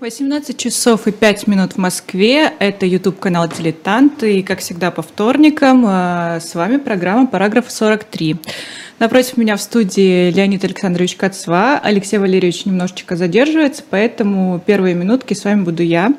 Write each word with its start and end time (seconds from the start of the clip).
18 0.00 0.56
часов 0.56 1.06
и 1.06 1.12
5 1.12 1.46
минут 1.46 1.72
в 1.72 1.78
Москве. 1.78 2.52
Это 2.58 2.86
YouTube-канал 2.86 3.48
«Дилетант». 3.48 4.22
И, 4.22 4.42
как 4.42 4.60
всегда, 4.60 4.90
по 4.90 5.02
вторникам 5.02 5.84
э, 5.86 6.40
с 6.40 6.54
вами 6.54 6.78
программа 6.78 7.26
«Параграф 7.26 7.68
43». 7.68 8.36
Напротив 8.98 9.36
меня 9.36 9.56
в 9.56 9.60
студии 9.60 10.30
Леонид 10.30 10.64
Александрович 10.64 11.16
Кацва. 11.16 11.80
Алексей 11.82 12.18
Валерьевич 12.18 12.66
немножечко 12.66 13.16
задерживается, 13.16 13.82
поэтому 13.88 14.62
первые 14.64 14.94
минутки 14.94 15.34
с 15.34 15.44
вами 15.44 15.62
буду 15.62 15.82
я. 15.82 16.14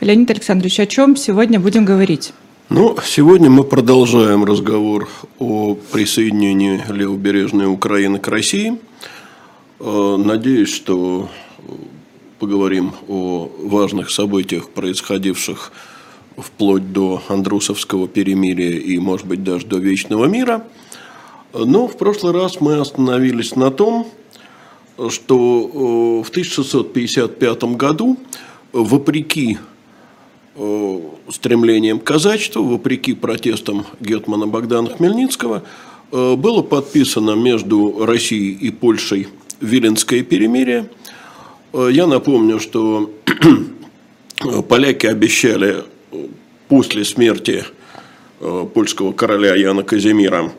Леонид 0.00 0.30
Александрович, 0.30 0.80
о 0.80 0.86
чем 0.86 1.16
сегодня 1.16 1.60
будем 1.60 1.84
говорить? 1.84 2.32
Ну, 2.70 2.96
сегодня 3.04 3.50
мы 3.50 3.62
продолжаем 3.62 4.44
разговор 4.44 5.08
о 5.38 5.74
присоединении 5.74 6.82
левобережной 6.88 7.66
Украины 7.66 8.18
к 8.18 8.28
России. 8.28 8.78
Э, 9.80 10.16
надеюсь, 10.18 10.72
что 10.72 11.28
поговорим 12.44 12.92
о 13.08 13.50
важных 13.58 14.10
событиях, 14.10 14.68
происходивших 14.68 15.72
вплоть 16.36 16.92
до 16.92 17.22
Андрусовского 17.28 18.06
перемирия 18.06 18.78
и, 18.78 18.98
может 18.98 19.26
быть, 19.26 19.42
даже 19.42 19.66
до 19.66 19.78
Вечного 19.78 20.26
мира. 20.26 20.62
Но 21.54 21.88
в 21.88 21.96
прошлый 21.96 22.34
раз 22.34 22.60
мы 22.60 22.74
остановились 22.80 23.56
на 23.56 23.70
том, 23.70 24.06
что 25.08 26.20
э, 26.22 26.26
в 26.26 26.28
1655 26.28 27.64
году, 27.78 28.18
вопреки 28.74 29.56
э, 30.56 31.00
стремлениям 31.30 31.98
казачества, 31.98 32.60
вопреки 32.60 33.14
протестам 33.14 33.86
Гетмана 34.00 34.46
Богдана 34.46 34.90
Хмельницкого, 34.90 35.62
э, 36.12 36.36
было 36.36 36.60
подписано 36.60 37.36
между 37.36 38.04
Россией 38.04 38.52
и 38.52 38.70
Польшей 38.70 39.28
Виленское 39.62 40.22
перемирие– 40.22 40.90
я 41.74 42.06
напомню, 42.06 42.60
что 42.60 43.10
поляки 44.68 45.06
обещали 45.06 45.82
после 46.68 47.04
смерти 47.04 47.64
э, 48.40 48.66
польского 48.72 49.12
короля 49.12 49.56
Яна 49.56 49.82
Казимира 49.82 50.52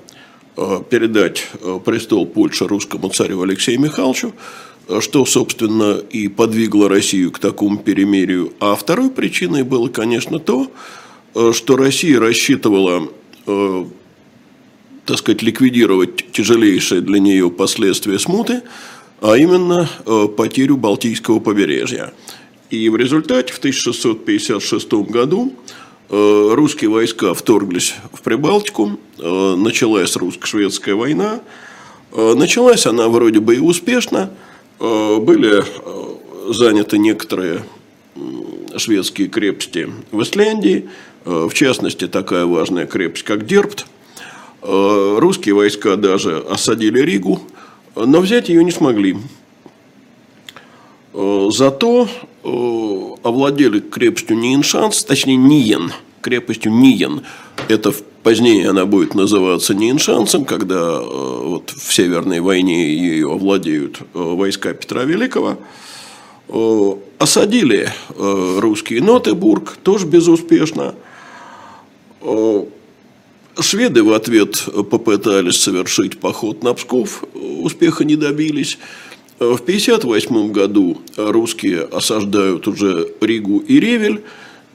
э, 0.58 0.82
передать 0.90 1.48
престол 1.86 2.26
Польши 2.26 2.68
русскому 2.68 3.10
царю 3.10 3.42
Алексею 3.44 3.80
Михайловичу, 3.80 4.34
что, 5.00 5.26
собственно, 5.26 5.98
и 5.98 6.28
подвигло 6.28 6.90
Россию 6.90 7.32
к 7.32 7.40
такому 7.40 7.78
перемирию. 7.78 8.52
А 8.60 8.76
второй 8.76 9.10
причиной 9.10 9.64
было, 9.64 9.88
конечно, 9.88 10.40
то, 10.40 10.70
что 11.54 11.76
Россия 11.76 12.20
рассчитывала, 12.20 13.10
так 13.46 15.18
сказать, 15.18 15.42
ликвидировать 15.42 16.32
тяжелейшие 16.34 17.02
для 17.02 17.20
нее 17.20 17.50
последствия 17.50 18.20
смуты– 18.20 18.62
а 19.22 19.38
именно 19.38 19.90
э, 20.06 20.28
потерю 20.36 20.78
Балтийского 20.78 21.40
побережья. 21.40 22.14
И 22.70 22.90
в 22.90 22.96
результате 22.96 23.54
в 23.54 23.60
1656 23.60 24.94
году 25.10 25.54
э, 26.10 26.50
русские 26.54 26.90
войска 26.90 27.34
вторглись 27.34 27.96
в 28.12 28.22
Прибалтику, 28.22 29.00
э, 29.18 29.56
началась 29.56 30.16
русско-шведская 30.16 30.96
война. 30.96 31.42
Началась 32.16 32.86
она 32.86 33.10
вроде 33.10 33.42
бы 33.42 33.58
и 33.58 33.60
успешно, 33.60 34.32
были 34.80 35.66
заняты 36.48 36.98
некоторые 36.98 37.66
шведские 38.78 39.28
крепости 39.28 39.90
в 40.14 40.22
Исляндии, 40.22 40.88
в 41.26 41.52
частности, 41.52 42.08
такая 42.08 42.46
важная 42.46 42.86
крепость, 42.86 43.24
как 43.26 43.46
Дербт. 43.46 43.86
Русские 44.62 45.56
войска 45.56 45.98
даже 45.98 46.38
осадили 46.38 47.02
Ригу, 47.02 47.42
но 47.96 48.20
взять 48.20 48.50
ее 48.50 48.64
не 48.64 48.72
смогли. 48.72 49.18
Э, 51.14 51.50
зато 51.50 52.10
э, 52.44 52.48
овладели 53.24 53.80
крепостью 53.80 54.38
Ниеншанс, 54.38 55.04
точнее 55.06 55.38
Ниен, 55.38 55.94
крепостью 56.22 56.74
Ниен. 56.74 57.22
Это 57.70 57.94
позднее 58.22 58.70
она 58.70 58.86
будет 58.86 59.16
называться 59.16 59.74
Ниеншансом, 59.74 60.44
когда 60.44 60.76
э, 60.76 61.42
вот 61.46 61.70
в 61.70 61.94
Северной 61.94 62.42
войне 62.42 62.94
ее 62.94 63.32
овладеют 63.32 64.00
войска 64.14 64.74
Петра 64.74 65.04
Великого. 65.04 65.58
Осадили 67.18 67.90
русские 68.20 69.02
Нотебург, 69.02 69.78
тоже 69.82 70.06
безуспешно. 70.06 70.94
Шведы 73.60 74.04
в 74.04 74.12
ответ 74.12 74.66
попытались 74.90 75.58
совершить 75.58 76.20
поход 76.20 76.64
на 76.64 76.74
Псков, 76.74 77.24
успеха 77.34 78.04
не 78.04 78.16
добились. 78.16 78.78
В 79.40 79.60
1958 79.62 80.52
году 80.52 81.02
русские 81.18 81.82
осаждают 81.82 82.68
уже 82.68 83.10
Ригу 83.22 83.60
и 83.60 83.80
Ревель, 83.80 84.24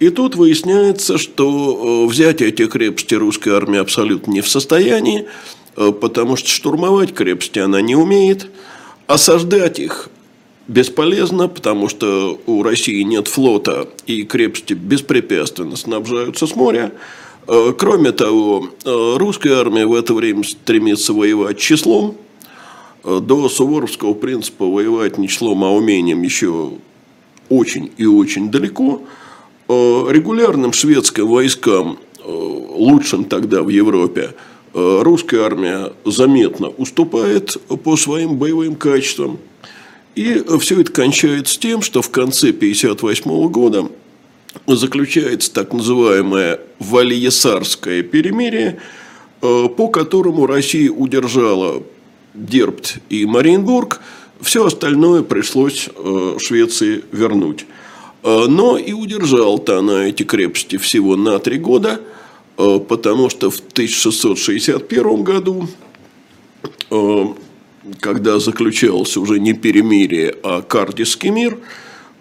и 0.00 0.08
тут 0.08 0.34
выясняется, 0.34 1.18
что 1.18 2.04
э, 2.06 2.10
взять 2.10 2.40
эти 2.40 2.66
крепости 2.66 3.14
русская 3.14 3.52
армия 3.52 3.80
абсолютно 3.80 4.32
не 4.32 4.40
в 4.40 4.48
состоянии, 4.48 5.26
э, 5.76 5.92
потому 5.92 6.36
что 6.36 6.48
штурмовать 6.48 7.12
крепости 7.12 7.58
она 7.58 7.82
не 7.82 7.96
умеет, 7.96 8.48
осаждать 9.06 9.78
их 9.78 10.08
бесполезно, 10.68 11.48
потому 11.48 11.88
что 11.88 12.40
у 12.46 12.62
России 12.62 13.02
нет 13.02 13.28
флота, 13.28 13.88
и 14.06 14.22
крепости 14.24 14.72
беспрепятственно 14.72 15.76
снабжаются 15.76 16.46
с 16.46 16.54
моря. 16.54 16.92
Э, 17.46 17.72
кроме 17.76 18.12
того, 18.12 18.68
э, 18.84 19.14
русская 19.16 19.54
армия 19.54 19.86
в 19.86 19.94
это 19.94 20.14
время 20.14 20.44
стремится 20.44 21.12
воевать 21.12 21.58
числом. 21.58 22.16
Э, 23.02 23.20
до 23.20 23.48
суворовского 23.48 24.14
принципа 24.14 24.66
воевать 24.66 25.18
не 25.18 25.28
числом, 25.28 25.64
а 25.64 25.70
умением 25.70 26.22
еще 26.22 26.72
очень 27.48 27.90
и 27.96 28.06
очень 28.06 28.50
далеко. 28.50 29.02
Регулярным 29.68 30.72
шведским 30.72 31.28
войскам, 31.28 31.98
лучшим 32.24 33.24
тогда 33.24 33.62
в 33.62 33.68
Европе, 33.68 34.34
русская 34.74 35.42
армия 35.42 35.92
заметно 36.04 36.70
уступает 36.70 37.56
по 37.84 37.96
своим 37.96 38.36
боевым 38.36 38.74
качествам. 38.74 39.38
И 40.16 40.42
все 40.58 40.80
это 40.80 40.90
кончается 40.90 41.58
тем, 41.58 41.82
что 41.82 42.02
в 42.02 42.10
конце 42.10 42.48
1958 42.48 43.48
года 43.48 43.88
заключается 44.66 45.52
так 45.52 45.72
называемое 45.72 46.60
Вальесарское 46.78 48.02
перемирие, 48.02 48.80
э, 49.42 49.68
по 49.76 49.88
которому 49.88 50.46
Россия 50.46 50.90
удержала 50.90 51.82
Дербт 52.34 52.98
и 53.08 53.26
Мариенбург, 53.26 54.00
все 54.40 54.66
остальное 54.66 55.22
пришлось 55.22 55.88
э, 55.94 56.36
Швеции 56.38 57.04
вернуть. 57.12 57.66
Э, 58.22 58.46
но 58.48 58.76
и 58.76 58.92
удержал-то 58.92 59.78
она 59.78 60.06
эти 60.06 60.22
крепости 60.22 60.76
всего 60.76 61.16
на 61.16 61.38
три 61.38 61.58
года, 61.58 62.00
потому 62.56 63.30
что 63.30 63.50
в 63.50 63.58
1661 63.58 65.22
году, 65.22 65.66
когда 68.00 68.38
заключался 68.38 69.18
уже 69.18 69.40
не 69.40 69.54
перемирие, 69.54 70.34
а 70.42 70.60
Кардисский 70.60 71.30
мир– 71.30 71.56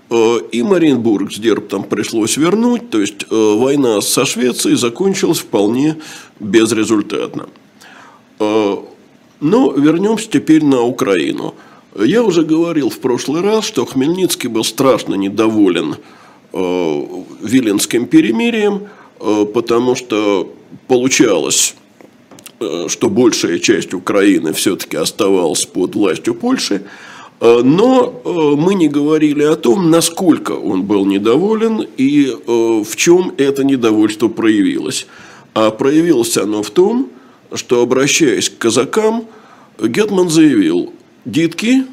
и 0.10 0.64
Мариенбург 0.64 1.32
с 1.32 1.38
Дербтом 1.38 1.84
пришлось 1.84 2.36
вернуть, 2.36 2.90
то 2.90 3.00
есть 3.00 3.26
э, 3.30 3.56
война 3.56 4.02
со 4.02 4.26
Швецией 4.26 4.76
закончилась 4.76 5.40
вполне 5.40 5.98
безрезультатно. 6.40 7.48
Э, 8.40 8.76
но 9.40 9.72
вернемся 9.72 10.28
теперь 10.30 10.66
на 10.66 10.82
Украину. 10.82 11.54
Я 11.96 12.24
уже 12.24 12.44
говорил 12.44 12.90
в 12.90 13.00
прошлый 13.00 13.42
раз, 13.42 13.66
что 13.66 13.86
Хмельницкий 13.86 14.50
был 14.50 14.64
страшно 14.64 15.16
недоволен 15.16 15.96
Виленским 16.52 18.08
перемирием, 18.08 18.88
потому 19.20 19.96
что 19.96 20.52
получалось, 20.88 21.76
что 22.88 23.10
большая 23.10 23.60
часть 23.60 23.94
Украины 23.94 24.52
все-таки 24.54 24.98
оставалась 24.98 25.66
под 25.66 25.96
властью 25.96 26.34
Польши, 26.36 26.82
Э, 26.82 26.86
но 27.42 28.22
э, 28.24 28.30
мы 28.58 28.76
не 28.76 28.90
говорили 28.90 29.44
о 29.44 29.56
том, 29.56 29.90
насколько 29.90 30.52
он 30.52 30.84
был 30.84 31.06
недоволен 31.06 31.86
и 31.96 32.28
э, 32.28 32.34
в 32.46 32.96
чем 32.96 33.34
это 33.38 33.64
недовольство 33.64 34.28
проявилось. 34.28 35.08
А 35.54 35.72
проявилось 35.72 36.38
оно 36.38 36.64
в 36.64 36.70
том, 36.70 37.10
что, 37.54 37.82
обращаясь 37.82 38.50
к 38.50 38.58
казакам, 38.58 39.26
Гетман 39.82 40.30
заявил, 40.30 40.94
«Дитки, 41.24 41.86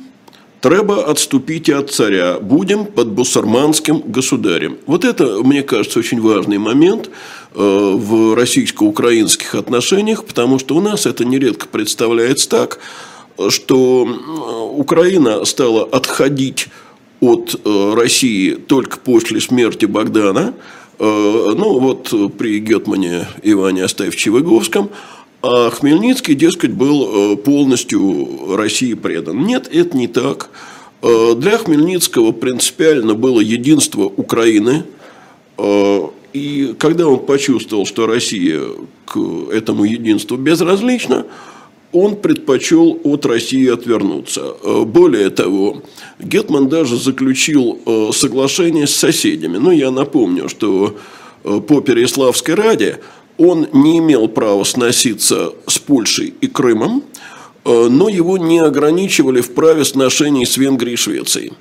треба 0.60 1.04
отступить 1.04 1.70
от 1.70 1.92
царя, 1.92 2.40
будем 2.40 2.84
под 2.84 3.12
бусурманским 3.12 4.02
государем». 4.04 4.78
Вот 4.86 5.04
это, 5.04 5.42
мне 5.44 5.62
кажется, 5.62 6.00
очень 6.00 6.20
важный 6.20 6.58
момент 6.58 7.08
в 7.54 8.34
российско-украинских 8.34 9.54
отношениях, 9.54 10.24
потому 10.24 10.58
что 10.58 10.76
у 10.76 10.80
нас 10.80 11.06
это 11.06 11.24
нередко 11.24 11.68
представляется 11.68 12.48
так– 12.48 12.80
что 13.50 14.72
Украина 14.76 15.44
стала 15.44 15.84
отходить 15.84 16.68
от 17.20 17.60
э, 17.64 17.94
России 17.94 18.54
только 18.54 18.98
после 18.98 19.40
смерти 19.40 19.86
Богдана, 19.86 20.54
э, 20.98 21.04
ну 21.56 21.78
вот 21.78 22.12
при 22.36 22.58
Гетмане 22.60 23.26
Иване 23.42 23.84
Астаевиче 23.84 24.30
Выговском, 24.30 24.90
а 25.42 25.70
Хмельницкий, 25.70 26.34
дескать, 26.34 26.72
был 26.72 27.34
э, 27.34 27.36
полностью 27.36 28.56
России 28.56 28.94
предан. 28.94 29.44
Нет, 29.44 29.68
это 29.72 29.96
не 29.96 30.08
так. 30.08 30.50
Для 31.02 31.58
Хмельницкого 31.58 32.32
принципиально 32.32 33.14
было 33.14 33.40
единство 33.40 34.04
Украины. 34.04 34.84
И 36.32 36.74
когда 36.78 37.06
он 37.06 37.20
почувствовал, 37.20 37.86
что 37.86 38.06
Россия 38.06 38.62
к 39.04 39.18
этому 39.52 39.84
единству 39.84 40.36
безразлична, 40.36 41.26
он 41.96 42.16
предпочел 42.16 42.98
от 43.04 43.26
России 43.26 43.68
отвернуться. 43.68 44.54
Более 44.84 45.30
того, 45.30 45.82
Гетман 46.18 46.68
даже 46.68 46.96
заключил 46.96 47.78
соглашение 48.12 48.86
с 48.86 48.94
соседями. 48.94 49.58
Ну, 49.58 49.70
я 49.70 49.90
напомню, 49.90 50.48
что 50.48 50.96
по 51.42 51.80
Переславской 51.80 52.54
Раде 52.54 53.00
он 53.38 53.68
не 53.72 53.98
имел 53.98 54.28
права 54.28 54.64
сноситься 54.64 55.52
с 55.66 55.78
Польшей 55.78 56.34
и 56.40 56.46
Крымом, 56.46 57.04
э, 57.64 57.88
но 57.88 58.08
его 58.08 58.38
не 58.38 58.58
ограничивали 58.58 59.40
в 59.40 59.54
праве 59.54 59.84
сношений 59.84 60.46
с 60.46 60.56
Венгрией 60.56 60.94
и 60.94 60.96
Швецией. 60.96 61.52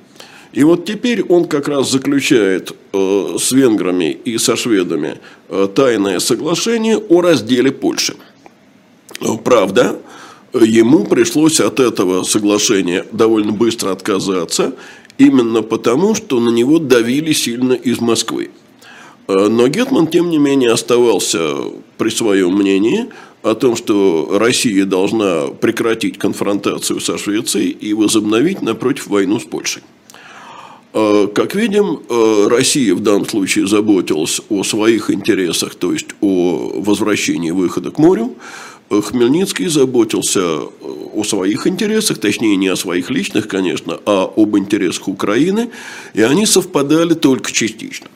И 0.52 0.64
вот 0.64 0.86
теперь 0.86 1.22
он 1.22 1.44
как 1.44 1.68
раз 1.68 1.90
заключает 1.90 2.72
э, 2.92 3.36
с 3.38 3.52
венграми 3.52 4.18
и 4.24 4.38
со 4.38 4.56
шведами 4.56 5.18
э, 5.48 5.68
тайное 5.74 6.18
соглашение 6.18 6.96
о 6.96 7.20
разделе 7.20 7.72
Польши. 7.72 8.16
Правда, 9.44 9.98
ему 10.64 11.04
пришлось 11.04 11.60
от 11.60 11.80
этого 11.80 12.22
соглашения 12.24 13.04
довольно 13.12 13.52
быстро 13.52 13.90
отказаться, 13.90 14.74
именно 15.18 15.62
потому, 15.62 16.14
что 16.14 16.40
на 16.40 16.50
него 16.50 16.78
давили 16.78 17.32
сильно 17.32 17.72
из 17.72 18.00
Москвы. 18.00 18.50
Э, 19.28 19.48
но 19.48 19.68
Гетман, 19.68 20.06
тем 20.06 20.30
не 20.30 20.38
менее, 20.38 20.70
оставался 20.72 21.56
при 21.98 22.10
своем 22.10 22.54
мнении 22.54 23.06
о 23.42 23.54
том, 23.54 23.76
что 23.76 24.28
Россия 24.32 24.84
должна 24.84 25.48
прекратить 25.48 26.18
конфронтацию 26.18 27.00
со 27.00 27.16
Швецией 27.18 27.70
и 27.70 27.94
возобновить, 27.94 28.62
напротив, 28.62 29.06
войну 29.06 29.38
с 29.38 29.44
Польшей. 29.44 29.82
Э, 30.92 31.28
как 31.34 31.54
видим, 31.54 32.00
э, 32.08 32.48
Россия 32.48 32.94
в 32.94 33.00
данном 33.00 33.28
случае 33.28 33.66
заботилась 33.66 34.40
о 34.48 34.64
своих 34.64 35.10
интересах, 35.10 35.74
то 35.74 35.92
есть 35.92 36.08
о 36.20 36.80
возвращении 36.80 37.50
выхода 37.50 37.90
к 37.90 37.98
морю. 37.98 38.34
Хмельницкий 38.90 39.66
заботился 39.66 40.60
о 40.60 41.24
своих 41.24 41.66
интересах, 41.66 42.18
точнее 42.18 42.56
не 42.56 42.68
о 42.68 42.76
своих 42.76 43.10
личных, 43.10 43.48
конечно, 43.48 43.98
а 44.06 44.30
об 44.36 44.56
интересах 44.56 45.08
Украины, 45.08 45.70
и 46.14 46.22
они 46.22 46.46
совпадали 46.46 47.14
только 47.14 47.52
частично. 47.52 48.08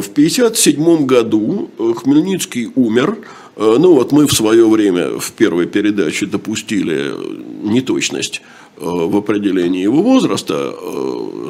В 0.00 0.08
1957 0.08 1.04
году 1.04 1.70
э, 1.78 1.92
Хмельницкий 1.96 2.70
умер. 2.76 3.18
Э, 3.56 3.76
ну 3.78 3.94
вот 3.94 4.10
мы 4.10 4.26
в 4.26 4.32
свое 4.32 4.66
время 4.66 5.18
в 5.18 5.32
первой 5.32 5.66
передаче 5.66 6.24
допустили 6.24 7.12
неточность 7.62 8.40
э, 8.78 8.84
в 8.84 9.14
определении 9.14 9.82
его 9.82 10.02
возраста. 10.02 10.74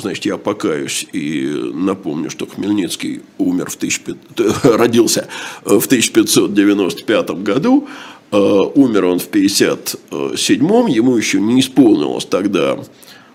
Значит, 0.01 0.25
я 0.25 0.39
покаюсь 0.39 1.07
и 1.13 1.71
напомню, 1.73 2.31
что 2.31 2.47
Хмельницкий 2.47 3.21
умер 3.39 3.71
в 3.71 3.77
1500, 3.77 4.65
родился 4.77 5.29
в 5.65 5.87
1595 5.87 7.31
году. 7.43 7.87
Умер 8.33 9.05
он 9.05 9.19
в 9.19 9.27
1957, 9.27 10.91
ему 10.91 11.17
еще 11.17 11.39
не 11.39 11.61
исполнилось 11.61 12.25
тогда, 12.25 12.79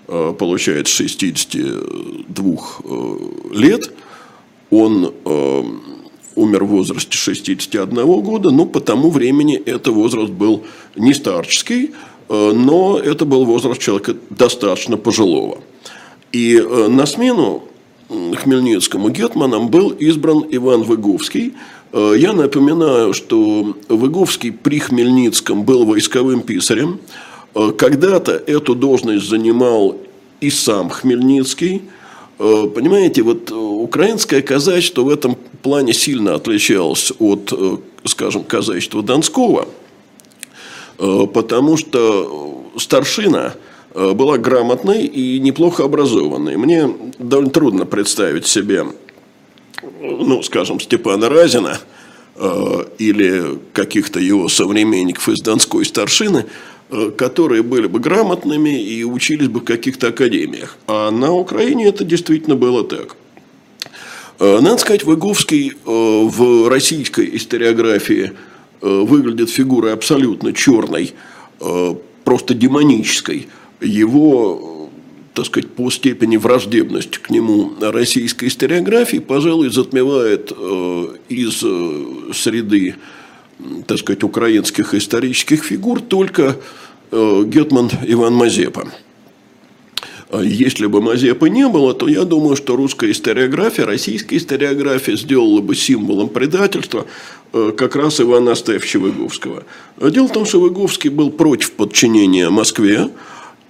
получается, 0.07 0.93
62 0.93 2.57
лет– 3.53 3.91
он 4.69 5.13
э, 5.23 5.63
умер 6.35 6.63
в 6.63 6.67
возрасте 6.67 7.17
61 7.17 8.05
года, 8.21 8.51
но 8.51 8.65
по 8.65 8.79
тому 8.79 9.09
времени 9.09 9.55
это 9.55 9.91
возраст 9.91 10.31
был 10.31 10.63
не 10.95 11.13
старческий, 11.13 11.91
э, 12.29 12.51
но 12.53 12.97
это 12.97 13.25
был 13.25 13.45
возраст 13.45 13.81
человека 13.81 14.15
достаточно 14.29 14.97
пожилого. 14.97 15.59
И 16.31 16.57
э, 16.57 16.87
на 16.87 17.05
смену 17.05 17.63
Хмельницкому 18.09 19.09
гетманом 19.09 19.69
был 19.69 19.89
избран 19.89 20.45
Иван 20.49 20.83
Выговский. 20.83 21.53
Э, 21.93 22.13
я 22.17 22.33
напоминаю, 22.33 23.13
что 23.13 23.75
Выговский 23.89 24.51
при 24.51 24.79
Хмельницком 24.79 25.63
был 25.63 25.85
войсковым 25.85 26.41
писарем. 26.41 26.99
Э, 27.55 27.71
когда-то 27.77 28.31
эту 28.33 28.75
должность 28.75 29.27
занимал 29.27 29.97
и 30.41 30.49
сам 30.49 30.89
Хмельницкий– 30.89 31.83
Э, 32.39 32.67
понимаете, 32.73 33.23
вот 33.23 33.51
украинское 33.51 34.41
казачество 34.41 35.01
в 35.01 35.09
этом 35.09 35.37
плане 35.63 35.93
сильно 35.93 36.35
отличалось 36.35 37.11
от, 37.19 37.51
скажем, 38.05 38.43
казачества 38.43 39.01
Донского, 39.01 39.67
потому 40.97 41.77
что 41.77 42.63
старшина 42.77 43.55
была 43.93 44.37
грамотной 44.37 45.05
и 45.05 45.39
неплохо 45.39 45.83
образованной. 45.83 46.57
Мне 46.57 46.89
довольно 47.17 47.49
трудно 47.49 47.85
представить 47.85 48.45
себе, 48.45 48.85
ну, 50.01 50.43
скажем, 50.43 50.79
Степана 50.79 51.29
Разина 51.29 51.79
или 52.99 53.57
каких-то 53.73 54.19
его 54.19 54.47
современников 54.47 55.27
из 55.29 55.41
Донской 55.41 55.85
старшины– 55.85 56.45
Э, 56.89 57.11
которые 57.11 57.63
были 57.63 57.87
бы 57.87 57.99
грамотными 57.99 58.81
и 58.81 59.03
учились 59.03 59.49
бы 59.49 59.59
в 59.59 59.65
каких-то 59.65 60.07
академиях. 60.07 60.77
А 60.87 61.11
на 61.11 61.33
Украине 61.33 61.85
это 61.85 62.05
действительно 62.05 62.55
было 62.55 62.85
так. 62.85 63.17
Э, 64.39 64.59
надо 64.61 64.77
сказать, 64.77 65.03
Выговский 65.03 65.71
э, 65.71 65.73
в 65.85 66.69
российской 66.69 67.35
историографии 67.35 68.31
выглядит 68.79 69.49
фигурой 69.49 69.91
абсолютно 69.91 70.53
черной, 70.53 71.15
просто 72.23 72.53
демонической. 72.53 73.47
Его, 73.81 74.76
так 75.37 75.45
сказать, 75.45 75.69
по 75.69 75.89
степени 75.89 76.35
враждебности 76.35 77.19
к 77.19 77.29
нему 77.29 77.71
российской 77.79 78.49
историографии, 78.49 79.19
пожалуй, 79.19 79.69
затмевает 79.69 80.51
из 81.29 81.63
среды 82.35 82.95
так 83.85 83.97
сказать, 83.99 84.23
украинских 84.23 84.93
исторических 84.93 85.63
фигур 85.63 86.01
только 86.01 86.57
э, 87.11 87.43
Гетман 87.45 87.89
Иван 88.05 88.33
Мазепа. 88.33 88.87
А 90.29 90.41
если 90.41 90.87
бы 90.87 91.01
Мазепа 91.01 91.45
не 91.45 91.67
было, 91.67 91.93
то 91.93 92.07
я 92.07 92.25
думаю, 92.25 92.55
что 92.55 92.75
русская 92.75 93.11
историография, 93.11 93.85
российская 93.85 94.37
историография 94.37 95.15
сделала 95.15 95.61
бы 95.61 95.73
символом 95.75 96.29
предательства 96.29 97.07
э, 97.53 97.71
как 97.75 97.95
раз 97.95 98.19
Ивана 98.19 98.51
Астаевича 98.51 98.99
Выговского. 98.99 99.63
Дело 99.99 100.27
в 100.27 100.33
том, 100.33 100.45
что 100.45 100.59
Выговский 100.59 101.09
был 101.09 101.31
против 101.31 101.71
подчинения 101.71 102.49
Москве, 102.49 103.09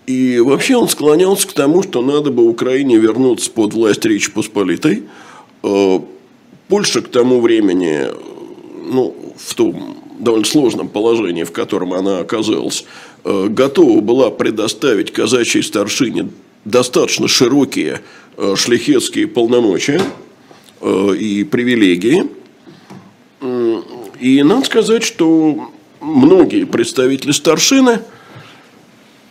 и 0.08 0.40
вообще 0.40 0.78
он 0.78 0.88
склонялся 0.88 1.48
к 1.48 1.54
тому, 1.54 1.84
что 1.84 2.02
надо 2.02 2.32
бы 2.32 2.48
Украине 2.48 2.98
вернуться 2.98 3.52
под 3.52 3.74
власть 3.74 4.06
Речи 4.06 4.32
Посполитой. 4.32 5.04
Э, 5.64 6.00
Польша 6.70 7.02
к 7.02 7.10
тому 7.10 7.42
времени 7.42 8.08
ну, 8.90 9.14
в 9.38 9.54
том 9.54 9.98
довольно 10.18 10.46
сложном 10.46 10.88
положении, 10.88 11.44
в 11.44 11.52
котором 11.52 11.94
она 11.94 12.20
оказалась, 12.20 12.86
э, 13.26 13.48
готова 13.50 14.00
была 14.00 14.32
предоставить 14.32 15.12
казачьей 15.12 15.62
старшине 15.62 16.30
достаточно 16.64 17.28
широкие 17.28 18.00
э, 18.38 18.56
шляхетские 18.56 19.28
полномочия 19.28 20.02
и 20.80 21.44
привилегии. 21.44 22.26
И 24.20 24.44
надо 24.44 24.64
сказать, 24.64 25.04
что 25.04 25.72
многие 26.00 26.66
представители 26.66 27.32
старшины 27.32 28.00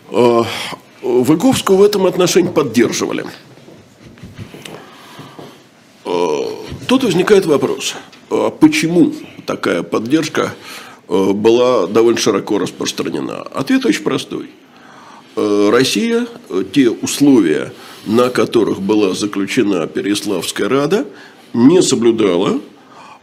Выговского 0.09 1.77
в 1.77 1.83
этом 1.83 2.05
отношении 2.05 2.49
поддерживали. 2.49 3.25
Тут 6.87 7.03
возникает 7.03 7.45
вопрос, 7.45 7.95
а 8.29 8.49
почему 8.49 9.13
такая 9.45 9.83
поддержка 9.83 10.55
э, 11.09 11.31
была 11.33 11.85
довольно 11.85 12.17
широко 12.17 12.59
распространена? 12.59 13.41
Ответ 13.41 13.85
очень 13.85 14.03
простой. 14.03 14.51
Э, 15.35 15.69
Россия, 15.69 16.27
э, 16.49 16.63
те 16.71 16.89
условия, 16.89 17.73
на 18.05 18.29
которых 18.29 18.81
была 18.81 19.13
заключена 19.13 19.85
Переславская 19.87 20.69
Рада, 20.69 21.05
не 21.53 21.81
соблюдала. 21.81 22.61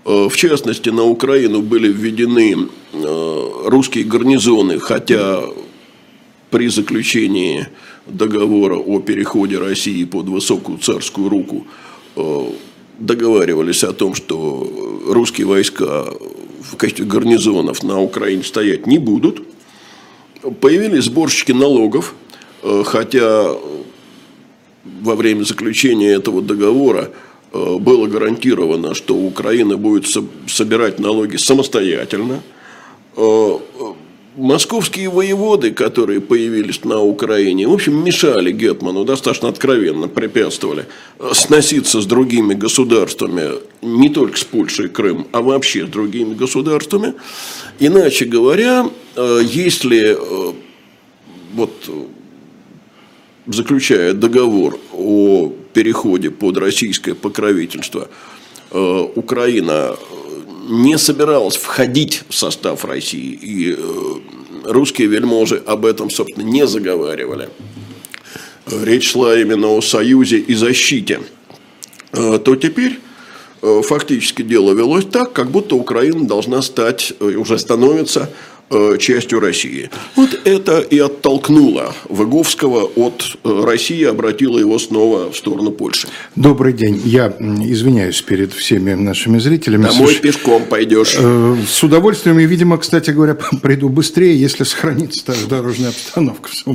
В 0.04 0.36
частности, 0.36 0.90
на 0.90 1.04
Украину 1.04 1.62
были 1.62 1.90
введены 1.90 2.68
русские 2.92 4.04
гарнизоны, 4.04 4.78
хотя 4.78 5.40
при 6.50 6.68
заключении 6.68 7.68
договора 8.06 8.76
о 8.76 9.00
переходе 9.00 9.58
России 9.58 10.04
под 10.04 10.28
высокую 10.28 10.78
царскую 10.78 11.28
руку 11.28 11.66
договаривались 12.98 13.84
о 13.84 13.92
том, 13.92 14.14
что 14.14 15.02
русские 15.08 15.46
войска 15.46 16.06
в 16.60 16.76
качестве 16.76 17.04
гарнизонов 17.04 17.82
на 17.82 18.00
Украине 18.00 18.42
стоять 18.42 18.86
не 18.86 18.98
будут. 18.98 19.42
Появились 20.60 21.04
сборщики 21.04 21.52
налогов, 21.52 22.14
э, 22.62 22.82
хотя 22.84 23.54
во 25.00 25.16
время 25.16 25.44
заключения 25.44 26.10
этого 26.10 26.42
договора 26.42 27.10
э, 27.52 27.76
было 27.78 28.06
гарантировано, 28.06 28.94
что 28.94 29.14
Украина 29.16 29.76
будет 29.76 30.06
собирать 30.46 30.98
налоги 30.98 31.36
самостоятельно. 31.36 32.42
Э, 34.36 34.40
московские 34.40 35.08
воеводы, 35.08 35.70
которые 35.72 36.20
появились 36.20 36.84
на 36.84 37.00
Украине, 37.00 37.66
в 37.66 37.72
общем, 37.72 38.04
мешали 38.04 38.52
Гетману, 38.52 39.04
достаточно 39.04 39.48
откровенно 39.48 40.08
препятствовали 40.08 40.86
сноситься 41.32 42.00
с 42.00 42.06
другими 42.06 42.54
государствами, 42.54 43.54
не 43.82 44.08
только 44.08 44.36
с 44.38 44.44
Польшей 44.44 44.86
и 44.86 44.88
Крым, 44.88 45.26
а 45.32 45.40
вообще 45.40 45.86
с 45.86 45.88
другими 45.88 46.34
государствами. 46.34 47.14
Иначе 47.80 48.24
говоря, 48.24 48.88
э, 49.16 49.40
если 49.44 50.16
э, 50.18 50.52
вот 51.54 51.72
заключая 53.46 54.14
договор 54.14 54.78
о 54.92 55.52
переходе 55.72 56.30
под 56.30 56.56
российское 56.56 57.14
покровительство, 57.14 58.08
э, 58.70 59.06
Украина 59.14 59.96
не 60.68 60.98
собиралась 60.98 61.56
входить 61.56 62.22
в 62.28 62.34
состав 62.34 62.84
России, 62.84 63.38
и 63.40 63.78
русские 64.64 65.08
вельможи 65.08 65.62
об 65.66 65.86
этом, 65.86 66.10
собственно, 66.10 66.44
не 66.44 66.66
заговаривали. 66.66 67.48
Речь 68.66 69.10
шла 69.10 69.38
именно 69.38 69.68
о 69.68 69.80
союзе 69.82 70.38
и 70.38 70.54
защите. 70.54 71.20
То 72.12 72.56
теперь 72.56 72.98
фактически 73.60 74.42
дело 74.42 74.72
велось 74.72 75.04
так, 75.04 75.32
как 75.32 75.50
будто 75.50 75.74
Украина 75.74 76.26
должна 76.26 76.62
стать, 76.62 77.12
уже 77.20 77.58
становится 77.58 78.22
Э, 78.22 78.28
частью 78.98 79.40
России. 79.40 79.90
Вот 80.16 80.40
это 80.44 80.80
и 80.80 80.98
оттолкнуло 80.98 81.94
Выговского 82.08 82.84
от 82.96 83.36
э, 83.44 83.62
России, 83.64 84.04
обратило 84.04 84.58
его 84.58 84.78
снова 84.78 85.30
в 85.30 85.36
сторону 85.36 85.70
Польши. 85.70 86.08
Добрый 86.36 86.72
день. 86.72 87.00
Я 87.04 87.28
извиняюсь 87.28 88.20
перед 88.22 88.52
всеми 88.52 88.94
нашими 88.94 89.38
зрителями. 89.38 89.84
Домой 89.84 89.96
Слушай, 89.96 90.20
пешком 90.20 90.64
пойдешь. 90.64 91.16
Э, 91.18 91.56
с 91.68 91.82
удовольствием. 91.82 92.38
И, 92.38 92.46
видимо, 92.46 92.78
кстати 92.78 93.10
говоря, 93.10 93.34
приду 93.62 93.88
быстрее, 93.88 94.38
если 94.38 94.64
сохранится 94.64 95.24
та 95.24 95.34
же 95.34 95.46
дорожная 95.46 95.90
обстановка 95.90 96.48
в, 96.48 96.66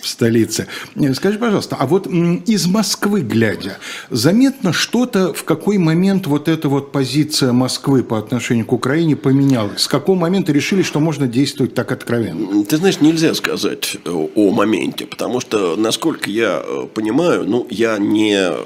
в 0.00 0.08
столице. 0.08 0.66
Скажи, 1.14 1.38
пожалуйста, 1.38 1.76
а 1.78 1.86
вот 1.86 2.06
из 2.06 2.66
Москвы 2.66 3.20
глядя, 3.20 3.78
заметно 4.10 4.72
что-то, 4.72 5.32
в 5.32 5.44
какой 5.44 5.78
момент 5.78 6.26
вот 6.26 6.48
эта 6.48 6.68
вот 6.68 6.92
позиция 6.92 7.52
Москвы 7.52 8.02
по 8.02 8.18
отношению 8.18 8.66
к 8.66 8.72
Украине 8.72 9.16
поменялась? 9.16 9.82
С 9.82 9.88
какого 9.88 10.16
момента 10.16 10.52
решили, 10.52 10.82
что 10.82 11.00
можно 11.00 11.21
можно 11.22 11.32
действовать 11.32 11.74
так 11.74 11.92
откровенно? 11.92 12.64
Ты 12.64 12.76
знаешь, 12.76 13.00
нельзя 13.00 13.34
сказать 13.34 13.96
э, 14.04 14.10
о 14.10 14.50
моменте, 14.50 15.06
потому 15.06 15.40
что, 15.40 15.76
насколько 15.76 16.30
я 16.30 16.62
э, 16.64 16.86
понимаю, 16.92 17.44
ну, 17.46 17.66
я 17.70 17.98
не 17.98 18.34
э, 18.34 18.56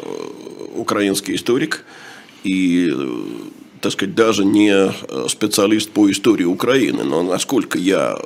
украинский 0.76 1.34
историк 1.34 1.84
и, 2.44 2.92
так 3.80 3.92
сказать, 3.92 4.14
даже 4.14 4.44
не 4.44 4.90
специалист 5.28 5.90
по 5.90 6.10
истории 6.10 6.44
Украины, 6.44 7.04
но 7.04 7.22
насколько 7.22 7.78
я 7.78 8.16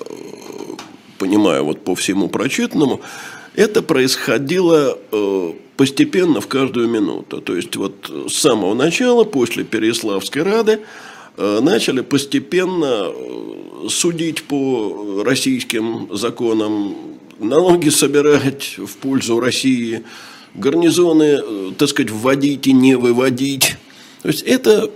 понимаю 1.19 1.65
вот 1.65 1.85
по 1.85 1.95
всему 1.95 2.29
прочитанному, 2.29 3.01
это 3.57 3.83
происходило 3.83 4.99
постепенно 5.77 6.41
в 6.41 6.47
каждую 6.47 6.89
минуту. 6.89 7.41
То 7.41 7.57
есть 7.57 7.77
вот 7.77 8.11
с 8.29 8.35
самого 8.35 8.75
начала, 8.75 9.25
после 9.25 9.65
Переславской 9.65 10.43
Рады, 10.43 10.81
начали 11.37 12.01
постепенно 12.03 13.13
судить 13.89 14.45
по 14.45 15.23
российским 15.25 16.09
законам, 16.13 16.95
налоги 17.39 17.89
собирать 17.89 18.77
в 18.79 18.97
пользу 18.97 19.41
России, 19.41 20.05
гарнизоны, 20.55 21.41
э, 21.43 21.73
так 21.77 21.89
сказать, 21.89 22.11
вводить 22.11 22.67
и 22.67 22.73
не 22.73 22.97
выводить. 22.97 23.77
То 24.23 24.29
есть 24.29 24.43
это, 24.43 24.91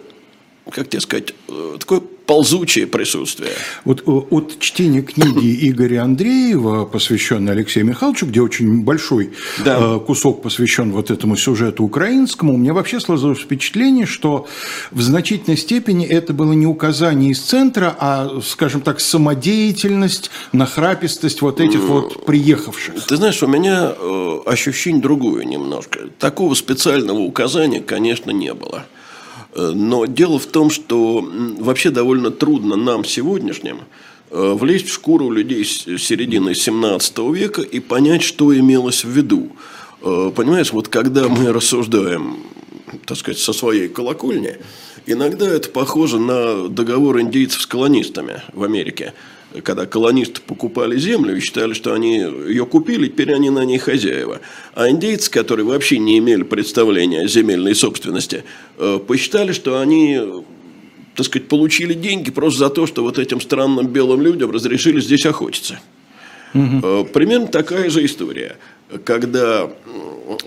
как 0.70 0.88
тебе 0.88 1.00
сказать, 1.00 1.34
э, 1.48 1.76
такое 1.78 2.00
ползучее 2.00 2.86
присутствие. 2.86 3.52
Вот 3.84 4.02
э, 4.06 4.10
от 4.10 4.58
чтения 4.58 5.02
книги 5.02 5.68
Игоря 5.70 6.04
Андреева, 6.04 6.86
посвященной 6.86 7.52
Алексею 7.52 7.84
Михайловичу, 7.84 8.26
где 8.26 8.40
очень 8.40 8.82
большой 8.82 9.32
да. 9.62 9.96
Э, 9.96 10.00
кусок 10.00 10.42
посвящен 10.42 10.92
вот 10.92 11.10
этому 11.10 11.36
сюжету 11.36 11.84
украинскому, 11.84 12.54
у 12.54 12.56
меня 12.56 12.72
вообще 12.72 12.98
сложилось 12.98 13.40
впечатление, 13.40 14.06
что 14.06 14.46
в 14.90 15.02
значительной 15.02 15.58
степени 15.58 16.06
это 16.06 16.32
было 16.32 16.54
не 16.54 16.66
указание 16.66 17.32
из 17.32 17.40
центра, 17.40 17.94
а, 17.98 18.40
скажем 18.42 18.80
так, 18.80 19.00
самодеятельность, 19.00 20.30
нахрапистость 20.52 21.42
вот 21.42 21.60
этих 21.60 21.80
вот 21.80 22.24
приехавших. 22.24 23.04
Ты 23.06 23.16
знаешь, 23.16 23.42
у 23.42 23.46
меня 23.46 23.92
ощущение 24.46 25.02
другое 25.02 25.44
немножко. 25.44 26.08
Такого 26.18 26.54
специального 26.54 27.18
указания, 27.18 27.80
конечно, 27.80 28.30
не 28.30 28.54
было. 28.54 28.86
Но 29.56 30.06
дело 30.06 30.38
в 30.38 30.46
том, 30.46 30.70
что 30.70 31.26
вообще 31.58 31.90
довольно 31.90 32.30
трудно 32.30 32.76
нам 32.76 33.04
сегодняшним 33.04 33.80
э, 34.30 34.52
влезть 34.58 34.88
в 34.88 34.92
шкуру 34.92 35.30
людей 35.30 35.64
с 35.64 35.84
середины 35.98 36.54
17 36.54 37.18
века 37.32 37.62
и 37.62 37.78
понять, 37.78 38.22
что 38.22 38.56
имелось 38.56 39.04
в 39.04 39.10
виду. 39.10 39.52
Э, 40.02 40.32
понимаешь, 40.34 40.72
вот 40.72 40.88
когда 40.88 41.28
мы 41.28 41.52
рассуждаем, 41.52 42.38
так 43.06 43.16
сказать, 43.16 43.38
со 43.38 43.52
своей 43.52 43.88
колокольни, 43.88 44.56
иногда 45.06 45.48
это 45.48 45.68
похоже 45.68 46.18
на 46.18 46.68
договор 46.68 47.20
индейцев 47.20 47.62
с 47.62 47.66
колонистами 47.66 48.42
в 48.52 48.64
Америке– 48.64 49.14
когда 49.62 49.86
колонисты 49.86 50.40
покупали 50.40 50.98
землю 50.98 51.36
и 51.36 51.40
считали, 51.40 51.74
что 51.74 51.92
они 51.92 52.16
ее 52.16 52.66
купили, 52.66 53.06
теперь 53.06 53.34
они 53.34 53.50
на 53.50 53.64
ней 53.64 53.78
хозяева. 53.78 54.40
А 54.74 54.88
индейцы, 54.88 55.30
которые 55.30 55.66
вообще 55.66 55.98
не 55.98 56.18
имели 56.18 56.42
представления 56.42 57.20
о 57.20 57.28
земельной 57.28 57.74
собственности, 57.74 58.44
э, 58.78 58.98
посчитали, 59.06 59.52
что 59.52 59.80
они 59.80 60.20
так 61.14 61.26
сказать, 61.26 61.48
получили 61.48 61.94
деньги 61.94 62.30
просто 62.30 62.58
за 62.58 62.70
то, 62.70 62.86
что 62.86 63.02
вот 63.02 63.18
этим 63.18 63.40
странным 63.40 63.86
белым 63.86 64.20
людям 64.20 64.50
разрешили 64.50 65.00
здесь 65.00 65.24
охотиться. 65.26 65.80
Угу. 66.54 67.06
Примерно 67.12 67.46
такая 67.46 67.90
же 67.90 68.04
история. 68.04 68.56
Когда 69.04 69.70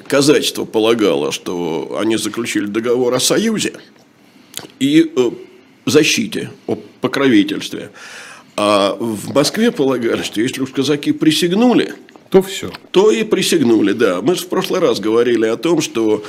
казачество 0.08 0.66
полагало, 0.66 1.32
что 1.32 1.98
они 2.00 2.18
заключили 2.18 2.66
договор 2.66 3.14
о 3.14 3.20
союзе 3.20 3.74
и 4.80 5.12
э, 5.16 5.32
защите, 5.86 6.52
о 6.66 6.78
покровительстве, 7.02 7.92
а 8.58 8.98
в 9.00 9.36
Москве 9.36 9.72
полагали, 9.72 10.24
что 10.24 10.42
если 10.42 10.62
уж 10.62 10.72
казаки 10.72 11.12
присягнули, 11.12 11.94
то 12.30 12.42
все. 12.42 12.72
То 12.90 13.12
и 13.12 13.24
присягнули, 13.24 13.94
да. 13.94 14.20
Мы 14.24 14.34
же 14.34 14.42
в 14.42 14.48
прошлый 14.48 14.82
раз 14.82 15.00
говорили 15.00 15.46
о 15.46 15.58
том, 15.58 15.80
что 15.80 16.24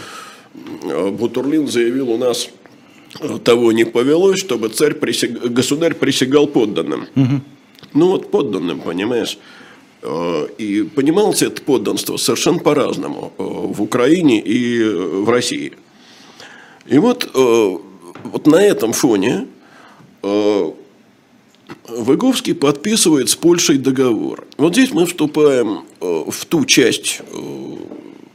э, 0.82 1.10
Бутурлин 1.10 1.66
заявил 1.66 2.10
у 2.10 2.18
нас 2.18 2.50
э, 3.20 3.38
того 3.42 3.72
не 3.72 3.84
повелось, 3.84 4.40
чтобы 4.40 4.68
царь 4.68 4.92
присяг... 4.92 5.30
государь 5.30 5.94
присягал 5.94 6.46
подданным. 6.46 7.06
Угу. 7.16 7.40
Ну 7.94 8.08
вот 8.08 8.30
подданным, 8.30 8.80
понимаешь. 8.80 9.38
Э, 10.02 10.48
и 10.58 10.82
понималось 10.82 11.40
это 11.40 11.62
подданство 11.62 12.18
совершенно 12.18 12.58
по-разному 12.58 13.32
в 13.38 13.80
Украине 13.82 14.38
и 14.38 14.84
в 14.84 15.30
России. 15.30 15.72
И 16.86 16.98
вот, 16.98 17.28
вот 17.34 18.46
на 18.46 18.62
этом 18.62 18.92
фоне 18.92 19.46
Выговский 21.88 22.54
подписывает 22.54 23.28
с 23.28 23.36
Польшей 23.36 23.78
договор. 23.78 24.46
Вот 24.56 24.74
здесь 24.74 24.92
мы 24.92 25.06
вступаем 25.06 25.84
э, 26.00 26.24
в 26.28 26.44
ту 26.46 26.64
часть 26.64 27.20
э, 27.20 27.76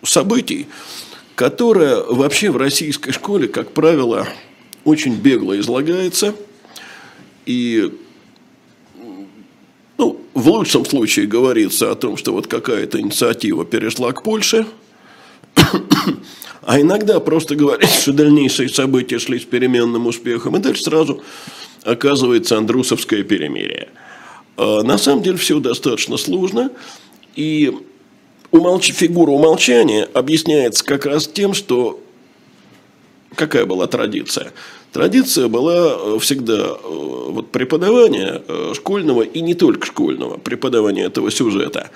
событий, 0.03 0.67
которая 1.35 2.03
вообще 2.03 2.51
в 2.51 2.57
российской 2.57 3.11
школе, 3.11 3.47
как 3.47 3.71
правило, 3.71 4.27
очень 4.85 5.15
бегло 5.15 5.59
излагается. 5.59 6.35
И 7.45 7.91
ну, 9.97 10.21
в 10.33 10.49
лучшем 10.49 10.85
случае 10.85 11.27
говорится 11.27 11.91
о 11.91 11.95
том, 11.95 12.17
что 12.17 12.33
вот 12.33 12.47
какая-то 12.47 12.99
инициатива 12.99 13.65
перешла 13.65 14.11
к 14.13 14.23
Польше, 14.23 14.65
а 16.61 16.79
иногда 16.79 17.19
просто 17.19 17.55
говорится, 17.55 18.01
что 18.01 18.13
дальнейшие 18.13 18.69
события 18.69 19.19
шли 19.19 19.39
с 19.39 19.45
переменным 19.45 20.07
успехом, 20.07 20.55
и 20.55 20.59
дальше 20.59 20.83
сразу 20.83 21.21
оказывается 21.83 22.57
Андрусовское 22.57 23.23
перемирие. 23.23 23.89
А, 24.57 24.83
на 24.83 24.97
самом 24.97 25.23
деле 25.23 25.37
все 25.37 25.59
достаточно 25.59 26.17
сложно, 26.17 26.71
и 27.35 27.73
умолч... 28.51 28.91
фигура 28.91 29.31
умолчания 29.31 30.07
объясняется 30.13 30.83
как 30.83 31.05
раз 31.05 31.27
тем, 31.27 31.53
что 31.53 31.99
какая 33.35 33.65
была 33.65 33.87
традиция. 33.87 34.53
Традиция 34.91 35.47
была 35.47 35.95
э, 35.97 36.17
всегда 36.19 36.59
э, 36.59 36.75
вот, 36.83 37.49
преподавание 37.51 38.43
э, 38.47 38.73
школьного 38.75 39.23
и 39.23 39.41
не 39.41 39.55
только 39.55 39.87
школьного, 39.87 40.37
преподавание 40.37 41.05
этого 41.05 41.31
сюжета. 41.31 41.89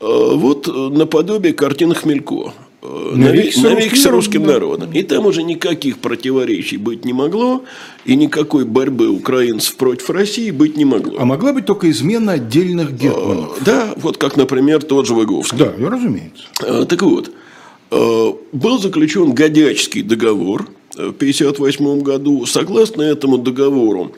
Вот 0.00 0.66
наподобие 0.66 1.52
картин 1.52 1.94
Хмелько 1.94 2.52
навеки, 2.82 3.58
навеки 3.60 3.94
с 3.94 4.06
русским 4.06 4.44
народом. 4.44 4.92
И 4.92 5.02
там 5.02 5.26
уже 5.26 5.42
никаких 5.42 5.98
противоречий 5.98 6.76
быть 6.76 7.04
не 7.04 7.12
могло, 7.12 7.64
и 8.04 8.16
никакой 8.16 8.64
борьбы 8.64 9.08
украинцев 9.08 9.76
против 9.76 10.10
России 10.10 10.50
быть 10.50 10.76
не 10.76 10.84
могло. 10.84 11.16
А 11.18 11.24
могла 11.24 11.52
быть 11.52 11.66
только 11.66 11.90
измена 11.90 12.32
отдельных 12.32 12.92
гетманов? 12.92 13.58
А, 13.60 13.64
да, 13.64 13.94
вот 13.96 14.16
как, 14.16 14.36
например, 14.36 14.82
тот 14.82 15.06
же 15.06 15.14
Выговский. 15.14 15.58
Да, 15.58 15.72
разумеется. 15.78 16.44
А, 16.60 16.84
так 16.84 17.02
вот, 17.02 17.30
а, 17.90 18.36
был 18.52 18.78
заключен 18.78 19.32
Годячский 19.32 20.02
договор 20.02 20.68
в 20.94 21.12
1958 21.12 22.02
году. 22.02 22.46
Согласно 22.46 23.02
этому 23.02 23.38
договору, 23.38 24.14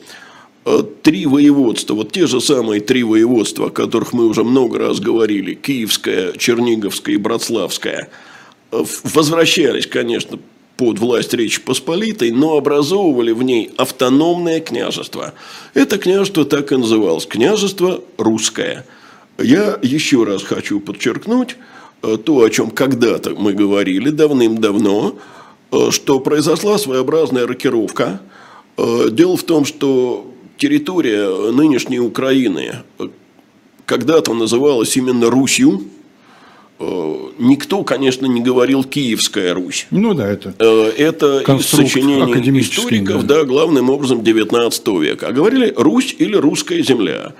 три 1.03 1.27
воеводства, 1.27 1.93
вот 1.93 2.11
те 2.11 2.25
же 2.25 2.41
самые 2.41 2.81
три 2.81 3.03
воеводства, 3.03 3.67
о 3.67 3.69
которых 3.69 4.13
мы 4.13 4.25
уже 4.25 4.43
много 4.43 4.79
раз 4.79 4.99
говорили, 4.99 5.53
Киевское, 5.53 6.33
Черниговское 6.33 7.15
и 7.15 7.19
Братславское, 7.19 8.09
возвращались, 9.03 9.87
конечно, 9.87 10.39
под 10.77 10.99
власть 10.99 11.33
Речи 11.33 11.61
Посполитой, 11.61 12.31
но 12.31 12.57
образовывали 12.57 13.31
в 13.31 13.43
ней 13.43 13.71
автономное 13.77 14.59
княжество. 14.59 15.33
Это 15.73 15.97
княжество 15.97 16.45
так 16.45 16.71
и 16.71 16.75
называлось– 16.75 17.25
княжество 17.27 18.01
русское. 18.17 18.85
Я 19.37 19.79
еще 19.81 20.23
раз 20.23 20.43
хочу 20.43 20.79
подчеркнуть 20.79 21.57
э, 22.01 22.17
то, 22.17 22.43
о 22.43 22.49
чем 22.49 22.71
когда-то 22.71 23.31
мы 23.31 23.53
говорили 23.53 24.09
давным-давно, 24.09 25.17
э, 25.71 25.91
что 25.91 26.19
произошла 26.19 26.77
своеобразная 26.77 27.47
рокировка. 27.47 28.21
Э, 28.77 29.09
дело 29.11 29.37
в 29.37 29.43
том, 29.43 29.65
что 29.65 30.33
территория 30.57 31.51
нынешней 31.51 31.99
Украины 31.99 32.83
когда-то 33.85 34.33
называлась 34.33 34.95
именно 34.97 35.29
Русью, 35.29 35.83
Никто, 36.79 37.83
конечно, 37.83 38.25
не 38.25 38.41
говорил 38.41 38.83
Киевская 38.83 39.53
Русь. 39.53 39.87
Ну 39.91 40.13
да, 40.13 40.27
это. 40.27 40.49
Это 40.97 41.39
из 41.39 41.65
сочинений 41.67 42.59
историков, 42.59 43.25
да. 43.25 43.39
да, 43.39 43.43
главным 43.45 43.89
образом 43.89 44.23
19 44.23 44.87
века. 44.99 45.27
А 45.27 45.31
говорили 45.31 45.73
Русь 45.75 46.15
или 46.17 46.35
русская 46.35 46.81
земля. 46.81 47.33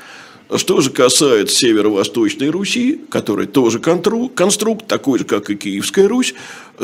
Что 0.55 0.79
же 0.79 0.91
касается 0.91 1.55
северо-восточной 1.55 2.49
Руси, 2.49 3.01
которая 3.09 3.47
тоже 3.47 3.79
конструкт, 3.79 4.87
такой 4.87 5.19
же, 5.19 5.25
как 5.25 5.49
и 5.49 5.55
Киевская 5.55 6.07
Русь, 6.07 6.35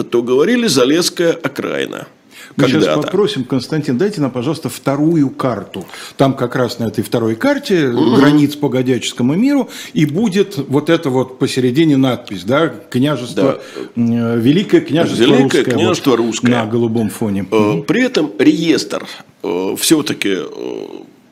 то 0.10 0.24
говорили 0.24 0.68
Залесская 0.68 1.34
окраина. 1.34 2.08
Мы 2.56 2.68
сейчас 2.68 2.86
попросим, 2.86 3.44
Константин, 3.44 3.98
дайте 3.98 4.22
нам, 4.22 4.32
пожалуйста, 4.32 4.70
вторую 4.70 5.30
карту. 5.30 5.86
Там 6.18 6.34
как 6.36 6.56
раз 6.56 6.80
на 6.80 6.86
этой 6.86 7.04
второй 7.04 7.36
карте 7.36 7.90
угу. 7.90 8.16
границ 8.16 8.56
по 8.56 8.70
Годяческому 8.70 9.36
миру, 9.36 9.70
и 9.94 10.06
будет 10.06 10.58
вот 10.58 10.90
это 10.90 11.10
вот 11.10 11.40
посередине 11.40 11.98
надпись, 11.98 12.44
да, 12.44 12.68
княжество, 12.68 13.62
да. 13.96 14.36
Великое 14.36 14.82
княжество 14.82 15.24
Великое 15.24 15.44
русское. 15.44 15.64
княжество 15.64 16.10
вот, 16.12 16.20
русское. 16.20 16.52
На 16.52 16.66
голубом 16.66 17.10
фоне. 17.10 17.46
Э, 17.52 17.82
при 17.88 18.04
этом 18.04 18.32
реестр 18.38 19.06
э, 19.44 19.76
все-таки 19.78 20.38
э, 20.38 20.86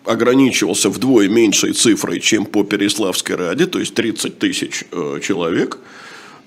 ограничивался 0.05 0.89
вдвое 0.89 1.29
меньшей 1.29 1.73
цифрой, 1.73 2.19
чем 2.19 2.45
по 2.45 2.63
Переславской 2.63 3.35
Раде, 3.35 3.65
то 3.67 3.79
есть 3.79 3.93
30 3.93 4.39
тысяч 4.39 4.83
э, 4.91 5.19
человек. 5.21 5.79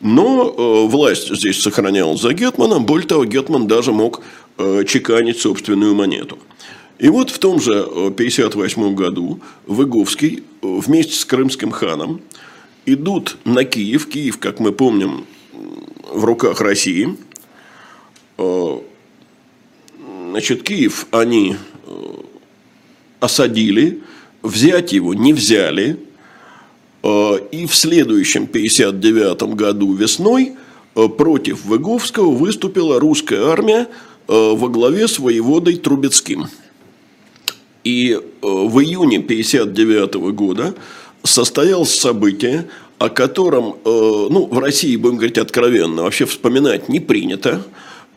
Но 0.03 0.49
э, 0.49 0.87
власть 0.89 1.35
здесь 1.35 1.63
сохранялась 1.63 2.21
за 2.21 2.35
Гетманом. 2.35 2.85
Более 2.85 3.07
того, 3.07 3.25
Гетман 3.25 3.69
даже 3.69 3.93
мог 3.93 4.21
э, 4.59 4.85
чеканить 4.87 5.39
собственную 5.39 5.95
монету. 5.95 6.39
И 6.99 7.09
вот 7.09 7.31
в 7.31 7.39
том 7.39 7.61
же 7.61 7.81
1958 7.81 8.95
году 8.95 9.41
Выговский 9.67 10.43
вместе 10.61 11.15
с 11.15 11.25
крымским 11.25 11.71
ханом 11.71 12.21
идут 12.85 13.39
на 13.45 13.65
Киев. 13.65 14.09
Киев, 14.09 14.39
как 14.39 14.59
мы 14.59 14.73
помним, 14.73 15.25
в 16.13 16.25
руках 16.25 16.61
России. 16.61 17.17
Значит, 20.31 20.63
Киев 20.63 21.07
они 21.11 21.57
осадили, 23.23 24.03
взять 24.43 24.93
его 24.93 25.15
не 25.15 25.33
взяли, 25.33 25.91
э, 25.93 25.97
и 27.51 27.67
в 27.67 27.75
следующем 27.75 28.47
59 28.47 29.43
году 29.55 29.93
весной 29.95 30.53
э, 30.95 31.09
против 31.09 31.65
Выговского 31.65 32.31
выступила 32.31 33.01
русская 33.01 33.45
армия 33.47 33.89
э, 34.29 34.55
во 34.55 34.69
главе 34.69 35.09
с 35.09 35.19
воеводой 35.19 35.77
Трубецким. 35.77 36.47
И 37.85 38.17
в 38.41 38.79
июне 38.79 39.19
59 39.19 40.15
года 40.35 40.75
состоялось 41.25 41.93
событие, 41.99 42.69
о 42.99 43.09
котором 43.09 43.75
ну, 43.85 44.47
в 44.49 44.57
России, 44.61 44.95
будем 44.95 45.17
говорить 45.17 45.39
откровенно, 45.39 46.05
вообще 46.05 46.25
вспоминать 46.25 46.89
не 46.89 47.01
принято. 47.01 47.65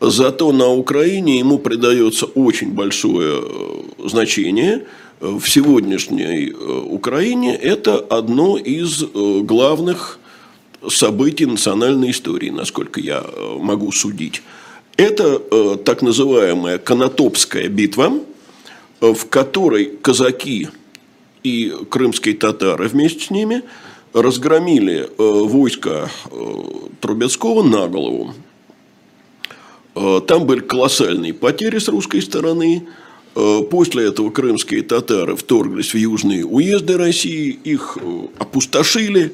Зато 0.00 0.52
на 0.52 0.68
Украине 0.68 1.38
ему 1.38 1.58
придается 1.58 2.26
очень 2.26 2.72
большое 2.72 3.40
э, 3.42 4.08
значение. 4.08 4.86
В 5.20 5.46
сегодняшней 5.46 6.50
э, 6.50 6.54
Украине 6.54 7.56
это 7.56 7.98
одно 7.98 8.58
из 8.58 9.02
э, 9.02 9.40
главных 9.42 10.18
событий 10.88 11.46
национальной 11.46 12.10
истории, 12.10 12.50
насколько 12.50 13.00
я 13.00 13.24
могу 13.58 13.90
судить. 13.92 14.42
Это 14.96 15.38
так 15.78 16.00
называемая 16.00 16.78
Конотопская 16.78 17.68
битва, 17.68 18.12
в 19.00 19.26
которой 19.28 19.86
казаки 19.86 20.68
и 21.42 21.74
крымские 21.90 22.34
татары 22.34 22.88
вместе 22.88 23.26
с 23.26 23.30
ними 23.30 23.62
разгромили 24.14 25.10
войско 25.18 26.08
Трубецкого 27.00 27.62
на 27.62 27.88
голову. 27.88 28.32
Э, 29.96 30.20
там 30.26 30.46
были 30.46 30.60
колоссальные 30.60 31.34
потери 31.34 31.78
с 31.78 31.88
русской 31.88 32.20
стороны. 32.20 32.86
Э, 33.36 33.60
после 33.70 34.06
этого 34.06 34.30
крымские 34.30 34.82
татары 34.82 35.36
вторглись 35.36 35.92
в 35.92 35.98
южные 35.98 36.44
уезды 36.44 36.96
России, 36.96 37.58
их 37.64 37.98
э, 38.00 38.20
опустошили. 38.38 39.32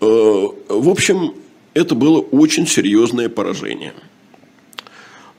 В 0.00 0.88
общем, 0.88 1.34
это 1.74 1.96
было 1.96 2.20
очень 2.20 2.68
серьезное 2.68 3.28
поражение. 3.28 3.94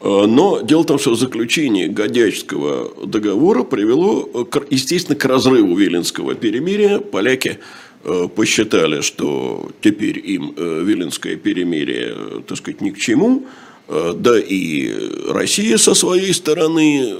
Но 0.01 0.59
дело 0.59 0.81
в 0.81 0.85
том, 0.85 0.99
что 0.99 1.15
заключение 1.15 1.87
Годячского 1.87 3.07
договора 3.07 3.63
привело, 3.63 4.27
естественно, 4.69 5.17
к 5.17 5.23
разрыву 5.23 5.77
Виленского 5.77 6.35
перемирия. 6.35 6.99
Поляки 6.99 7.59
посчитали, 8.35 8.99
что 8.99 9.71
теперь 9.79 10.19
им 10.19 10.53
Виленское 10.57 11.37
перемирие, 11.37 12.43
так 12.45 12.57
сказать, 12.57 12.81
ни 12.81 12.89
к 12.89 12.97
чему– 12.97 13.45
Э, 13.89 14.13
да 14.15 14.39
и 14.39 14.93
Россия 15.29 15.77
со 15.77 15.95
своей 15.95 16.33
стороны 16.33 17.09
э, 17.09 17.17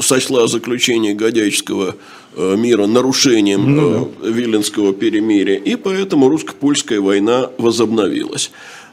сочла 0.00 0.46
заключение 0.46 1.14
Годячского 1.14 1.96
э, 2.36 2.56
мира 2.56 2.86
нарушением 2.86 3.76
ну, 3.76 4.12
да. 4.20 4.28
Виленского 4.28 4.92
перемирия, 4.92 5.56
и 5.56 5.76
поэтому 5.76 6.28
русско-польская 6.28 7.00
война 7.00 7.50
возобновилась. 7.58 8.50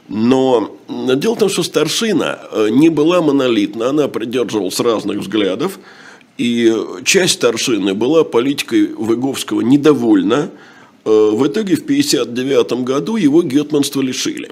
Но 0.07 0.77
дело 0.89 1.35
в 1.35 1.39
том, 1.39 1.49
что 1.49 1.63
старшина 1.63 2.39
не 2.69 2.89
была 2.89 3.21
монолитна, 3.21 3.89
она 3.89 4.07
придерживалась 4.09 4.79
разных 4.79 5.19
взглядов, 5.19 5.79
и 6.37 6.75
часть 7.05 7.35
старшины 7.35 7.93
была 7.93 8.23
политикой 8.23 8.87
Выговского 8.87 9.61
недовольна. 9.61 10.49
В 11.05 11.47
итоге 11.47 11.75
в 11.75 11.83
1959 11.83 12.83
году 12.83 13.15
его 13.15 13.41
гетманство 13.41 14.01
лишили. 14.01 14.51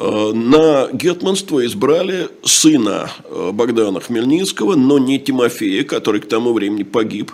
Э, 0.00 0.32
на 0.32 0.88
гетманство 0.94 1.64
избрали 1.66 2.30
сына 2.42 3.10
э, 3.24 3.50
Богдана 3.52 4.00
Хмельницкого, 4.00 4.74
но 4.74 4.98
не 4.98 5.18
Тимофея, 5.18 5.84
который 5.84 6.22
к 6.22 6.26
тому 6.26 6.54
времени 6.54 6.84
погиб. 6.84 7.32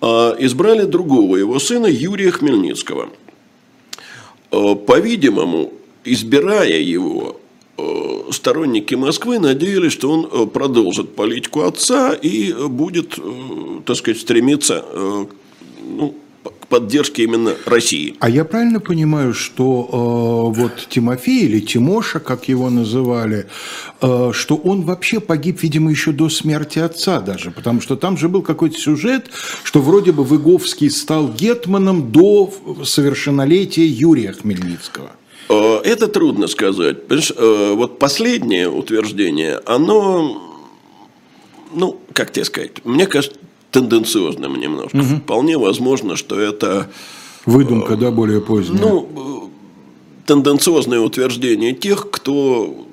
А 0.00 0.34
избрали 0.40 0.86
другого 0.86 1.36
его 1.36 1.60
сына 1.60 1.86
Юрия 1.86 2.32
Хмельницкого. 2.32 3.10
Э, 4.50 4.74
по-видимому, 4.74 5.72
избирая 6.04 6.80
его, 6.80 7.40
сторонники 8.30 8.94
Москвы 8.94 9.38
надеялись, 9.38 9.92
что 9.92 10.10
он 10.10 10.50
продолжит 10.50 11.16
политику 11.16 11.62
отца 11.62 12.12
и 12.12 12.52
будет, 12.68 13.18
так 13.84 13.96
сказать, 13.96 14.20
стремиться 14.20 14.84
ну, 16.64 16.78
поддержки 16.78 17.22
именно 17.22 17.54
России. 17.66 18.16
А 18.20 18.28
я 18.28 18.44
правильно 18.44 18.80
понимаю, 18.80 19.34
что 19.34 20.52
э, 20.54 20.58
вот 20.58 20.88
Тимофей 20.88 21.44
или 21.44 21.60
Тимоша, 21.60 22.20
как 22.20 22.48
его 22.48 22.70
называли, 22.70 23.46
э, 24.00 24.30
что 24.32 24.56
он 24.56 24.82
вообще 24.82 25.20
погиб, 25.20 25.62
видимо, 25.62 25.90
еще 25.90 26.12
до 26.12 26.28
смерти 26.28 26.78
отца 26.78 27.20
даже, 27.20 27.50
потому 27.50 27.80
что 27.80 27.96
там 27.96 28.16
же 28.16 28.28
был 28.28 28.42
какой-то 28.42 28.78
сюжет, 28.78 29.30
что 29.62 29.80
вроде 29.80 30.12
бы 30.12 30.24
Выговский 30.24 30.90
стал 30.90 31.28
гетманом 31.28 32.12
до 32.12 32.52
совершеннолетия 32.84 33.86
Юрия 33.86 34.32
Хмельницкого. 34.32 35.10
Э, 35.48 35.80
это 35.84 36.08
трудно 36.08 36.46
сказать. 36.46 37.06
Понимаешь, 37.06 37.32
э, 37.36 37.72
вот 37.74 37.98
последнее 37.98 38.68
утверждение, 38.68 39.60
оно, 39.66 40.60
ну, 41.72 42.00
как 42.12 42.32
тебе 42.32 42.44
сказать, 42.44 42.84
мне 42.84 43.06
кажется, 43.06 43.38
тенденциозным 43.74 44.54
немножко. 44.54 44.96
Угу. 44.96 45.16
Вполне 45.24 45.58
возможно, 45.58 46.14
что 46.16 46.38
это... 46.38 46.88
Выдумка, 47.44 47.96
да, 47.96 48.10
более 48.10 48.40
поздняя. 48.40 48.80
Ну, 48.80 49.50
тенденциозное 50.26 51.00
утверждение 51.00 51.74
тех, 51.74 52.08
кто 52.10 52.86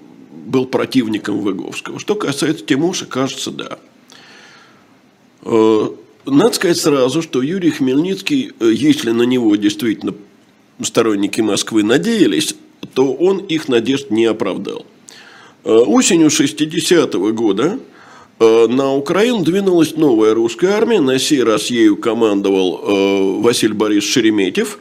был 0.45 0.65
противником 0.65 1.39
Выговского. 1.39 1.99
Что 1.99 2.15
касается 2.15 2.65
Тимуша, 2.65 3.05
кажется, 3.05 3.51
да. 3.51 3.77
Э, 5.43 5.89
надо 6.25 6.53
сказать 6.53 6.77
сразу, 6.77 7.21
что 7.21 7.43
Юрий 7.43 7.69
Хмельницкий, 7.69 8.51
э, 8.59 8.71
если 8.73 9.11
на 9.11 9.23
него 9.23 9.55
действительно 9.55 10.15
сторонники 10.81 11.41
Москвы 11.41 11.83
надеялись, 11.83 12.55
то 12.95 13.13
он 13.13 13.37
их 13.37 13.69
надежд 13.69 14.09
не 14.09 14.25
оправдал. 14.25 14.85
Э, 15.63 15.69
осенью 15.69 16.29
60-го 16.29 17.31
года 17.33 17.79
на 18.41 18.95
Украину 18.95 19.43
двинулась 19.43 19.95
новая 19.95 20.33
русская 20.33 20.71
армия. 20.71 20.99
На 20.99 21.19
сей 21.19 21.43
раз 21.43 21.67
ею 21.67 21.95
командовал 21.95 23.39
Василий 23.41 23.73
Борис 23.73 24.03
Шереметьев. 24.03 24.79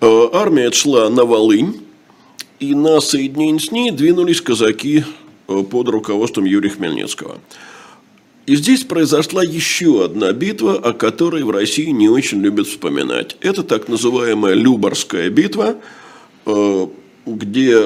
Армия 0.00 0.72
шла 0.72 1.10
на 1.10 1.24
Волынь. 1.24 1.82
И 2.60 2.74
на 2.74 3.00
соединение 3.00 3.60
с 3.60 3.70
ней 3.70 3.90
двинулись 3.90 4.40
казаки 4.40 5.04
под 5.46 5.88
руководством 5.88 6.44
Юрия 6.44 6.70
Хмельницкого. 6.70 7.38
И 8.48 8.56
здесь 8.56 8.82
произошла 8.82 9.44
еще 9.44 10.06
одна 10.06 10.32
битва, 10.32 10.76
о 10.78 10.94
которой 10.94 11.42
в 11.42 11.50
России 11.50 11.90
не 11.90 12.08
очень 12.08 12.40
любят 12.40 12.66
вспоминать. 12.66 13.36
Это 13.42 13.62
так 13.62 13.88
называемая 13.88 14.54
Любарская 14.54 15.28
битва, 15.28 15.76
э, 16.46 16.86
где 17.26 17.84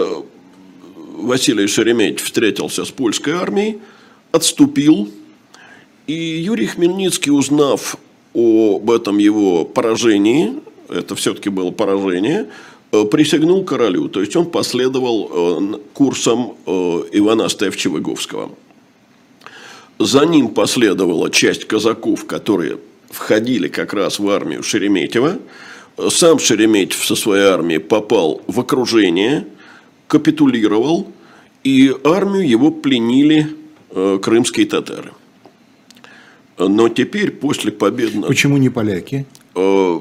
Василий 1.16 1.66
Шереметьев 1.66 2.22
встретился 2.22 2.84
с 2.84 2.92
польской 2.92 3.32
армией, 3.32 3.78
отступил, 4.32 5.10
и 6.06 6.12
Юрий 6.12 6.66
Хмельницкий, 6.66 7.30
узнав 7.30 7.96
об 8.34 8.90
этом 8.90 9.18
его 9.18 9.64
поражении, 9.64 10.54
это 10.88 11.14
все-таки 11.14 11.48
было 11.48 11.70
поражение, 11.70 12.48
э, 12.90 13.04
присягнул 13.04 13.64
королю, 13.64 14.08
то 14.08 14.20
есть 14.20 14.34
он 14.34 14.46
последовал 14.46 15.30
э, 15.30 15.78
курсом 15.94 16.56
Ивана 16.66 17.48
Стевчева-Говского. 17.48 18.50
За 19.98 20.26
ним 20.26 20.48
последовала 20.48 21.30
часть 21.30 21.66
казаков, 21.66 22.26
которые 22.26 22.78
входили 23.08 23.68
как 23.68 23.92
раз 23.92 24.18
в 24.18 24.28
армию 24.28 24.62
Шереметьева. 24.62 25.38
Сам 26.08 26.38
Шереметьев 26.38 27.04
со 27.04 27.14
своей 27.14 27.44
армией 27.44 27.78
попал 27.78 28.42
в 28.46 28.58
окружение, 28.58 29.46
капитулировал, 30.08 31.06
и 31.62 31.94
армию 32.02 32.48
его 32.48 32.70
пленили 32.70 33.46
э, 33.46 33.61
крымские 33.94 34.66
татары. 34.66 35.12
Но 36.58 36.88
теперь, 36.88 37.30
после 37.30 37.72
победы... 37.72 38.20
Почему 38.22 38.56
не 38.56 38.68
поляки? 38.68 39.26
Э, 39.54 40.00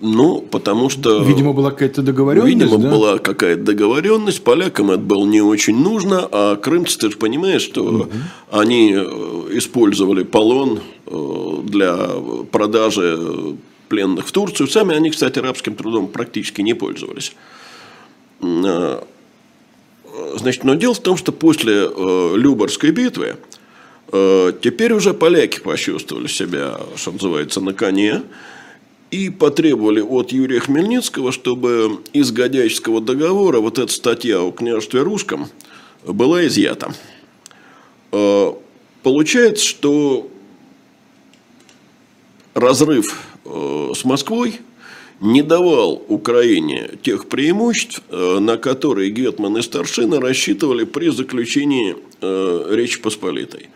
ну, 0.00 0.40
потому 0.40 0.90
что... 0.90 1.22
Видимо, 1.22 1.52
была 1.52 1.70
какая-то 1.70 2.02
договоренность, 2.02 2.54
Видимо, 2.54 2.78
да? 2.78 2.90
была 2.90 3.18
какая-то 3.18 3.62
договоренность. 3.62 4.42
Полякам 4.44 4.90
это 4.90 5.00
было 5.00 5.24
не 5.24 5.40
очень 5.40 5.76
нужно, 5.76 6.28
а 6.30 6.56
крымцы, 6.56 6.98
ты 6.98 7.10
же 7.10 7.16
понимаешь, 7.16 7.62
что 7.62 7.84
угу. 7.84 8.08
они 8.50 8.92
э, 8.94 9.48
использовали 9.52 10.22
полон 10.22 10.80
э, 11.06 11.56
для 11.64 11.96
продажи 12.50 13.56
пленных 13.88 14.26
в 14.26 14.32
Турцию. 14.32 14.68
Сами 14.68 14.94
они, 14.94 15.10
кстати, 15.10 15.38
рабским 15.38 15.74
трудом 15.74 16.08
практически 16.08 16.60
не 16.60 16.74
пользовались. 16.74 17.34
Э, 20.18 20.36
значит, 20.38 20.64
но 20.64 20.74
дело 20.74 20.94
в 20.94 21.00
том, 21.00 21.16
что 21.16 21.32
после 21.32 21.88
Любарской 22.36 22.90
битвы 22.90 23.36
теперь 24.10 24.94
уже 24.94 25.12
поляки 25.12 25.60
почувствовали 25.60 26.28
себя, 26.28 26.80
что 26.96 27.12
называется, 27.12 27.60
на 27.60 27.74
коне 27.74 28.22
и 29.10 29.30
потребовали 29.30 30.00
от 30.00 30.32
Юрия 30.32 30.60
Хмельницкого, 30.60 31.32
чтобы 31.32 32.00
из 32.12 32.30
Годяйского 32.30 33.00
договора 33.00 33.60
вот 33.60 33.78
эта 33.78 33.92
статья 33.92 34.40
о 34.40 34.50
княжестве 34.50 35.02
русском 35.02 35.48
была 36.04 36.46
изъята. 36.46 36.94
Э, 38.12 38.52
получается, 39.02 39.64
что 39.64 40.30
разрыв 42.54 43.18
э, 43.44 43.92
с 43.94 44.04
Москвой 44.04 44.60
не 45.20 45.42
давал 45.42 46.02
Украине 46.08 46.90
тех 47.02 47.28
преимуществ, 47.28 48.02
э, 48.10 48.38
на 48.40 48.56
которые 48.56 49.10
Гетман 49.10 49.56
и 49.56 49.62
Старшина 49.62 50.20
рассчитывали 50.20 50.84
при 50.84 51.10
заключении 51.10 51.96
Речи 52.20 53.00
Посполитой. 53.00 53.68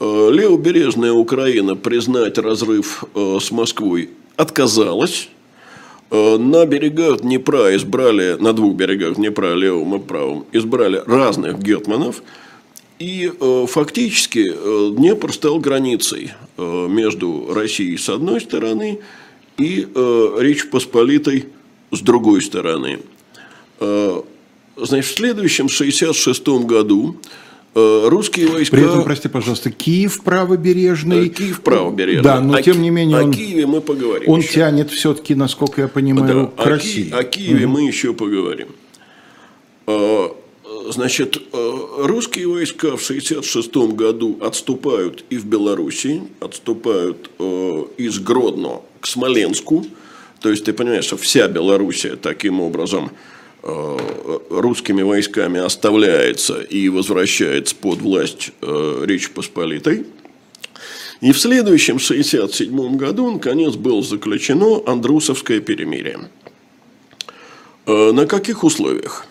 Левобережная 0.00 1.12
Украина 1.12 1.76
признать 1.76 2.38
разрыв 2.38 3.04
с 3.14 3.50
Москвой 3.50 4.08
отказалась. 4.36 5.28
Э, 6.10 6.38
на 6.38 6.64
берегах 6.64 7.20
Днепра 7.20 7.74
избрали, 7.76 8.36
на 8.40 8.52
двух 8.52 8.76
берегах 8.76 9.16
Днепра, 9.16 9.54
левым 9.54 9.96
и 9.96 9.98
правым, 9.98 10.46
избрали 10.52 11.02
разных 11.04 11.58
гетманов. 11.58 12.22
И 12.98 13.30
э, 13.38 13.66
фактически 13.68 14.50
э, 14.50 14.90
Днепр 14.96 15.32
стал 15.32 15.58
границей 15.58 16.32
между 16.56 17.52
Россией 17.54 17.96
с 17.98 18.08
одной 18.08 18.40
стороны 18.40 18.98
и 19.58 19.88
Речь 20.38 20.68
Посполитой 20.70 21.46
с 21.90 22.00
другой 22.00 22.42
стороны. 22.42 23.00
Значит, 23.78 25.10
в 25.10 25.14
следующем 25.14 25.68
66 25.68 26.48
году 26.48 27.16
Э, 27.78 28.08
русские 28.08 28.48
войска... 28.48 28.76
При 28.76 28.84
этом, 28.84 29.04
прости, 29.04 29.28
пожалуйста, 29.28 29.70
Киев 29.70 30.22
правобережный. 30.22 31.26
Э, 31.26 31.28
Киев 31.28 31.60
правобережный. 31.60 32.22
Да, 32.22 32.40
но 32.40 32.54
а 32.54 32.62
тем 32.62 32.82
не 32.82 32.90
менее... 32.90 33.18
Он, 33.18 33.30
о 33.30 33.32
Киеве 33.32 33.66
мы 33.66 33.80
поговорим. 33.80 34.28
Он 34.28 34.40
еще. 34.40 34.54
тянет 34.54 34.90
все-таки, 34.90 35.34
насколько 35.34 35.82
я 35.82 35.88
понимаю, 35.88 36.52
да, 36.56 36.62
к 36.64 36.66
о 36.66 36.70
России. 36.70 37.04
Ки... 37.04 37.14
О 37.14 37.22
Киеве 37.22 37.66
угу. 37.66 37.74
мы 37.74 37.86
еще 37.86 38.14
поговорим. 38.14 38.68
Э, 39.86 40.28
значит, 40.90 41.40
русские 41.98 42.48
войска 42.48 42.96
в 42.96 43.04
1966 43.04 43.76
году 43.94 44.38
отступают 44.40 45.24
и 45.30 45.36
в 45.36 45.44
Белоруссии, 45.44 46.22
отступают 46.40 47.30
из 47.96 48.18
Гродно 48.18 48.80
к 49.00 49.06
Смоленску. 49.06 49.86
То 50.40 50.50
есть, 50.50 50.64
ты 50.64 50.72
понимаешь, 50.72 51.04
что 51.04 51.16
вся 51.16 51.48
Белоруссия 51.48 52.16
таким 52.16 52.60
образом 52.60 53.10
Э, 53.60 54.38
русскими 54.50 55.02
войсками 55.02 55.58
оставляется 55.58 56.60
и 56.60 56.88
возвращается 56.88 57.74
под 57.74 57.98
власть 57.98 58.52
э, 58.62 59.04
Речи 59.04 59.30
Посполитой. 59.30 60.06
И 61.20 61.32
в 61.32 61.38
следующем 61.40 61.96
1967 61.96 62.96
году, 62.96 63.32
наконец, 63.32 63.74
было 63.74 64.00
заключено 64.00 64.80
Андрусовское 64.86 65.58
перемирие. 65.60 66.30
Э, 67.86 68.12
на 68.12 68.26
каких 68.26 68.62
условиях? 68.62 69.26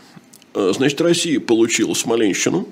Значит, 0.54 1.00
Россия 1.02 1.40
получила 1.40 1.94
Смоленщину, 1.94 2.68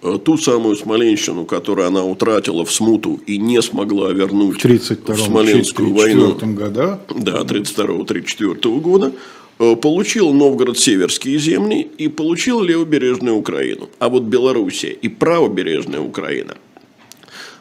ту 0.00 0.38
самую 0.38 0.76
Смоленщину, 0.76 1.44
которую 1.44 1.88
она 1.88 2.04
утратила 2.04 2.64
в 2.64 2.72
смуту 2.72 3.20
и 3.26 3.38
не 3.38 3.60
смогла 3.62 4.12
вернуть 4.12 4.64
в, 4.64 5.16
Смоленскую 5.16 5.92
войну. 5.92 6.34
Года. 6.34 7.00
Да, 7.14 7.42
32-34 7.42 8.80
года. 8.80 9.12
Э, 9.58 9.74
получил 9.74 10.32
Новгород-Северские 10.32 11.38
земли 11.38 11.80
и 11.98 12.08
получил 12.08 12.62
левобережную 12.62 13.36
Украину. 13.36 13.88
А 13.98 14.08
вот 14.08 14.24
Белоруссия 14.24 14.92
и 14.92 15.08
правобережная 15.08 16.00
Украина 16.00 16.54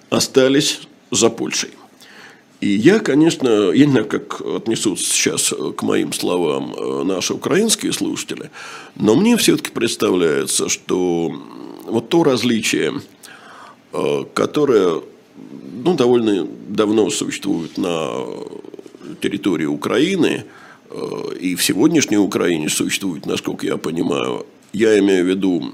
остались 0.09 0.81
за 1.09 1.29
Польшей. 1.29 1.71
И 2.59 2.69
я, 2.69 2.99
конечно, 2.99 3.71
я 3.71 3.85
не 3.85 3.91
знаю, 3.91 4.07
как 4.07 4.41
отнесутся 4.41 5.05
сейчас 5.11 5.53
к 5.75 5.83
моим 5.83 6.11
словам 6.13 6.73
э, 6.75 7.03
наши 7.03 7.33
украинские 7.33 7.93
слушатели, 7.93 8.49
но 8.95 9.15
мне 9.15 9.37
все-таки 9.37 9.71
представляется, 9.71 10.69
что 10.69 11.39
вот 11.87 12.09
то 12.09 12.23
различие, 12.23 13.01
э, 13.93 14.23
которое 14.33 15.01
ну, 15.83 15.93
довольно 15.95 16.47
давно 16.67 17.09
существует 17.09 17.77
на 17.77 18.25
территории 19.21 19.65
Украины– 19.65 20.45
Э, 20.89 21.33
и 21.39 21.55
в 21.55 21.63
сегодняшней 21.63 22.17
Украине 22.17 22.69
существует, 22.69 23.25
насколько 23.25 23.65
я 23.65 23.77
понимаю, 23.77 24.45
я 24.73 24.97
имею 24.99 25.25
в 25.25 25.27
виду 25.27 25.73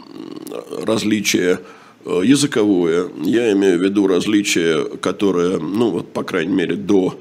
различие 0.85 1.59
э, 2.05 2.21
языковое, 2.23 3.09
я 3.23 3.51
имею 3.53 3.79
в 3.79 3.83
виду 3.83 4.07
различие, 4.07 4.85
которое, 5.01 5.59
ну 5.59 5.91
вот, 5.91 6.13
по 6.13 6.23
крайней 6.23 6.53
мере, 6.53 6.75
до 6.75 7.19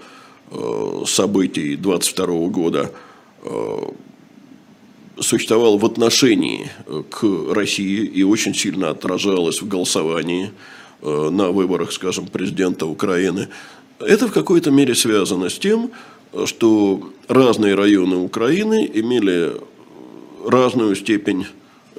событий 1.07 1.77
22 1.77 2.27
года 2.49 2.93
существовало 5.21 5.79
в 5.79 5.85
отношении 5.85 6.71
к 7.11 7.25
России 7.53 8.05
и 8.05 8.23
очень 8.23 8.55
сильно 8.55 8.91
отражалось 8.91 9.63
в 9.63 9.69
голосовании 9.69 10.51
на 11.03 11.51
выборах, 11.51 11.93
скажем, 11.93 12.27
президента 12.27 12.87
Украины. 12.87 13.49
Это 13.99 14.29
в 14.29 14.33
какой-то 14.33 14.71
мере 14.71 14.95
связано 14.95 15.49
с 15.49 15.59
тем, 15.59 15.91
что 16.47 17.13
разные 17.29 17.75
районы 17.75 18.17
Украины 18.17 18.91
имели 18.93 19.53
разную 20.45 20.97
степень 20.97 21.47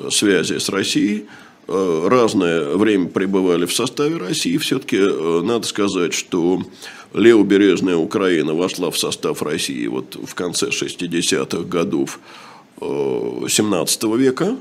связи 0.09 0.57
с 0.57 0.69
Россией, 0.69 1.25
э, 1.67 2.07
разное 2.09 2.75
время 2.75 3.07
пребывали 3.07 3.65
в 3.65 3.73
составе 3.73 4.17
России. 4.17 4.57
Все-таки 4.57 4.97
э, 4.97 5.41
надо 5.43 5.67
сказать, 5.67 6.13
что 6.13 6.63
левобережная 7.13 7.95
Украина 7.95 8.53
вошла 8.53 8.89
в 8.91 8.97
состав 8.97 9.41
России 9.41 9.87
вот 9.87 10.15
в 10.15 10.33
конце 10.33 10.69
60-х 10.69 11.63
годов 11.63 12.19
17 13.49 14.03
э, 14.03 14.17
века. 14.17 14.57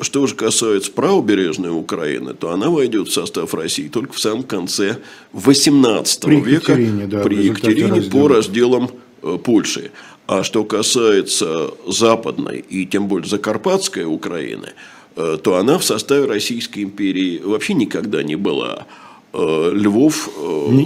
Что 0.00 0.26
же 0.26 0.34
касается 0.34 0.90
правобережной 0.90 1.70
Украины, 1.70 2.32
то 2.32 2.50
она 2.50 2.70
войдет 2.70 3.08
в 3.08 3.12
состав 3.12 3.52
России 3.54 3.88
только 3.88 4.14
в 4.14 4.18
самом 4.18 4.42
конце 4.42 4.98
18 5.32 6.20
при 6.22 6.40
века 6.40 6.72
Екатерине, 6.72 7.06
да, 7.06 7.22
при 7.22 7.44
Екатерине 7.44 8.02
по 8.02 8.26
разделам 8.26 8.90
Э, 9.22 9.38
Польши. 9.42 9.90
А 10.26 10.42
что 10.42 10.64
касается 10.64 11.70
западной 11.86 12.64
и 12.68 12.86
тем 12.86 13.06
более 13.08 13.28
закарпатской 13.28 14.04
Украины, 14.04 14.68
то 15.14 15.56
она 15.56 15.78
в 15.78 15.84
составе 15.84 16.24
Российской 16.24 16.84
империи 16.84 17.40
вообще 17.44 17.74
никогда 17.74 18.22
не 18.22 18.36
была. 18.36 18.86
Львов... 19.34 20.30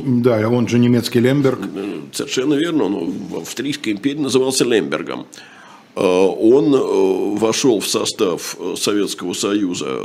Да, 0.04 0.48
он 0.48 0.66
же 0.66 0.80
немецкий 0.80 1.20
Лемберг. 1.20 1.60
Совершенно 2.12 2.54
верно, 2.54 2.84
он 2.84 3.12
в 3.30 3.36
Австрийской 3.36 3.92
империи 3.92 4.18
назывался 4.18 4.64
Лембергом. 4.64 5.26
Э, 5.96 6.00
он 6.00 6.74
э, 6.74 7.38
вошел 7.38 7.80
в 7.80 7.88
состав 7.88 8.56
э, 8.60 8.74
Советского 8.76 9.32
Союза 9.32 9.98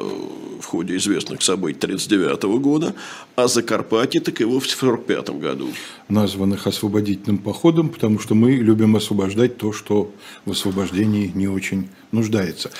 в 0.62 0.66
ходе 0.66 0.96
известных 0.96 1.42
событий 1.42 1.80
1939 1.80 2.62
года, 2.62 2.96
а 3.36 3.48
Закарпатье 3.48 4.22
так 4.22 4.40
и 4.40 4.46
вовсе 4.46 4.76
в 4.76 4.84
1945 4.84 5.42
году. 5.42 5.68
Названных 6.08 6.66
освободительным 6.66 7.40
походом, 7.40 7.90
потому 7.90 8.20
что 8.20 8.36
мы 8.36 8.52
любим 8.54 8.96
освобождать 8.96 9.58
то, 9.58 9.74
что 9.74 10.12
в 10.46 10.52
освобождении 10.52 11.30
не 11.36 11.48
очень 11.48 11.90
нуждается. 12.12 12.72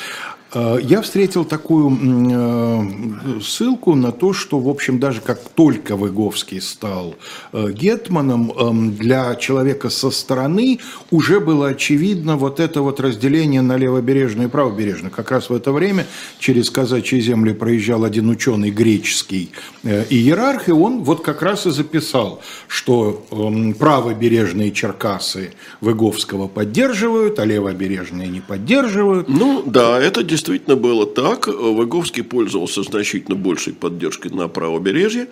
Э, 0.54 0.78
я 0.82 1.02
встретил 1.02 1.46
такую 1.46 1.92
э, 1.92 3.40
ссылку 3.42 3.96
на 3.96 4.12
то, 4.12 4.34
что, 4.34 4.60
в 4.60 4.68
общем, 4.68 5.00
даже 5.00 5.22
как 5.22 5.40
только 5.40 5.96
Выговский 5.96 6.62
стал 6.62 7.16
э, 7.54 7.72
гетманом, 7.72 8.52
эм, 8.52 8.96
для 8.96 9.36
человека 9.36 9.90
со 9.90 10.12
стороны 10.12 10.80
уже 11.10 11.40
было 11.40 11.70
очевидно 11.70 12.36
вот 12.36 12.60
это 12.60 12.82
вот 12.82 13.00
разделение 13.00 13.62
на 13.62 13.78
левобережное 13.78 14.48
и 14.48 14.50
правобережное. 14.50 15.10
Как 15.10 15.32
раз 15.32 15.50
в 15.50 15.54
это 15.54 15.72
время 15.72 16.06
через 16.40 16.70
казачьи 16.70 17.22
земли 17.22 17.54
проезжал 17.54 18.04
один 18.04 18.30
ученый 18.30 18.72
греческий 18.72 19.52
иерарх, 19.84 20.70
и 20.70 20.72
он 20.72 21.04
вот 21.04 21.22
как 21.22 21.42
раз 21.42 21.66
и 21.66 21.72
записал, 21.72 22.42
что 22.68 23.26
эм, 23.32 23.74
правобережные 23.74 24.72
Черкасы 24.72 25.52
Выговского 25.80 26.48
поддерживают, 26.48 27.40
а 27.40 27.46
левобережные 27.46 28.28
не 28.28 28.42
поддерживают. 28.42 29.30
Ну 29.30 29.64
да, 29.66 30.00
это 30.00 30.24
действительно 30.24 30.41
действительно 30.42 30.76
было 30.76 31.06
так. 31.06 31.48
Выговский 31.48 32.24
пользовался 32.24 32.84
значительно 32.84 33.36
большей 33.36 33.74
поддержкой 33.74 34.32
на 34.32 34.48
правобережье. 34.48 35.28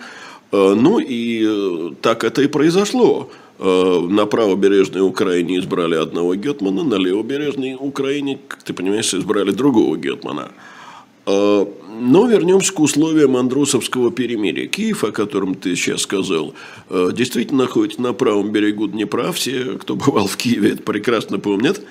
Э, 0.51 0.75
ну 0.75 0.99
и 0.99 1.45
э, 1.47 1.91
так 2.01 2.23
это 2.23 2.43
и 2.43 2.47
произошло. 2.47 3.31
Э, 3.57 3.99
на 4.07 4.25
правобережной 4.27 5.01
Украине 5.01 5.57
избрали 5.57 5.95
одного 5.95 6.35
гетмана, 6.35 6.83
на 6.83 6.95
левобережной 6.95 7.75
Украине, 7.79 8.39
как 8.47 8.61
ты 8.61 8.73
понимаешь, 8.73 9.13
избрали 9.13 9.51
другого 9.51 9.97
гетмана. 9.97 10.51
Но 11.25 12.27
вернемся 12.27 12.73
к 12.73 12.79
условиям 12.79 13.37
Андрусовского 13.37 14.09
перемирия. 14.09 14.65
Киев, 14.67 15.03
о 15.03 15.11
котором 15.11 15.53
ты 15.53 15.75
сейчас 15.75 16.01
сказал, 16.01 16.55
действительно 16.89 17.65
находится 17.65 18.01
на 18.01 18.13
правом 18.13 18.51
берегу 18.51 18.87
Днепра. 18.87 19.31
Все, 19.31 19.77
кто 19.79 19.95
бывал 19.95 20.25
в 20.25 20.37
Киеве, 20.37 20.71
это 20.71 20.81
прекрасно 20.81 21.37
помнят. 21.37 21.81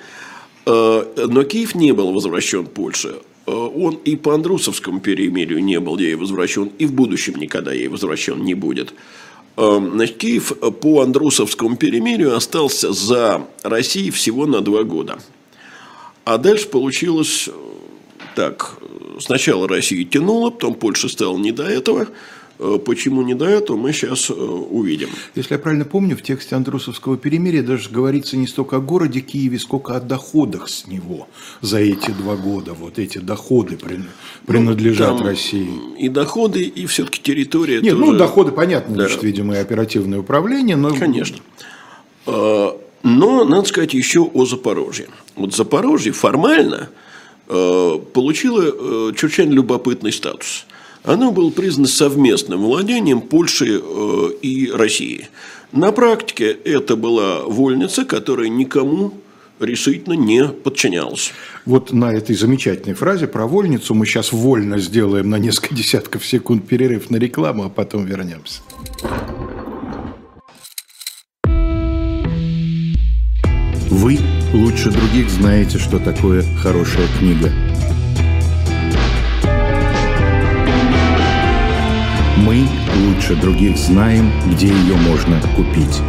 Э, 0.69 1.25
но 1.27 1.43
Киев 1.43 1.73
не 1.73 1.93
был 1.93 2.11
возвращен 2.13 2.67
Польше. 2.67 3.15
Э, 3.47 3.51
он 3.51 3.95
и 4.05 4.15
по 4.15 4.35
Андрусовскому 4.35 4.99
перемирию 4.99 5.63
не 5.63 5.79
был 5.79 5.97
ей 5.97 6.13
возвращен, 6.13 6.71
и 6.77 6.85
в 6.85 6.93
будущем 6.93 7.37
никогда 7.37 7.73
ей 7.73 7.87
возвращен 7.87 8.43
не 8.43 8.53
будет. 8.53 8.93
Э, 9.57 9.79
значит, 9.81 10.17
Киев 10.17 10.53
по 10.79 11.01
Андрусовскому 11.01 11.75
перемирию 11.75 12.35
остался 12.35 12.93
за 12.93 13.47
Россией 13.63 14.11
всего 14.11 14.45
на 14.45 14.61
два 14.61 14.83
года. 14.83 15.17
А 16.23 16.37
дальше 16.37 16.67
получилось 16.67 17.49
так. 18.35 18.77
Сначала 19.19 19.67
Россия 19.67 20.05
тянула, 20.05 20.51
потом 20.51 20.75
Польша 20.75 21.09
стала 21.09 21.37
не 21.37 21.51
до 21.51 21.63
этого– 21.63 22.07
почему 22.59 23.21
не 23.21 23.35
до 23.35 23.45
этого, 23.45 23.77
мы 23.77 23.93
сейчас 23.93 24.29
э, 24.29 24.33
увидим. 24.33 25.09
Если 25.33 25.53
я 25.53 25.59
правильно 25.59 25.85
помню, 25.85 26.17
в 26.17 26.21
тексте 26.21 26.57
Андрусовского 26.57 27.17
перемирия 27.17 27.63
даже 27.63 27.89
говорится 27.89 28.35
не 28.35 28.47
столько 28.47 28.77
о 28.77 28.79
городе 28.79 29.21
Киеве, 29.21 29.57
сколько 29.59 29.95
о 29.95 30.01
доходах 30.01 30.67
с 30.67 30.85
него 30.85 31.29
за 31.61 31.79
эти 31.79 32.11
два 32.11 32.35
года. 32.35 32.73
Вот 32.73 32.99
эти 32.99 33.17
доходы 33.17 33.77
принадлежат 34.45 35.19
ну, 35.19 35.25
России. 35.25 35.69
И 35.97 36.09
доходы, 36.09 36.63
и 36.63 36.85
все-таки 36.85 37.21
территория. 37.21 37.79
Нет, 37.81 37.97
тоже... 37.97 38.11
ну 38.11 38.17
доходы, 38.17 38.51
понятно, 38.51 38.93
да. 38.93 39.03
значит, 39.03 39.23
видимо, 39.23 39.55
и 39.55 39.57
оперативное 39.57 40.19
управление. 40.19 40.75
Но... 40.75 40.93
Конечно. 40.93 41.37
А, 42.25 42.77
но 43.03 43.45
надо 43.45 43.69
сказать 43.69 43.93
еще 43.93 44.19
о 44.21 44.45
Запорожье. 44.45 45.07
Вот 45.37 45.55
Запорожье 45.55 46.11
формально 46.11 46.89
э, 47.47 47.99
получило 48.13 49.13
чрезвычайно 49.13 49.53
любопытный 49.53 50.11
статус– 50.11 50.65
оно 51.03 51.31
было 51.31 51.49
признано 51.49 51.87
совместным 51.87 52.61
владением 52.61 53.21
Польши 53.21 53.81
э, 53.81 54.29
и 54.41 54.71
России. 54.71 55.27
На 55.71 55.91
практике 55.91 56.51
это 56.51 56.95
была 56.95 57.43
вольница, 57.43 58.05
которая 58.05 58.49
никому 58.49 59.13
решительно 59.59 60.13
не 60.13 60.47
подчинялась. 60.47 61.31
Вот 61.65 61.91
на 61.91 62.13
этой 62.13 62.35
замечательной 62.35 62.95
фразе 62.95 63.27
про 63.27 63.45
вольницу 63.45 63.93
мы 63.93 64.05
сейчас 64.05 64.31
вольно 64.31 64.79
сделаем 64.79 65.29
на 65.29 65.37
несколько 65.37 65.75
десятков 65.75 66.25
секунд 66.25 66.67
перерыв 66.67 67.09
на 67.09 67.17
рекламу, 67.17 67.65
а 67.65 67.69
потом 67.69 68.05
вернемся. 68.05 68.61
Вы 73.89 74.17
лучше 74.53 74.91
других 74.91 75.29
знаете, 75.29 75.77
что 75.77 75.99
такое 75.99 76.43
хорошая 76.61 77.07
книга– 77.19 77.51
лучше 82.99 83.35
других 83.35 83.77
знаем, 83.77 84.31
где 84.51 84.67
ее 84.67 84.95
можно 84.95 85.39
купить. 85.55 86.01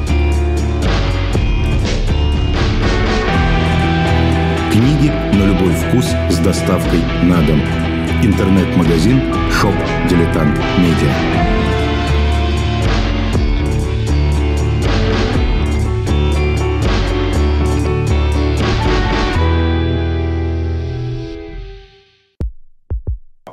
Книги 4.72 5.08
на 5.36 5.46
любой 5.46 5.72
вкус 5.72 6.06
с 6.30 6.38
доставкой 6.38 7.00
на 7.22 7.40
дом. 7.42 7.60
Интернет-магазин 8.22 9.20
«Shop 9.52 9.74
Дилетант 10.08 10.58
Медиа». 10.78 11.14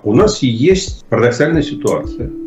У 0.04 0.14
нас 0.14 0.42
есть 0.42 1.06
парадоксальная 1.10 1.62
ситуация– 1.62 2.32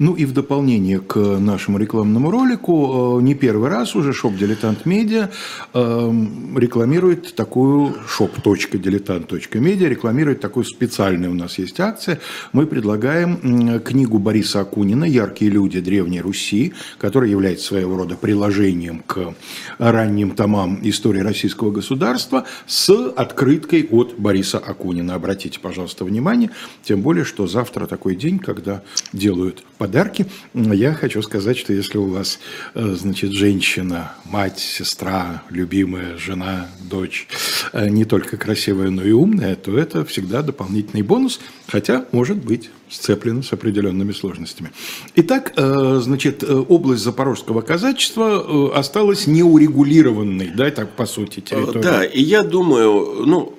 Ну 0.00 0.14
и 0.14 0.24
в 0.24 0.32
дополнение 0.32 0.98
к 0.98 1.18
нашему 1.18 1.76
рекламному 1.76 2.30
ролику, 2.30 3.18
э, 3.18 3.22
не 3.22 3.34
первый 3.34 3.68
раз 3.68 3.94
уже 3.94 4.14
шоп 4.14 4.34
«Дилетант 4.34 4.86
Медиа» 4.86 5.28
эм, 5.74 6.56
рекламирует 6.56 7.34
такую 7.34 7.94
shop.diletant.media, 8.08 9.88
рекламирует 9.88 10.40
такую 10.40 10.64
специальную 10.64 11.32
у 11.32 11.34
нас 11.34 11.58
есть 11.58 11.78
акция. 11.80 12.18
Мы 12.54 12.66
предлагаем 12.66 13.80
книгу 13.80 14.18
Бориса 14.18 14.60
Акунина 14.60 15.04
«Яркие 15.04 15.50
люди 15.50 15.80
Древней 15.80 16.22
Руси», 16.22 16.72
которая 16.96 17.28
является 17.28 17.66
своего 17.66 17.98
рода 17.98 18.16
приложением 18.16 19.02
к 19.06 19.34
ранним 19.76 20.30
томам 20.30 20.78
истории 20.82 21.20
российского 21.20 21.72
государства 21.72 22.46
с 22.66 22.88
открыткой 22.88 23.86
от 23.90 24.14
Бориса 24.16 24.56
Акунина. 24.56 25.14
Обратите, 25.14 25.60
пожалуйста, 25.60 26.06
внимание, 26.06 26.52
тем 26.82 27.02
более, 27.02 27.26
что 27.26 27.46
завтра 27.46 27.84
такой 27.84 28.16
день, 28.16 28.38
когда 28.38 28.82
делают 29.12 29.62
подарки 29.76 29.89
подарки. 29.90 30.26
Я 30.54 30.94
хочу 30.94 31.20
сказать, 31.20 31.58
что 31.58 31.72
если 31.72 31.98
у 31.98 32.06
вас, 32.06 32.38
э, 32.74 32.94
значит, 32.96 33.32
женщина, 33.32 34.12
мать, 34.24 34.60
сестра, 34.60 35.42
любимая 35.50 36.16
жена, 36.16 36.68
дочь, 36.88 37.26
э, 37.72 37.88
не 37.88 38.04
только 38.04 38.36
красивая, 38.36 38.90
но 38.90 39.02
и 39.02 39.10
умная, 39.10 39.56
то 39.56 39.76
это 39.76 40.04
всегда 40.04 40.42
дополнительный 40.42 41.02
бонус, 41.02 41.40
хотя 41.66 42.04
может 42.12 42.36
быть 42.36 42.70
сцеплено 42.88 43.42
с 43.42 43.52
определенными 43.52 44.12
сложностями. 44.12 44.70
Итак, 45.16 45.54
э, 45.56 46.00
значит, 46.00 46.44
область 46.44 47.02
запорожского 47.02 47.60
казачества 47.60 48.78
осталась 48.78 49.26
неурегулированной, 49.26 50.52
да, 50.54 50.70
так 50.70 50.90
по 50.90 51.06
сути, 51.06 51.40
территория. 51.40 51.82
Да, 51.82 52.04
и 52.04 52.22
я 52.22 52.44
думаю, 52.44 53.26
ну, 53.26 53.56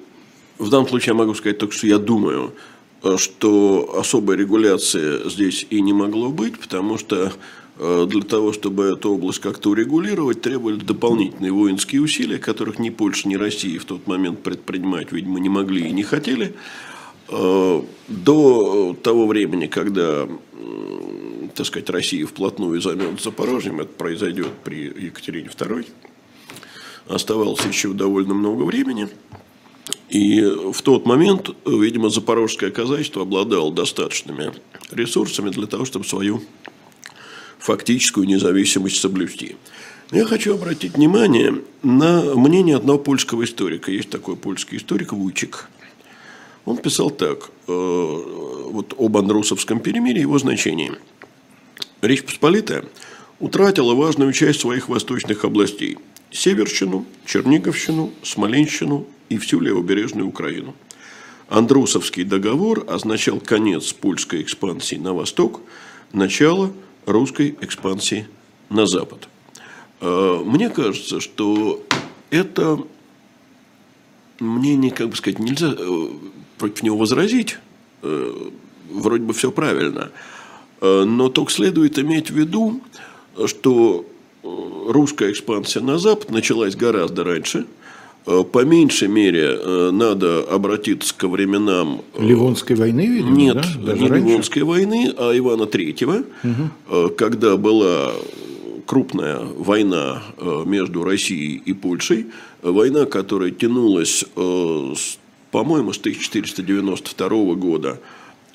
в 0.57 0.69
данном 0.69 0.87
случае 0.87 1.11
я 1.11 1.15
могу 1.15 1.33
сказать 1.33 1.57
только, 1.57 1.75
что 1.75 1.87
я 1.87 1.97
думаю, 1.97 2.53
что 3.17 3.95
особой 3.97 4.37
регуляции 4.37 5.27
здесь 5.27 5.65
и 5.69 5.81
не 5.81 5.93
могло 5.93 6.29
быть, 6.29 6.59
потому 6.59 6.97
что 6.97 7.31
э, 7.77 8.05
для 8.07 8.21
того, 8.21 8.53
чтобы 8.53 8.83
эту 8.85 9.13
область 9.13 9.39
как-то 9.39 9.71
урегулировать, 9.71 10.41
требовались 10.41 10.83
дополнительные 10.83 11.51
воинские 11.51 12.01
усилия, 12.01 12.37
которых 12.37 12.79
ни 12.79 12.89
Польша, 12.89 13.27
ни 13.27 13.35
Россия 13.35 13.79
в 13.79 13.85
тот 13.85 14.07
момент 14.07 14.43
предпринимать, 14.43 15.11
видимо, 15.11 15.39
не 15.39 15.49
могли 15.49 15.87
и 15.87 15.91
не 15.91 16.03
хотели. 16.03 16.53
До 17.27 18.97
того 19.01 19.25
времени, 19.25 19.67
когда 19.67 20.27
так 21.55 21.65
сказать, 21.65 21.89
Россия 21.89 22.25
вплотную 22.25 22.81
займет 22.81 23.21
Запорожьем, 23.21 23.79
это 23.81 23.89
произойдет 23.89 24.51
при 24.63 24.83
Екатерине 24.85 25.49
II, 25.49 25.85
оставалось 27.07 27.63
еще 27.65 27.93
довольно 27.93 28.33
много 28.33 28.63
времени. 28.63 29.09
И 30.11 30.41
в 30.41 30.81
тот 30.81 31.05
момент, 31.05 31.51
видимо, 31.65 32.09
запорожское 32.09 32.69
казачество 32.69 33.21
обладало 33.21 33.71
достаточными 33.71 34.51
ресурсами 34.91 35.51
для 35.51 35.67
того, 35.67 35.85
чтобы 35.85 36.05
свою 36.05 36.43
фактическую 37.59 38.27
независимость 38.27 38.99
соблюсти. 38.99 39.55
Я 40.11 40.25
хочу 40.25 40.55
обратить 40.55 40.95
внимание 40.95 41.61
на 41.81 42.35
мнение 42.35 42.75
одного 42.75 42.99
польского 42.99 43.45
историка. 43.45 43.89
Есть 43.89 44.09
такой 44.09 44.35
польский 44.35 44.77
историк 44.77 45.13
Вуйчик. 45.13 45.69
Он 46.65 46.75
писал 46.75 47.09
так, 47.09 47.49
э, 47.67 47.71
вот 47.71 48.93
об 48.97 49.15
Андрусовском 49.15 49.79
перемирии, 49.79 50.19
его 50.19 50.37
значении. 50.37 50.91
Речь 52.01 52.25
Посполитая 52.25 52.83
утратила 53.39 53.95
важную 53.95 54.33
часть 54.33 54.59
своих 54.59 54.89
восточных 54.89 55.45
областей– 55.45 55.97
Северщину, 56.31 57.05
Черниговщину, 57.25 58.11
Смоленщину 58.23 59.07
и 59.31 59.37
всю 59.37 59.61
левобережную 59.61 60.27
Украину. 60.27 60.75
Андрусовский 61.47 62.25
договор 62.25 62.83
означал 62.87 63.39
конец 63.39 63.93
польской 63.93 64.41
экспансии 64.41 64.95
на 64.95 65.13
восток, 65.13 65.61
начало 66.11 66.73
русской 67.05 67.57
экспансии 67.61 68.27
на 68.69 68.85
запад. 68.85 69.29
А, 70.01 70.43
мне 70.43 70.69
кажется, 70.69 71.21
что 71.21 71.81
это 72.29 72.79
мнение, 74.39 74.91
как 74.91 75.09
бы 75.09 75.15
сказать, 75.15 75.39
нельзя 75.39 75.73
э, 75.77 76.07
против 76.57 76.83
него 76.83 76.97
возразить. 76.97 77.57
Э, 78.01 78.49
вроде 78.89 79.23
бы 79.23 79.33
все 79.33 79.49
правильно. 79.51 80.11
Э, 80.81 81.05
но 81.05 81.29
только 81.29 81.51
следует 81.53 81.97
иметь 81.99 82.31
в 82.31 82.35
виду, 82.35 82.81
что 83.45 84.05
русская 84.43 85.31
экспансия 85.31 85.79
на 85.79 85.99
Запад 85.99 86.31
началась 86.31 86.75
гораздо 86.75 87.23
раньше. 87.23 87.65
По 88.25 88.63
меньшей 88.63 89.07
мере 89.07 89.91
надо 89.91 90.41
обратиться 90.43 91.13
ко 91.15 91.27
временам... 91.27 92.01
Ливонской 92.19 92.75
войны, 92.75 93.07
видимо, 93.07 93.35
Нет, 93.35 93.65
да? 93.83 93.93
не 93.93 94.07
раньше? 94.07 94.27
Ливонской 94.27 94.63
войны, 94.63 95.13
а 95.17 95.35
Ивана 95.35 95.65
Третьего, 95.65 96.23
угу. 96.43 97.09
когда 97.17 97.57
была 97.57 98.11
крупная 98.91 99.39
война 99.39 100.21
э, 100.37 100.63
между 100.65 101.05
Россией 101.05 101.61
и 101.65 101.71
Польшей, 101.71 102.27
война, 102.61 103.05
которая 103.05 103.49
тянулась, 103.49 104.25
э, 104.35 104.93
по-моему, 105.51 105.93
с 105.93 105.97
1492 105.97 107.29
года 107.55 108.01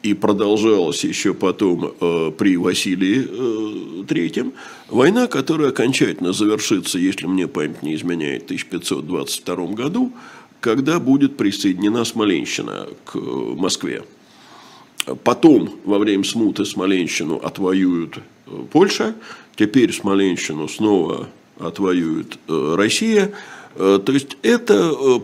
и 0.03 0.15
продолжалась 0.15 1.05
еще 1.05 1.35
потом 1.35 1.95
э, 2.01 2.33
при 2.37 2.57
Василии 2.57 4.05
III. 4.05 4.53
Война, 4.89 5.27
которая 5.27 5.71
окончательно 5.71 6.33
завершится, 6.33 6.99
если 6.99 7.27
мне 7.27 7.49
память 7.49 7.83
не 7.83 7.95
изменяет, 7.95 8.43
в 8.43 8.47
1522 8.47 9.67
году, 9.69 10.13
когда 10.61 11.01
будет 11.01 11.37
присоединена 11.37 12.05
Смоленщина 12.05 12.89
к 13.05 13.17
Москве. 13.17 14.05
Потом, 15.23 15.79
во 15.85 15.99
время 15.99 16.25
смуты, 16.25 16.65
Смоленщину 16.65 17.37
отвоюют 17.37 18.19
Польша, 18.73 19.15
теперь 19.57 19.93
Смоленщину 19.93 20.69
снова 20.69 21.29
отвоюет 21.59 22.39
э, 22.49 22.75
Россия. 22.77 23.33
Э, 23.77 24.01
то 24.05 24.13
есть 24.13 24.37
это 24.43 24.93
э, 24.93 25.21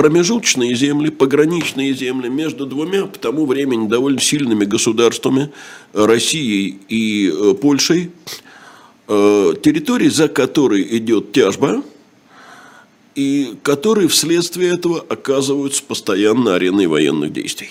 промежуточные 0.00 0.74
земли, 0.74 1.10
пограничные 1.10 1.92
земли 1.92 2.30
между 2.30 2.64
двумя 2.64 3.04
по 3.04 3.18
тому 3.18 3.44
времени 3.44 3.86
довольно 3.86 4.18
сильными 4.18 4.64
государствами 4.64 5.50
Россией 5.92 6.78
и 6.88 7.30
Польшей, 7.60 8.10
территории, 9.06 10.08
за 10.08 10.28
которой 10.28 10.96
идет 10.96 11.32
тяжба, 11.32 11.82
и 13.14 13.56
которые 13.62 14.08
вследствие 14.08 14.72
этого 14.72 15.04
оказываются 15.06 15.82
постоянно 15.82 16.54
ареной 16.54 16.86
военных 16.86 17.34
действий. 17.34 17.68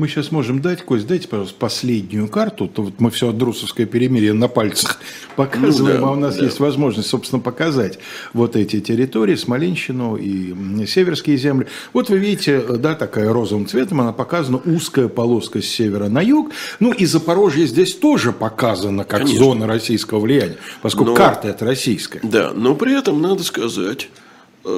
Мы 0.00 0.08
сейчас 0.08 0.32
можем 0.32 0.62
дать, 0.62 0.82
Кость, 0.82 1.06
дайте, 1.06 1.28
пожалуйста, 1.28 1.56
последнюю 1.58 2.26
карту. 2.26 2.68
То 2.68 2.84
вот 2.84 3.00
мы 3.00 3.10
все 3.10 3.28
Андрусовское 3.28 3.84
перемирие 3.84 4.32
на 4.32 4.48
пальцах 4.48 4.98
показываем, 5.36 6.00
ну, 6.00 6.06
да, 6.06 6.08
а 6.08 6.12
у 6.12 6.16
нас 6.16 6.36
да. 6.36 6.46
есть 6.46 6.58
возможность, 6.58 7.10
собственно, 7.10 7.42
показать 7.42 7.98
вот 8.32 8.56
эти 8.56 8.80
территории, 8.80 9.34
Смоленщину 9.34 10.16
и 10.16 10.86
Северские 10.86 11.36
земли. 11.36 11.66
Вот 11.92 12.08
вы 12.08 12.16
видите, 12.16 12.60
да, 12.78 12.94
такая 12.94 13.30
розовым 13.30 13.66
цветом, 13.66 14.00
она 14.00 14.14
показана 14.14 14.56
узкая 14.64 15.08
полоска 15.08 15.60
с 15.60 15.66
севера 15.66 16.08
на 16.08 16.22
юг. 16.22 16.50
Ну 16.78 16.92
и 16.92 17.04
Запорожье 17.04 17.66
здесь 17.66 17.94
тоже 17.94 18.32
показано 18.32 19.04
как 19.04 19.24
Конечно. 19.24 19.44
зона 19.44 19.66
российского 19.66 20.20
влияния, 20.20 20.56
поскольку 20.80 21.10
но, 21.10 21.16
карта 21.16 21.48
это 21.48 21.66
российская. 21.66 22.20
Да, 22.22 22.52
но 22.54 22.74
при 22.74 22.98
этом 22.98 23.20
надо 23.20 23.42
сказать, 23.42 24.08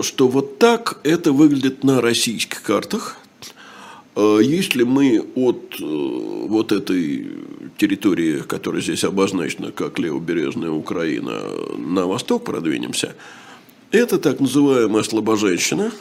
что 0.01 0.27
вот 0.27 0.59
так 0.59 0.99
это 1.05 1.31
выглядит 1.31 1.85
на 1.85 2.01
российских 2.01 2.61
картах– 2.63 3.19
если 4.21 4.83
мы 4.83 5.25
от 5.35 5.77
э, 5.81 5.85
вот 5.85 6.73
этой 6.73 7.29
территории, 7.79 8.41
которая 8.41 8.83
здесь 8.83 9.05
обозначена 9.05 9.73
как 9.73 9.99
левобережная 9.99 10.71
Украина, 10.71 11.41
на 11.79 12.07
восток 12.07 12.45
продвинемся, 12.45 13.15
это 13.91 14.19
так 14.19 14.41
называемая 14.41 15.03
слабоженщина, 15.03 15.93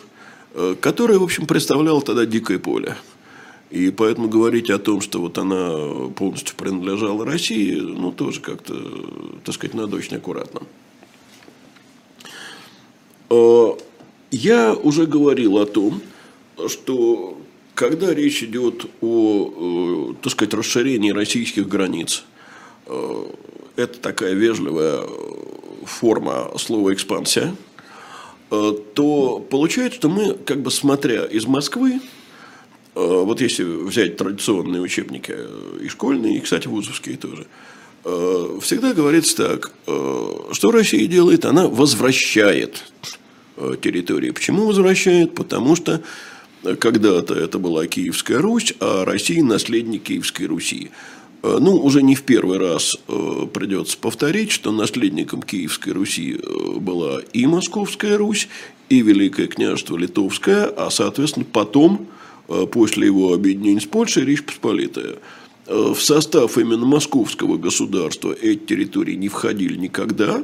э, 0.53 0.75
которая, 0.81 1.19
в 1.19 1.23
общем, 1.23 1.47
представляла 1.47 2.01
тогда 2.01 2.25
дикое 2.25 2.59
поле. 2.59 2.97
И 3.69 3.89
поэтому 3.91 4.27
говорить 4.27 4.69
о 4.69 4.79
том, 4.79 4.99
что 4.99 5.21
вот 5.21 5.37
она 5.37 6.09
полностью 6.09 6.57
принадлежала 6.57 7.25
России, 7.25 7.75
ну, 7.75 8.11
тоже 8.11 8.41
как-то, 8.41 8.75
так 9.45 9.55
сказать, 9.55 9.73
надо 9.73 9.95
очень 9.95 10.17
аккуратно. 10.17 10.61
А 13.29 13.77
я 14.31 14.73
уже 14.73 15.05
говорил 15.05 15.57
о 15.57 15.65
том, 15.65 16.01
что 16.67 17.40
когда 17.75 18.13
речь 18.13 18.43
идет 18.43 18.85
о, 19.01 20.11
э, 20.11 20.21
так 20.21 20.31
сказать, 20.31 20.53
расширении 20.53 21.11
российских 21.11 21.67
границ, 21.67 22.23
э, 22.87 23.25
это 23.75 23.99
такая 23.99 24.33
вежливая 24.33 25.01
форма 25.85 26.51
слова 26.57 26.93
«экспансия», 26.93 27.55
э, 28.51 28.73
то 28.93 29.39
получается, 29.39 29.99
что 29.99 30.09
мы, 30.09 30.33
как 30.33 30.61
бы 30.61 30.71
смотря 30.71 31.25
из 31.25 31.45
Москвы, 31.45 31.99
вот 32.93 33.39
если 33.39 33.63
взять 33.63 34.17
традиционные 34.17 34.81
учебники 34.81 35.33
и 35.81 35.87
школьные, 35.87 36.35
и, 36.35 36.41
кстати, 36.41 36.67
вузовские 36.67 37.15
тоже, 37.15 37.47
всегда 38.03 38.93
говорится 38.93 39.37
так, 39.37 39.71
что 40.51 40.71
Россия 40.71 41.07
делает, 41.07 41.45
она 41.45 41.69
возвращает 41.69 42.83
территории. 43.81 44.31
Почему 44.31 44.67
возвращает? 44.67 45.35
Потому 45.35 45.77
что 45.77 46.01
когда-то 46.63 47.33
это 47.33 47.59
была 47.59 47.87
Киевская 47.87 48.39
Русь, 48.39 48.73
а 48.79 49.05
Россия– 49.05 49.43
наследник 49.43 50.03
Киевской 50.03 50.45
Руси. 50.45 50.91
Э, 51.43 51.57
ну, 51.59 51.75
уже 51.75 52.01
не 52.03 52.15
в 52.15 52.23
первый 52.23 52.57
раз 52.57 52.95
э, 53.07 53.47
придется 53.53 53.97
повторить, 53.97 54.51
что 54.51 54.71
наследником 54.71 55.41
Киевской 55.41 55.89
Руси 55.89 56.39
э, 56.41 56.79
была 56.79 57.19
и 57.33 57.45
Московская 57.45 58.17
Русь, 58.17 58.47
и 58.89 59.01
Великое 59.01 59.47
княжество 59.47 59.97
Литовское, 59.97 60.65
а, 60.65 60.89
соответственно, 60.89 61.45
потом, 61.51 62.07
после 62.73 63.05
его 63.05 63.33
объединения 63.33 63.79
с 63.79 63.85
Польшей, 63.85 64.25
Речь 64.25 64.43
Посполитая. 64.43 65.15
В 65.67 65.99
состав 65.99 66.57
именно 66.57 66.85
московского 66.85 67.57
государства 67.57 68.33
эти 68.33 68.59
территории 68.65 69.15
не 69.15 69.29
входили 69.29 69.77
никогда, 69.77 70.43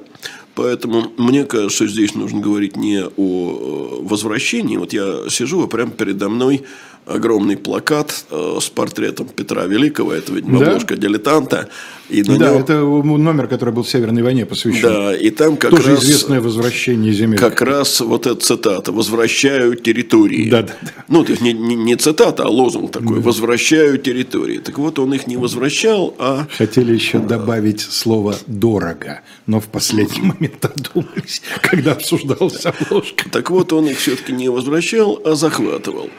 Поэтому 0.57 1.11
мне 1.17 1.45
кажется, 1.45 1.85
здесь 1.85 2.15
нужно 2.15 2.39
говорить 2.39 2.75
не 2.75 3.03
о 3.03 3.09
э, 3.15 4.01
возвращении. 4.01 4.77
Вот 4.77 4.91
я 4.91 5.29
сижу, 5.29 5.61
а 5.61 5.67
прямо 5.67 5.91
передо 5.91 6.29
мной 6.29 6.63
огромный 7.07 7.57
плакат 7.57 8.25
э, 8.29 8.57
с 8.61 8.69
портретом 8.69 9.27
Петра 9.27 9.65
Великого, 9.65 10.13
это, 10.13 10.33
видимо, 10.33 10.59
да? 10.59 10.67
обложка 10.67 10.95
дилетанта. 10.95 11.69
И 12.09 12.23
на 12.23 12.37
да, 12.37 12.49
него... 12.49 12.59
это 12.59 12.73
номер, 12.81 13.47
который 13.47 13.73
был 13.73 13.83
в 13.83 13.89
Северной 13.89 14.23
войне 14.23 14.45
посвящен. 14.45 14.81
Да, 14.81 15.15
и 15.15 15.29
там 15.29 15.57
как 15.57 15.71
Тоже 15.71 15.91
раз... 15.91 16.03
известное 16.03 16.39
возвращение 16.39 17.11
земель. 17.11 17.37
Как 17.37 17.61
раз 17.61 17.99
вот 17.99 18.27
эта 18.27 18.39
цитата 18.39 18.91
«Возвращаю 18.91 19.75
территории». 19.75 20.49
Да, 20.49 20.61
да, 20.61 20.73
да. 20.81 20.91
Ну, 21.09 21.25
то 21.25 21.31
есть 21.31 21.41
не, 21.41 21.51
не, 21.53 21.75
не 21.75 21.95
цитата, 21.95 22.43
а 22.43 22.49
лозунг 22.49 22.91
такой 22.91 23.17
да. 23.17 23.23
«Возвращаю 23.23 23.97
территории». 23.97 24.59
Так 24.59 24.77
вот, 24.77 24.99
он 24.99 25.13
их 25.13 25.27
не 25.27 25.35
возвращал, 25.35 26.15
а... 26.17 26.47
Хотели 26.57 26.93
еще 26.93 27.19
добавить 27.19 27.81
слово 27.81 28.35
«дорого», 28.47 29.21
но 29.45 29.59
в 29.59 29.67
последний 29.67 30.21
момент 30.21 30.63
одумались, 30.63 31.41
когда 31.61 31.91
обсуждался 31.91 32.69
обложка. 32.69 33.29
Так 33.29 33.49
вот, 33.49 33.73
он 33.73 33.87
их 33.87 33.97
все-таки 33.97 34.31
не 34.31 34.49
возвращал, 34.49 35.21
а 35.25 35.35
захватывал. 35.35 36.09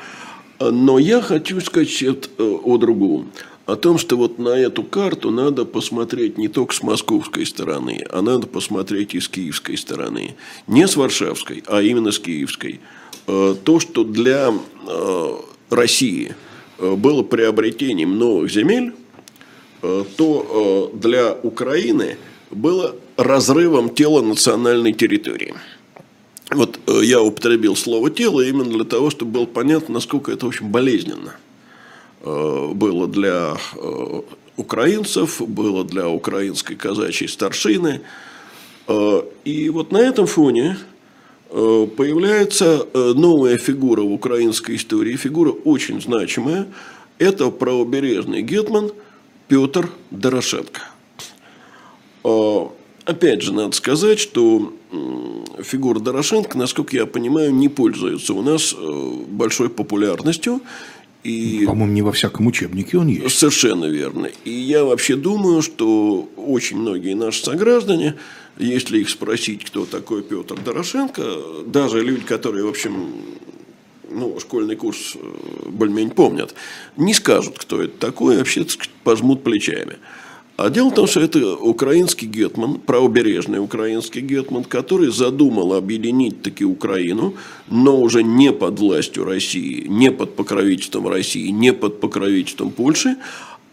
Но 0.61 0.99
я 0.99 1.21
хочу 1.21 1.61
сказать 1.61 2.03
э, 2.03 2.13
о 2.39 2.79
другом. 2.79 3.31
О 3.67 3.77
том, 3.77 3.99
что 3.99 4.17
вот 4.17 4.39
на 4.39 4.49
эту 4.49 4.83
карту 4.83 5.31
надо 5.31 5.65
посмотреть 5.65 6.39
не 6.39 6.49
только 6.49 6.75
с 6.75 6.83
московской 6.83 7.45
стороны, 7.45 8.05
а 8.11 8.23
надо 8.23 8.47
посмотреть 8.47 9.15
и 9.15 9.21
с 9.21 9.29
киевской 9.29 9.77
стороны. 9.77 10.37
Не 10.67 10.89
с 10.89 10.97
варшавской, 10.97 11.63
а 11.67 11.83
именно 11.83 12.11
с 12.11 12.19
киевской. 12.19 12.81
Э, 13.27 13.55
то, 13.63 13.79
что 13.79 14.05
для 14.05 14.53
э, 14.53 15.37
России 15.71 16.35
было 16.79 17.23
приобретением 17.25 18.19
новых 18.19 18.53
земель, 18.53 18.95
то 19.81 20.93
для 20.95 21.35
Украины 21.43 22.17
было 22.53 22.95
разрывом 23.17 23.91
тела 23.91 24.23
национальной 24.23 24.93
территории. 24.93 25.55
Вот 26.51 26.79
я 26.87 27.21
употребил 27.21 27.77
слово 27.77 28.11
«тело» 28.11 28.41
именно 28.41 28.71
для 28.71 28.85
того, 28.85 29.11
чтобы 29.11 29.33
было 29.33 29.47
понятно, 29.47 29.95
насколько 29.95 30.33
это, 30.33 30.47
общем, 30.47 30.71
болезненно 30.71 31.35
было 32.23 33.07
для 33.07 33.57
украинцев, 34.59 35.41
было 35.41 35.85
для 35.85 36.09
украинской 36.09 36.75
казачьей 36.75 37.29
старшины. 37.29 38.03
Э, 38.89 39.23
и 39.45 39.71
вот 39.71 39.93
на 39.93 39.99
этом 39.99 40.27
фоне 40.27 40.77
э, 41.51 41.87
появляется 41.97 42.87
э, 42.93 43.13
новая 43.15 43.57
фигура 43.57 44.03
в 44.03 44.13
украинской 44.13 44.77
истории, 44.77 45.17
фигура 45.17 45.51
очень 45.51 46.03
значимая. 46.03 46.67
Это 47.19 47.51
правобережный 47.51 48.43
гетман 48.43 48.93
Петр 49.49 49.91
Дорошенко. 50.11 50.83
Опять 53.05 53.43
же, 53.43 53.55
надо 53.55 53.75
сказать, 53.75 54.19
что 54.19 54.75
фигура 55.63 55.99
Дорошенко, 56.01 56.57
насколько 56.57 56.97
я 56.97 57.07
понимаю, 57.07 57.55
не 57.55 57.69
пользуется 57.69 58.35
у 58.35 58.43
нас 58.43 58.75
большой 59.29 59.69
популярностью. 59.69 60.61
И... 61.25 61.65
По-моему, 61.67 61.93
не 61.93 62.03
во 62.03 62.13
всяком 62.13 62.47
учебнике 62.47 62.97
он 62.97 63.09
есть. 63.09 63.37
Совершенно 63.37 63.87
верно. 63.87 64.31
И 64.45 64.51
я 64.51 64.85
вообще 64.85 65.17
думаю, 65.17 65.63
что 65.63 66.29
очень 66.37 66.79
многие 66.79 67.15
наши 67.15 67.43
сограждане, 67.43 68.15
если 68.57 69.01
их 69.01 69.11
спросить, 69.11 69.65
кто 69.65 69.85
такой 69.85 70.23
Петр 70.23 70.57
Дорошенко, 70.59 71.23
даже 71.67 72.01
люди, 72.03 72.23
которые, 72.23 72.65
в 72.65 72.69
общем, 72.69 73.13
ну, 74.11 74.39
школьный 74.41 74.77
курс 74.77 75.17
э, 75.17 75.69
более-менее 75.69 76.15
помнят, 76.15 76.55
не 76.97 77.13
скажут, 77.15 77.59
кто 77.59 77.83
это 77.83 77.99
такой, 77.99 78.39
вообще 78.39 78.65
пожмут 79.05 79.43
плечами. 79.43 79.97
А 80.59 80.71
дело 80.71 80.89
в 80.91 80.95
том, 80.95 81.07
что 81.07 81.21
это 81.21 81.55
украинский 81.55 82.27
гетман, 82.27 82.81
правобережный 82.81 83.61
украинский 83.61 84.21
гетман, 84.21 84.65
который 84.65 85.13
задумал 85.13 85.73
объединить 85.75 86.43
таки 86.43 86.65
Украину, 86.65 87.35
но 87.69 88.01
уже 88.01 88.25
не 88.25 88.53
под 88.53 88.81
властью 88.81 89.25
России, 89.25 89.87
не 89.87 90.11
под 90.11 90.35
покровительством 90.35 91.07
России, 91.07 91.51
не 91.51 91.73
под 91.73 92.01
покровительством 92.01 92.73
Польши, 92.73 93.15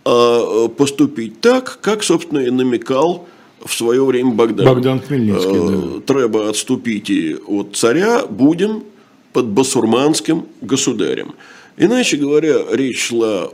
а 0.05 0.67
э, 0.67 0.69
поступить 0.69 1.41
так, 1.41 1.79
как, 1.81 2.03
собственно, 2.03 2.37
и 2.37 2.51
намекал 2.51 3.27
в 3.65 3.73
свое 3.73 4.05
время 4.05 4.33
Богдан. 4.33 4.67
Богдан 4.67 4.99
Хмельницкий, 4.99 5.55
э, 5.55 6.01
да. 6.05 6.13
Треба 6.13 6.49
отступите 6.49 7.37
от 7.47 7.75
царя, 7.75 8.27
будем 8.27 8.83
под 9.33 9.47
басурманским 9.47 10.45
государем. 10.61 11.33
Иначе 11.77 12.17
говоря, 12.17 12.57
речь 12.71 13.07
шла 13.07 13.49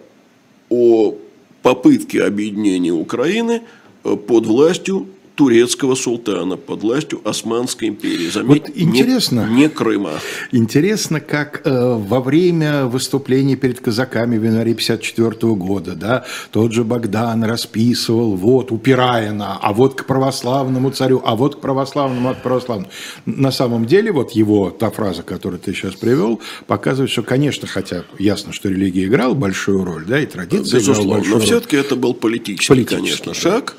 о 0.70 1.16
попытки 1.62 2.18
объединения 2.18 2.92
Украины 2.92 3.62
э, 4.04 4.16
под 4.16 4.46
властью 4.46 5.08
турецкого 5.36 5.96
султана 5.96 6.58
под 6.58 6.82
властью 6.82 7.22
Османской 7.24 7.88
империи. 7.88 8.30
Заметь, 8.30 8.68
вот 8.68 8.72
интересно, 8.76 9.48
не, 9.50 9.62
не 9.62 9.70
Крыма. 9.70 10.14
Интересно, 10.52 11.20
как 11.20 11.62
э, 11.66 11.96
во 11.96 12.20
время 12.20 12.86
выступления 12.86 13.56
перед 13.56 13.80
казаками 13.80 14.38
в 14.38 14.44
январе 14.44 14.74
54 14.74 15.54
года, 15.56 15.96
да, 15.96 16.26
тот 16.52 16.74
же 16.74 16.84
Богдан 16.84 17.44
расписывал, 17.44 18.36
вот, 18.36 18.72
упирая 18.72 19.32
на, 19.32 19.58
а 19.58 19.74
вот 19.74 19.96
к 19.96 20.06
православному 20.06 20.92
царю, 20.92 21.22
а 21.26 21.36
вот 21.36 21.56
к 21.56 21.60
православному 21.60 22.30
от 22.30 22.44
православному. 22.44 22.90
На 23.26 23.52
самом 23.52 23.86
деле, 23.86 24.12
вот 24.12 24.32
его, 24.32 24.70
та 24.70 24.90
фраза, 24.90 25.24
которую 25.24 25.60
ты 25.60 25.74
сейчас 25.74 25.96
привел, 25.96 26.42
показывает, 26.68 27.10
что, 27.10 27.24
конечно, 27.24 27.68
хотя 27.68 28.04
ясно, 28.20 28.54
что 28.54 28.70
религия 28.70 29.06
играла 29.06 29.34
большую 29.34 29.86
роль, 29.86 30.06
да, 30.06 30.20
и 30.20 30.26
традиция 30.26 30.80
Безусловно, 30.80 31.02
играла 31.02 31.18
большую 31.20 31.40
но 31.40 31.46
все-таки 31.46 31.78
это 31.78 31.96
был 31.96 32.14
политический, 32.14 32.68
политический 32.68 32.96
конечно, 32.98 33.34
шаг. 33.34 33.76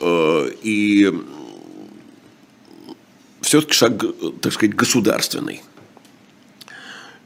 Э, 0.00 0.50
и 0.62 1.12
все-таки 3.40 3.72
шаг, 3.72 4.04
так 4.40 4.52
сказать, 4.52 4.74
государственный. 4.74 5.62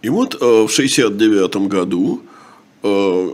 И 0.02 0.08
вот 0.08 0.34
э, 0.34 0.38
в 0.38 0.72
1969 0.72 1.68
году 1.68 2.22
э, 2.82 3.30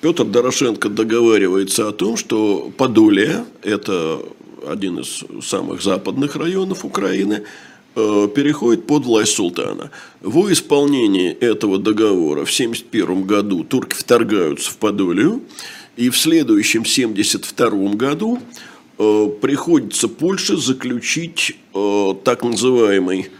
Петр 0.00 0.24
Дорошенко 0.24 0.88
договаривается 0.88 1.88
о 1.88 1.92
том, 1.92 2.16
что 2.16 2.72
Подолье, 2.76 3.44
это 3.62 4.20
один 4.66 4.98
из 5.00 5.24
самых 5.44 5.82
западных 5.82 6.36
районов 6.36 6.84
Украины, 6.84 7.44
переходит 7.94 8.86
под 8.86 9.04
власть 9.04 9.34
султана. 9.34 9.90
Во 10.22 10.50
исполнении 10.50 11.30
этого 11.30 11.78
договора 11.78 12.46
в 12.46 12.50
1971 12.50 13.24
году 13.24 13.64
турки 13.64 13.94
вторгаются 13.94 14.70
в 14.70 14.78
Подолию, 14.78 15.42
и 15.96 16.08
в 16.08 16.16
следующем 16.16 16.80
1972 16.80 17.94
году 17.94 18.40
приходится 18.96 20.08
Польше 20.08 20.56
заключить 20.56 21.56
э, 21.74 22.14
так 22.24 22.42
называемый 22.42 23.30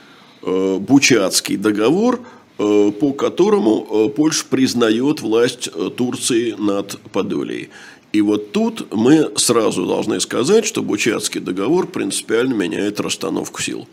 э, 0.43 0.79
Бучатский 0.79 1.57
договор, 1.57 2.21
по 2.59 3.13
которому 3.13 4.09
Польша 4.11 4.45
признает 4.49 5.21
власть 5.21 5.69
Турции 5.97 6.55
над 6.57 6.97
Подолией. 7.11 7.71
И 8.13 8.21
вот 8.21 8.53
тут 8.53 8.93
мы 8.95 9.33
сразу 9.37 9.85
должны 9.85 10.21
сказать, 10.21 10.65
что 10.65 10.83
Бучатский 10.83 11.41
договор 11.41 11.89
принципиально 11.89 12.53
меняет 12.53 13.01
расстановку 13.01 13.61
сил. 13.61 13.89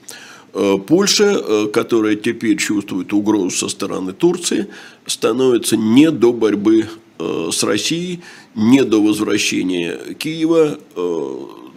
Польша, 0.88 1.68
которая 1.74 2.16
теперь 2.16 2.58
чувствует 2.58 3.12
угрозу 3.12 3.50
со 3.50 3.70
стороны 3.70 4.12
Турции, 4.14 4.68
становится 5.08 5.76
не 5.76 6.12
до 6.12 6.32
борьбы 6.32 6.86
с 7.20 7.64
Россией, 7.64 8.22
не 8.56 8.84
до 8.84 9.04
возвращения 9.04 9.98
Киева 10.18 10.80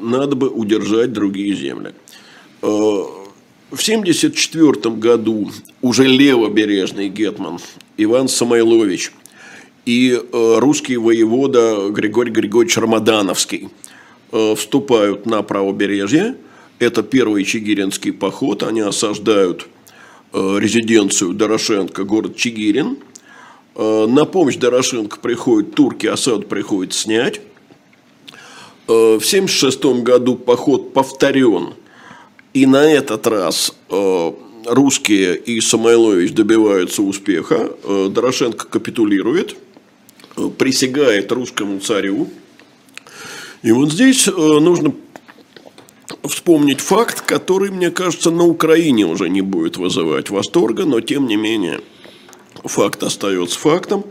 надо 0.03 0.37
бы 0.37 0.49
удержать 0.49 1.13
другие 1.13 1.55
земли. 1.55 1.95
Э, 2.63 2.67
в 2.67 3.81
1974 3.81 4.97
году 4.97 5.51
уже 5.81 6.07
левобережный 6.07 7.09
гетман 7.09 7.59
Иван 7.97 8.29
Самойлович 8.29 9.13
и 9.87 10.13
э, 10.21 10.55
русский 10.59 10.97
воевода 10.97 11.89
Григорий 11.91 12.31
Григорьевич 12.31 12.77
Рамадановский 12.77 13.71
э, 14.33 14.55
вступают 14.55 15.25
на 15.27 15.43
правобережье. 15.43 16.37
Это 16.79 17.03
первый 17.03 17.45
чигиринский 17.45 18.13
поход. 18.13 18.63
Они 18.63 18.81
осаждают 18.81 19.69
резиденцию 20.33 21.35
Дорошенко, 21.35 22.05
город 22.05 22.37
Чигирин. 22.37 22.97
На 23.75 24.27
помощь 24.27 24.57
Дорошенко 24.57 25.19
приходят 25.19 25.75
турки, 25.75 26.07
осаду 26.07 26.43
приходится 26.43 27.01
снять. 27.01 27.41
Э, 28.89 29.19
в 29.19 29.25
1976 29.25 30.03
году 30.03 30.35
поход 30.35 30.93
повторен. 30.93 31.75
И 32.53 32.67
на 32.67 32.85
этот 32.85 33.27
раз 33.27 33.75
э, 33.89 34.33
русские 34.67 35.37
и 35.37 35.61
Самойлович 35.61 36.33
добиваются 36.33 37.03
успеха. 37.03 37.71
Э, 37.85 38.09
Дорошенко 38.11 38.67
капитулирует, 38.67 39.57
присягает 40.59 41.31
русскому 41.33 41.81
царю. 41.81 42.29
И 43.63 43.71
вот 43.71 43.93
здесь 43.93 44.27
нужно 44.27 44.93
вспомнить 46.25 46.81
факт, 46.81 47.21
который, 47.21 47.71
мне 47.71 47.91
кажется, 47.91 48.31
на 48.31 48.45
Украине 48.45 49.07
уже 49.07 49.29
не 49.29 49.41
будет 49.41 49.77
вызывать 49.77 50.31
восторга, 50.31 50.85
но 50.85 51.01
тем 51.01 51.29
не 51.29 51.37
менее 51.37 51.81
факт 52.65 53.03
остается 53.03 53.59
фактом. 53.59 54.05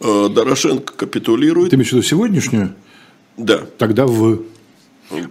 Дорошенко 0.00 0.92
капитулирует. 0.92 1.70
Ты 1.70 1.76
имеешь 1.76 1.90
в 1.90 1.92
виду 1.92 2.02
сегодняшнюю? 2.02 2.74
Да. 3.36 3.62
Тогда 3.78 4.06
вы. 4.06 4.42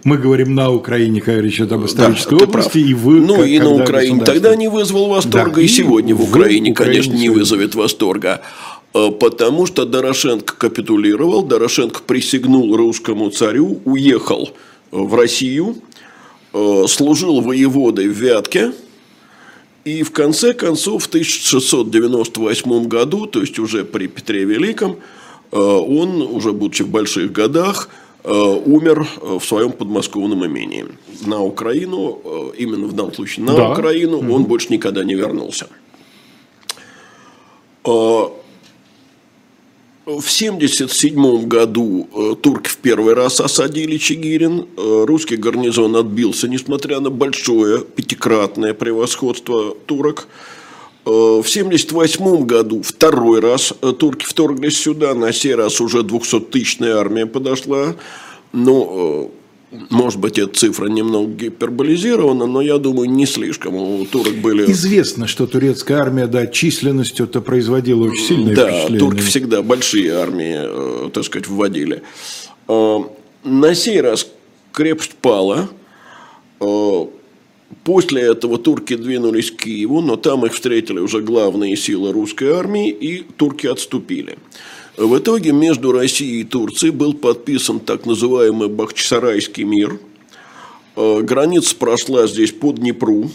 Мы 0.04 0.18
говорим 0.18 0.54
на 0.54 0.70
Украине, 0.70 1.20
когда 1.20 1.42
речь 1.42 1.56
идет 1.56 1.72
об 1.72 1.84
исторической 1.84 2.38
да, 2.38 2.44
области, 2.44 2.78
и 2.78 2.94
вы. 2.94 3.20
Ну 3.20 3.36
как, 3.36 3.46
и 3.46 3.58
на 3.58 3.70
Украине. 3.70 4.24
Тогда 4.24 4.54
не 4.56 4.68
вызвал 4.68 5.08
восторга, 5.08 5.56
да, 5.56 5.62
и 5.62 5.66
сегодня 5.66 6.14
в 6.14 6.22
Украине, 6.22 6.70
Украине, 6.70 6.74
конечно, 6.74 7.12
не 7.12 7.28
вызовет 7.28 7.74
восторга. 7.74 8.40
А, 8.94 9.10
потому 9.10 9.66
что 9.66 9.84
Дорошенко 9.84 10.54
капитулировал, 10.54 11.42
Дорошенко 11.42 12.02
присягнул 12.06 12.76
русскому 12.76 13.30
царю, 13.30 13.80
уехал 13.84 14.50
в 14.90 15.14
Россию, 15.14 15.76
служил 16.52 17.40
воеводой 17.40 18.06
в 18.06 18.12
Вятке, 18.12 18.72
и 19.84 20.02
в 20.02 20.12
конце 20.12 20.54
концов 20.54 21.04
в 21.04 21.06
1698 21.06 22.88
году, 22.88 23.26
то 23.26 23.40
есть 23.40 23.58
уже 23.58 23.84
при 23.84 24.06
Петре 24.06 24.44
Великом, 24.44 24.96
Э, 25.54 25.56
он, 25.56 26.20
уже 26.20 26.52
будучи 26.52 26.82
в 26.82 26.88
больших 26.88 27.30
годах, 27.32 27.88
э, 28.24 28.32
умер 28.32 29.06
э, 29.22 29.38
в 29.38 29.44
своем 29.44 29.72
подмосковном 29.72 30.44
имении. 30.44 30.86
На 31.26 31.40
Украину, 31.40 32.52
именно 32.58 32.86
в 32.86 32.92
данном 32.92 33.14
случае 33.14 33.46
на 33.46 33.54
да. 33.54 33.70
Украину, 33.70 34.18
он 34.34 34.44
больше 34.44 34.72
никогда 34.72 35.04
не 35.04 35.14
вернулся. 35.14 35.68
В 40.06 40.18
1977 40.18 41.48
году 41.48 42.36
турки 42.42 42.68
в 42.68 42.76
первый 42.76 43.14
раз 43.14 43.40
осадили 43.40 43.96
Чигирин. 43.96 44.66
Русский 44.76 45.36
гарнизон 45.36 45.96
отбился, 45.96 46.46
несмотря 46.46 47.00
на 47.00 47.08
большое 47.08 47.80
пятикратное 47.80 48.74
превосходство 48.74 49.74
турок. 49.86 50.28
В 51.06 51.40
1978 51.40 52.44
году 52.44 52.82
второй 52.82 53.40
раз 53.40 53.72
турки 53.98 54.26
вторглись 54.26 54.78
сюда, 54.78 55.14
на 55.14 55.32
сей 55.32 55.54
раз 55.54 55.80
уже 55.80 56.00
200-тысячная 56.00 56.96
армия 56.96 57.24
подошла. 57.24 57.96
Но 58.52 59.30
может 59.90 60.20
быть, 60.20 60.38
эта 60.38 60.54
цифра 60.54 60.86
немного 60.88 61.32
гиперболизирована, 61.32 62.46
но 62.46 62.60
я 62.60 62.78
думаю, 62.78 63.10
не 63.10 63.26
слишком. 63.26 63.74
У 63.74 64.04
турок 64.06 64.34
были... 64.34 64.70
Известно, 64.70 65.26
что 65.26 65.46
турецкая 65.46 65.98
армия, 65.98 66.26
да, 66.26 66.46
численностью 66.46 67.26
это 67.26 67.40
производила 67.40 68.04
очень 68.06 68.24
сильное 68.24 68.54
да, 68.54 68.68
впечатление. 68.68 68.98
турки 68.98 69.20
всегда 69.20 69.62
большие 69.62 70.12
армии, 70.12 71.06
э, 71.06 71.10
так 71.10 71.24
сказать, 71.24 71.48
вводили. 71.48 72.02
Э, 72.68 72.98
на 73.44 73.74
сей 73.74 74.00
раз 74.00 74.26
крепость 74.72 75.14
пала. 75.14 75.68
Э, 76.60 77.06
после 77.84 78.22
этого 78.22 78.58
турки 78.58 78.96
двинулись 78.96 79.50
к 79.50 79.56
Киеву, 79.56 80.00
но 80.00 80.16
там 80.16 80.46
их 80.46 80.54
встретили 80.54 81.00
уже 81.00 81.20
главные 81.20 81.76
силы 81.76 82.12
русской 82.12 82.50
армии, 82.52 82.90
и 82.90 83.22
турки 83.22 83.66
отступили. 83.66 84.38
В 84.96 85.18
итоге 85.18 85.50
между 85.50 85.90
Россией 85.90 86.42
и 86.42 86.44
Турцией 86.44 86.92
был 86.92 87.14
подписан 87.14 87.80
так 87.80 88.06
называемый 88.06 88.68
Бахчисарайский 88.68 89.64
мир. 89.64 89.98
Э, 90.94 91.20
граница 91.20 91.74
прошла 91.74 92.28
здесь 92.28 92.52
по 92.52 92.72
Днепру. 92.72 93.28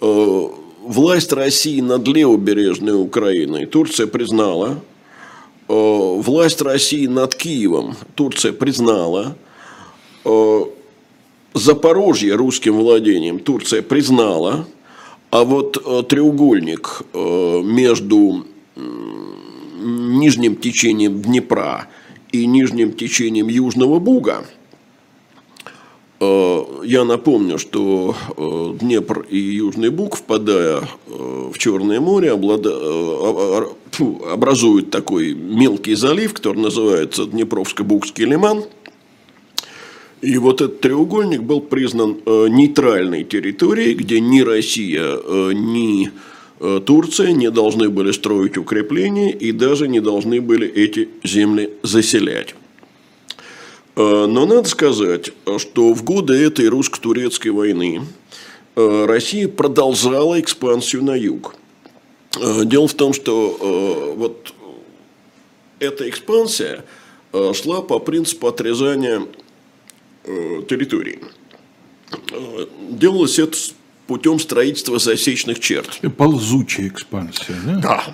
Э, 0.00 0.48
власть 0.80 1.32
России 1.32 1.80
над 1.80 2.06
левобережной 2.06 3.02
Украиной 3.02 3.66
Турция 3.66 4.06
признала. 4.06 4.80
Э, 5.68 5.72
власть 5.72 6.62
России 6.62 7.06
над 7.06 7.34
Киевом 7.34 7.96
Турция 8.14 8.52
признала. 8.52 9.36
Запорожье 11.52 12.34
русским 12.34 12.78
владением 12.78 13.40
Турция 13.40 13.82
признала. 13.82 14.66
А 15.30 15.44
вот 15.44 16.08
треугольник 16.08 17.02
между 17.12 18.46
нижним 19.84 20.56
течением 20.56 21.20
Днепра 21.22 21.88
и 22.32 22.46
нижним 22.46 22.92
течением 22.92 23.48
Южного 23.48 23.98
Буга, 24.00 24.44
э, 26.20 26.64
я 26.84 27.04
напомню, 27.04 27.58
что 27.58 28.16
э, 28.36 28.78
Днепр 28.80 29.26
и 29.30 29.38
Южный 29.38 29.90
Буг, 29.90 30.16
впадая 30.16 30.80
э, 30.80 31.50
в 31.52 31.58
Черное 31.58 32.00
море, 32.00 32.32
образуют 34.32 34.90
такой 34.90 35.34
мелкий 35.34 35.94
залив, 35.94 36.34
который 36.34 36.58
называется 36.58 37.26
Днепровско-Бугский 37.26 38.24
лиман. 38.24 38.64
И 40.22 40.38
вот 40.38 40.62
этот 40.62 40.80
треугольник 40.80 41.42
был 41.42 41.60
признан 41.60 42.16
нейтральной 42.24 43.24
территорией, 43.24 43.94
где 43.94 44.20
ни 44.20 44.40
Россия, 44.40 45.18
ни 45.52 46.10
Турция 46.86 47.32
не 47.32 47.50
должны 47.50 47.90
были 47.90 48.12
строить 48.12 48.56
укрепления 48.56 49.30
и 49.32 49.52
даже 49.52 49.86
не 49.88 50.00
должны 50.00 50.40
были 50.40 50.66
эти 50.66 51.08
земли 51.22 51.70
заселять. 51.82 52.54
Э, 53.96 54.26
но 54.26 54.46
надо 54.46 54.68
сказать, 54.68 55.30
что 55.58 55.92
в 55.92 56.02
годы 56.04 56.34
этой 56.34 56.68
русско-турецкой 56.68 57.48
войны 57.48 58.02
э, 58.76 59.04
Россия 59.06 59.48
продолжала 59.48 60.40
экспансию 60.40 61.04
на 61.04 61.14
юг. 61.14 61.54
Дело 62.64 62.88
в 62.88 62.94
том, 62.94 63.12
что 63.12 64.14
вот 64.16 64.52
эта 65.78 66.08
экспансия 66.08 66.84
шла 67.52 67.80
по 67.80 68.00
принципу 68.00 68.48
отрезания 68.48 69.22
территории. 70.24 71.20
Делалось 72.90 73.38
это 73.38 73.56
путем 74.06 74.38
строительства 74.38 74.98
засечных 74.98 75.60
черт. 75.60 76.00
Ползучая 76.16 76.88
экспансия, 76.88 77.56
да? 77.64 77.76
Да. 77.78 78.04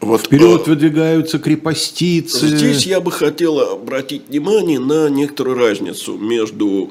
Вот, 0.00 0.26
Вперед 0.26 0.62
э, 0.66 0.70
выдвигаются 0.70 1.38
крепостицы. 1.38 2.48
Здесь 2.48 2.86
я 2.86 3.00
бы 3.00 3.10
хотел 3.10 3.58
обратить 3.60 4.28
внимание 4.28 4.78
на 4.78 5.08
некоторую 5.08 5.56
разницу 5.56 6.16
между 6.18 6.90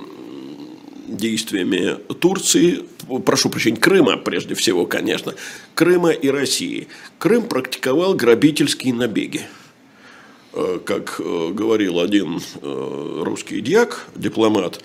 действиями 1.08 1.98
Турции, 2.20 2.84
прошу 3.26 3.50
прощения, 3.50 3.78
Крыма, 3.78 4.18
прежде 4.18 4.56
всего, 4.56 4.86
конечно, 4.86 5.36
Крыма 5.76 6.10
и 6.10 6.30
России. 6.30 6.88
Крым 7.20 7.44
практиковал 7.44 8.16
грабительские 8.16 8.94
набеги. 8.94 9.42
Э, 10.54 10.80
как 10.84 11.20
э, 11.20 11.52
говорил 11.54 12.00
один 12.00 12.42
русский 12.62 13.62
дьяк, 13.62 14.08
дипломат, 14.16 14.82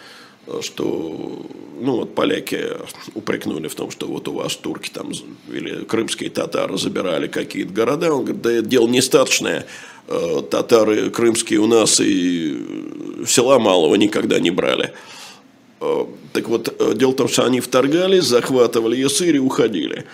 что 0.62 1.46
ну 1.80 1.96
вот 1.96 2.14
поляки 2.14 2.60
упрекнули 3.14 3.68
в 3.68 3.74
том, 3.74 3.90
что 3.90 4.06
вот 4.06 4.28
у 4.28 4.32
вас 4.32 4.56
турки 4.56 4.90
там 4.90 5.12
или 5.48 5.84
крымские 5.84 6.30
татары 6.30 6.76
забирали 6.78 7.26
какие-то 7.28 7.72
города. 7.72 8.12
Он 8.12 8.24
говорит, 8.24 8.42
да 8.42 8.52
это 8.52 8.66
дело 8.66 8.88
нестаточное. 8.88 9.66
Э, 10.08 10.42
татары 10.50 11.10
крымские 11.10 11.60
у 11.60 11.66
нас 11.66 12.00
и 12.00 13.24
села 13.26 13.58
малого 13.58 13.94
никогда 13.94 14.40
не 14.40 14.50
брали. 14.50 14.92
Э, 15.80 16.06
так 16.32 16.48
вот, 16.48 16.74
э, 16.78 16.94
дело 16.94 17.12
в 17.12 17.16
том, 17.16 17.28
что 17.28 17.44
они 17.44 17.60
вторгались, 17.60 18.24
захватывали 18.24 18.96
Ясырь 18.96 19.36
и 19.36 19.40
уходили. 19.40 20.06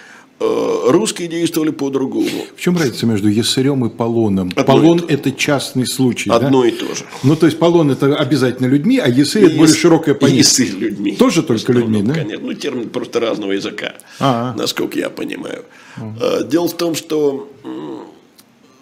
Э, 0.45 0.90
русские 0.90 1.28
действовали 1.28 1.70
по-другому. 1.70 2.28
В 2.57 2.61
чем 2.61 2.76
разница 2.76 3.07
между 3.07 3.28
Ясырем 3.28 3.84
и 3.86 3.88
Полоном? 3.88 4.51
Одно 4.57 4.64
Полон– 4.64 5.05
это 5.09 5.32
частный 5.32 5.86
случай, 5.86 6.30
Одно 6.30 6.62
да? 6.62 6.68
и 6.68 6.70
то 6.72 6.95
же. 6.95 7.05
Ну, 7.22 7.36
то 7.36 7.47
есть, 7.47 7.59
Полон– 7.59 7.90
это 7.92 8.14
обязательно 8.16 8.66
людьми, 8.66 8.99
а 8.99 9.09
Ясырь– 9.09 9.45
это 9.47 9.57
более 9.57 9.74
широкое 9.74 10.14
понятие. 10.14 10.38
Ясырь 10.40 10.70
людьми. 10.76 11.16
Тоже 11.16 11.42
только 11.42 11.72
людьми, 11.72 12.03
да? 12.03 12.14
Конечно. 12.14 12.47
Ну, 12.47 12.55
термин 12.55 12.88
просто 12.90 13.20
разного 13.20 13.53
языка, 13.53 13.95
А-а. 14.20 14.55
насколько 14.55 14.99
я 14.99 15.09
понимаю. 15.11 15.64
А-а. 15.97 16.45
Дело 16.45 16.68
в 16.68 16.76
том, 16.76 16.95
что 16.95 17.49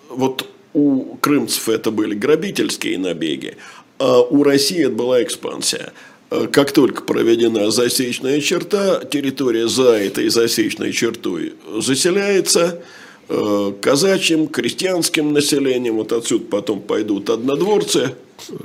вот 0.08 0.48
у 0.74 1.16
крымцев 1.20 1.68
это 1.68 1.90
были 1.90 2.14
грабительские 2.14 2.98
набеги, 2.98 3.56
а 3.98 4.20
у 4.20 4.42
России 4.42 4.80
это 4.86 4.94
была 4.94 5.22
экспансия– 5.22 5.92
Э, 6.11 6.11
как 6.52 6.72
только 6.72 7.02
проведена 7.02 7.70
засечная 7.70 8.40
черта, 8.40 9.04
территория 9.04 9.68
за 9.68 9.92
этой 9.92 10.28
засечной 10.28 10.92
чертой 10.92 11.54
заселяется 11.78 12.80
э, 13.28 13.72
казачьим, 13.80 14.48
крестьянским 14.48 15.32
населением. 15.32 15.96
Вот 15.96 16.12
отсюда 16.12 16.44
потом 16.46 16.80
пойдут 16.80 17.28
однодворцы, 17.28 18.14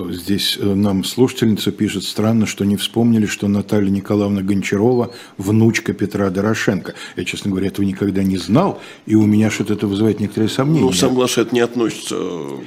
Здесь 0.09 0.57
э, 0.59 0.65
нам 0.65 1.03
слушательница 1.03 1.71
пишет, 1.71 2.03
странно, 2.03 2.45
что 2.45 2.65
не 2.65 2.75
вспомнили, 2.75 3.25
что 3.25 3.47
Наталья 3.47 3.89
Николаевна 3.89 4.41
Гончарова– 4.41 5.11
внучка 5.37 5.93
Петра 5.93 6.29
Дорошенко. 6.29 6.93
Я, 7.15 7.25
честно 7.25 7.51
говоря, 7.51 7.67
этого 7.67 7.85
никогда 7.85 8.23
не 8.23 8.37
знал, 8.37 8.81
и 9.05 9.15
у 9.15 9.25
меня 9.25 9.49
что-то 9.49 9.73
это 9.73 9.87
вызывает 9.87 10.19
некоторые 10.19 10.49
сомнения. 10.49 10.85
Ну, 10.85 10.91
сам 10.91 11.19
это 11.19 11.47
не 11.51 11.61
относится 11.61 12.15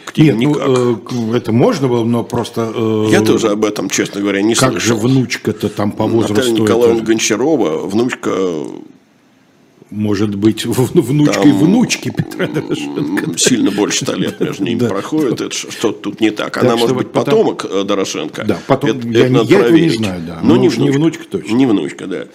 к 0.05 0.13
тебе 0.13 0.33
Нет, 0.33 0.37
ну, 0.37 0.51
никак. 0.51 1.13
Ну, 1.13 1.35
это 1.35 1.53
можно 1.53 1.89
было, 1.89 2.05
но 2.05 2.25
просто… 2.25 3.07
Я 3.11 3.23
тоже 3.23 3.49
об 3.49 3.65
этом, 3.65 3.89
честно 3.89 4.21
говоря, 4.21 4.43
не 4.43 4.55
как 4.55 4.73
слышал. 4.73 4.97
Как 4.97 5.03
же 5.03 5.09
внучка-то 5.09 5.69
там 5.69 5.93
по 5.93 6.07
возрасту? 6.07 6.35
Наталья 6.35 6.61
Николаевна 6.61 6.97
это... 6.97 7.07
Гончарова, 7.07 7.87
внучка 7.87 8.31
может 9.91 10.35
быть, 10.37 10.65
внучкой 10.65 11.35
Там 11.35 11.59
внучки 11.59 12.11
Петра 12.11 12.47
Дорошенко. 12.47 13.39
Сильно 13.39 13.71
больше 13.71 14.05
ста 14.05 14.15
лет 14.15 14.41
между 14.41 14.65
ними 14.65 14.79
проходит. 14.79 15.41
Это 15.41 15.55
что-то 15.55 15.93
тут 15.93 16.21
не 16.21 16.31
так. 16.31 16.57
Она 16.57 16.77
может 16.77 16.97
быть 16.97 17.11
потомок 17.11 17.67
э, 17.69 17.85
Дорошенко. 17.85 18.45
Да, 18.45 18.59
потом, 18.67 19.01
я, 19.11 19.27
я 19.27 19.43
этого 19.43 19.77
не 19.77 19.91
знаю, 19.91 20.23
да. 20.27 20.41
Но, 20.43 20.57
не, 20.57 20.69
внучка, 20.69 20.83
не 20.83 20.91
внучка 20.91 21.25
точно. 21.25 21.55
Не 21.55 21.67
внучка, 21.67 22.07
да. 22.07 22.27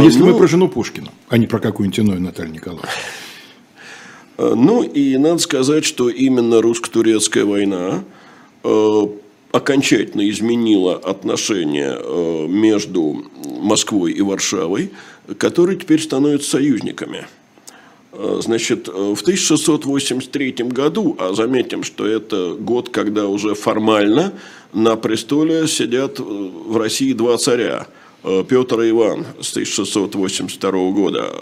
Если 0.00 0.20
ну, 0.20 0.26
мы 0.26 0.38
про 0.38 0.46
жену 0.46 0.68
Пушкина, 0.68 1.08
а 1.28 1.36
не 1.36 1.46
про 1.46 1.58
какую-нибудь 1.58 1.98
иную 1.98 2.20
Наталью 2.20 2.54
Николаевну. 2.54 2.88
Э, 4.38 4.54
ну, 4.56 4.82
и 4.82 5.16
надо 5.18 5.38
сказать, 5.38 5.84
что 5.84 6.08
именно 6.08 6.62
русско-турецкая 6.62 7.44
война 7.44 8.04
э, 8.64 9.06
окончательно 9.50 10.28
изменила 10.30 10.94
отношения 10.94 11.98
между 12.48 13.22
Москвой 13.60 14.12
и 14.12 14.22
Варшавой– 14.22 14.92
которые 15.38 15.78
теперь 15.78 16.00
становятся 16.00 16.50
союзниками. 16.50 17.26
Э, 18.12 18.40
значит, 18.42 18.88
э, 18.88 18.92
в 18.92 19.20
1683 19.22 20.68
году, 20.68 21.16
а 21.18 21.32
заметим, 21.32 21.82
что 21.82 22.06
это 22.06 22.54
год, 22.58 22.90
когда 22.90 23.26
уже 23.26 23.54
формально 23.54 24.34
на 24.72 24.96
престоле 24.96 25.66
сидят 25.66 26.20
э, 26.20 26.22
в 26.22 26.76
России 26.76 27.12
два 27.12 27.38
царя, 27.38 27.86
Петр 28.48 28.80
и 28.82 28.90
Иван 28.90 29.26
с 29.40 29.50
1682 29.50 30.70
года 30.92 31.32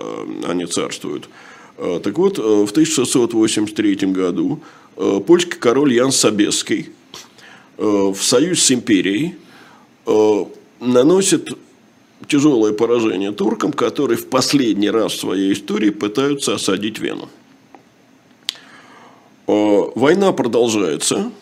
они 0.49 0.65
царствуют. 0.65 1.29
Так 1.77 2.17
вот, 2.17 2.39
в 2.39 2.71
1683 2.71 3.97
году 4.07 4.61
польский 5.27 5.59
король 5.59 5.93
Ян 5.93 6.11
Собесский 6.11 6.89
в 7.77 8.17
союз 8.17 8.61
с 8.61 8.71
империей 8.71 9.35
наносит 10.81 11.51
тяжелое 12.27 12.73
поражение 12.73 13.33
туркам, 13.33 13.73
которые 13.73 14.17
в 14.17 14.29
последний 14.29 14.91
раз 14.91 15.13
в 15.13 15.21
своей 15.21 15.53
истории 15.53 15.91
пытаются 15.91 16.55
осадить 16.55 16.99
Вену. 16.99 17.29
А, 19.47 19.93
война 19.95 20.33
продолжается, 20.33 21.33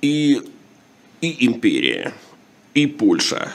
и, 0.00 0.40
и 1.20 1.46
империя, 1.46 2.12
и 2.74 2.86
Польша 2.86 3.52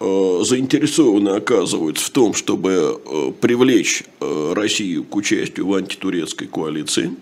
заинтересованы 0.00 1.30
оказываются 1.30 2.04
в 2.06 2.10
том, 2.10 2.34
чтобы 2.34 3.00
привлечь 3.40 4.04
Россию 4.20 5.04
к 5.04 5.14
участию 5.14 5.68
в 5.68 5.74
антитурецкой 5.74 6.48
коалиции. 6.48 7.14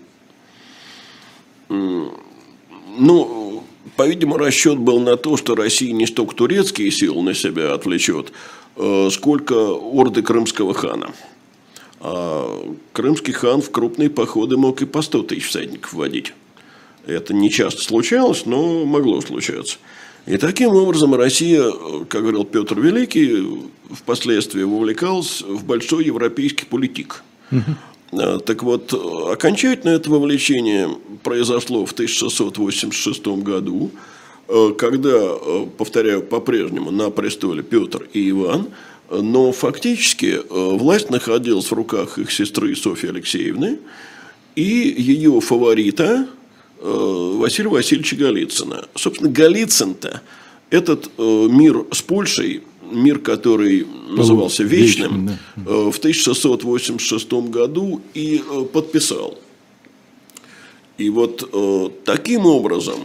Ну, 1.69 3.42
по-видимому, 3.95 4.37
расчет 4.37 4.77
был 4.77 4.99
на 4.99 5.17
то, 5.17 5.37
что 5.37 5.55
Россия 5.55 5.91
не 5.91 6.07
столько 6.07 6.35
турецкие 6.35 6.91
силы 6.91 7.21
на 7.21 7.33
себя 7.33 7.73
отвлечет, 7.73 8.31
сколько 9.11 9.53
орды 9.53 10.21
крымского 10.21 10.73
хана. 10.73 11.11
А 11.99 12.73
крымский 12.91 13.33
хан 13.33 13.61
в 13.61 13.71
крупные 13.71 14.09
походы 14.09 14.57
мог 14.57 14.81
и 14.81 14.85
по 14.85 15.01
100 15.01 15.23
тысяч 15.23 15.47
всадников 15.47 15.93
водить. 15.93 16.33
Это 17.05 17.33
не 17.33 17.49
часто 17.49 17.81
случалось, 17.81 18.45
но 18.45 18.85
могло 18.85 19.21
случаться. 19.21 19.77
И 20.25 20.37
таким 20.37 20.69
образом 20.69 21.13
Россия, 21.15 21.69
как 22.07 22.21
говорил 22.21 22.45
Петр 22.45 22.79
Великий, 22.79 23.45
впоследствии 23.91 24.63
вовлекалась 24.63 25.41
в 25.41 25.65
большой 25.65 26.05
европейский 26.05 26.65
политик. 26.65 27.23
Угу. 27.51 27.61
Так 28.45 28.63
вот, 28.63 28.93
окончательно 29.31 29.91
это 29.91 30.09
вовлечение 30.09 30.89
произошло 31.23 31.85
в 31.85 31.93
1686 31.93 33.27
году, 33.41 33.91
э, 34.47 34.73
когда, 34.77 35.09
э, 35.11 35.65
повторяю, 35.77 36.21
по-прежнему 36.21 36.91
на 36.91 37.09
престоле 37.09 37.63
Петр 37.63 38.07
и 38.13 38.29
Иван, 38.29 38.69
но 39.09 39.51
фактически 39.51 40.39
власть 40.49 41.09
находилась 41.09 41.69
в 41.69 41.73
руках 41.73 42.17
их 42.17 42.31
сестры 42.31 42.75
Софьи 42.75 43.09
Алексеевны 43.09 43.79
и 44.55 44.63
ее 44.97 45.39
фаворита, 45.39 46.27
Василия 46.81 47.69
Васильевича 47.69 48.15
Голицына. 48.15 48.85
Собственно, 48.95 49.29
Голицын-то 49.29 50.21
этот 50.69 51.11
мир 51.17 51.85
с 51.91 52.01
Польшей, 52.01 52.63
мир, 52.93 53.19
который 53.19 53.85
назывался 54.09 54.63
Вечным, 54.63 55.27
Вечным 55.27 55.39
да. 55.55 55.71
Э, 55.71 55.91
в 55.91 55.97
1686 55.97 57.33
году 57.49 58.01
и 58.13 58.41
подписал. 58.71 59.37
И 60.97 61.09
вот 61.09 61.49
таким 62.05 62.45
образом 62.45 62.99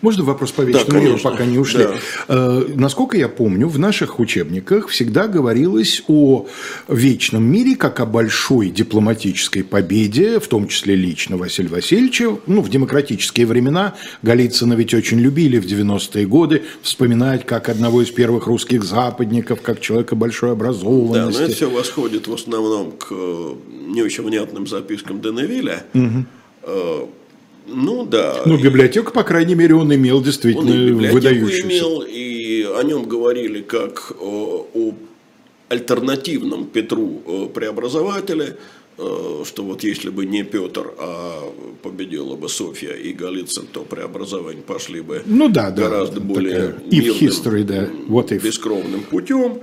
можно 0.00 0.24
вопрос 0.24 0.52
по 0.52 0.62
вечному 0.62 0.92
да, 0.92 1.00
миру, 1.00 1.18
пока 1.22 1.44
не 1.44 1.58
ушли? 1.58 1.84
Да. 1.84 1.94
Э, 2.28 2.64
насколько 2.74 3.16
я 3.16 3.28
помню, 3.28 3.68
в 3.68 3.78
наших 3.78 4.18
учебниках 4.18 4.88
всегда 4.88 5.28
говорилось 5.28 6.02
о 6.08 6.46
вечном 6.88 7.44
мире 7.44 7.76
как 7.76 8.00
о 8.00 8.06
большой 8.06 8.70
дипломатической 8.70 9.62
победе, 9.62 10.40
в 10.40 10.48
том 10.48 10.68
числе 10.68 10.96
лично 10.96 11.36
Василия 11.36 11.68
Васильевича. 11.68 12.36
Ну, 12.46 12.60
в 12.62 12.68
демократические 12.68 13.46
времена 13.46 13.94
Голицына 14.22 14.74
ведь 14.74 14.94
очень 14.94 15.20
любили 15.20 15.58
в 15.58 15.66
90-е 15.66 16.26
годы 16.26 16.62
вспоминать 16.82 17.46
как 17.46 17.68
одного 17.68 18.02
из 18.02 18.10
первых 18.10 18.46
русских 18.46 18.84
западников, 18.84 19.62
как 19.62 19.80
человека 19.80 20.16
большой 20.16 20.52
образованности. 20.52 21.38
Да, 21.38 21.38
но 21.38 21.44
это 21.46 21.54
все 21.54 21.70
восходит 21.70 22.26
в 22.28 22.34
основном 22.34 22.92
к 22.92 23.08
э, 23.10 23.54
не 23.88 24.02
очень 24.02 24.24
внятным 24.24 24.66
запискам 24.66 25.20
Деневиля. 25.20 25.84
Угу 25.94 26.24
ну 27.66 28.04
да. 28.04 28.42
Ну, 28.44 28.58
библиотеку, 28.58 29.12
по 29.12 29.22
крайней 29.22 29.54
мере, 29.54 29.74
он 29.74 29.94
имел 29.94 30.22
действительно 30.22 30.70
он 30.70 31.04
и 31.04 31.10
выдающуюся. 31.10 31.62
имел, 31.62 32.02
и 32.02 32.64
о 32.64 32.82
нем 32.82 33.04
говорили 33.04 33.62
как 33.62 34.12
о, 34.20 34.66
о 34.74 34.94
альтернативном 35.68 36.66
Петру 36.66 37.22
э, 37.26 37.46
преобразователе, 37.54 38.56
э, 38.98 39.42
что 39.44 39.64
вот 39.64 39.84
если 39.84 40.10
бы 40.10 40.26
не 40.26 40.42
Петр, 40.42 40.92
а 40.98 41.52
победила 41.82 42.36
бы 42.36 42.48
Софья 42.48 42.92
и 42.92 43.12
Голицын, 43.12 43.66
то 43.72 43.80
преобразования 43.82 44.62
пошли 44.62 45.00
бы 45.00 45.22
ну, 45.24 45.48
да, 45.48 45.70
гораздо 45.70 46.20
да, 46.20 46.26
более 46.26 46.74
мирным, 46.90 47.16
history, 47.16 47.64
да. 47.64 47.88
What 48.08 48.28
if. 48.28 48.42
бескровным 48.42 49.02
путем. 49.02 49.60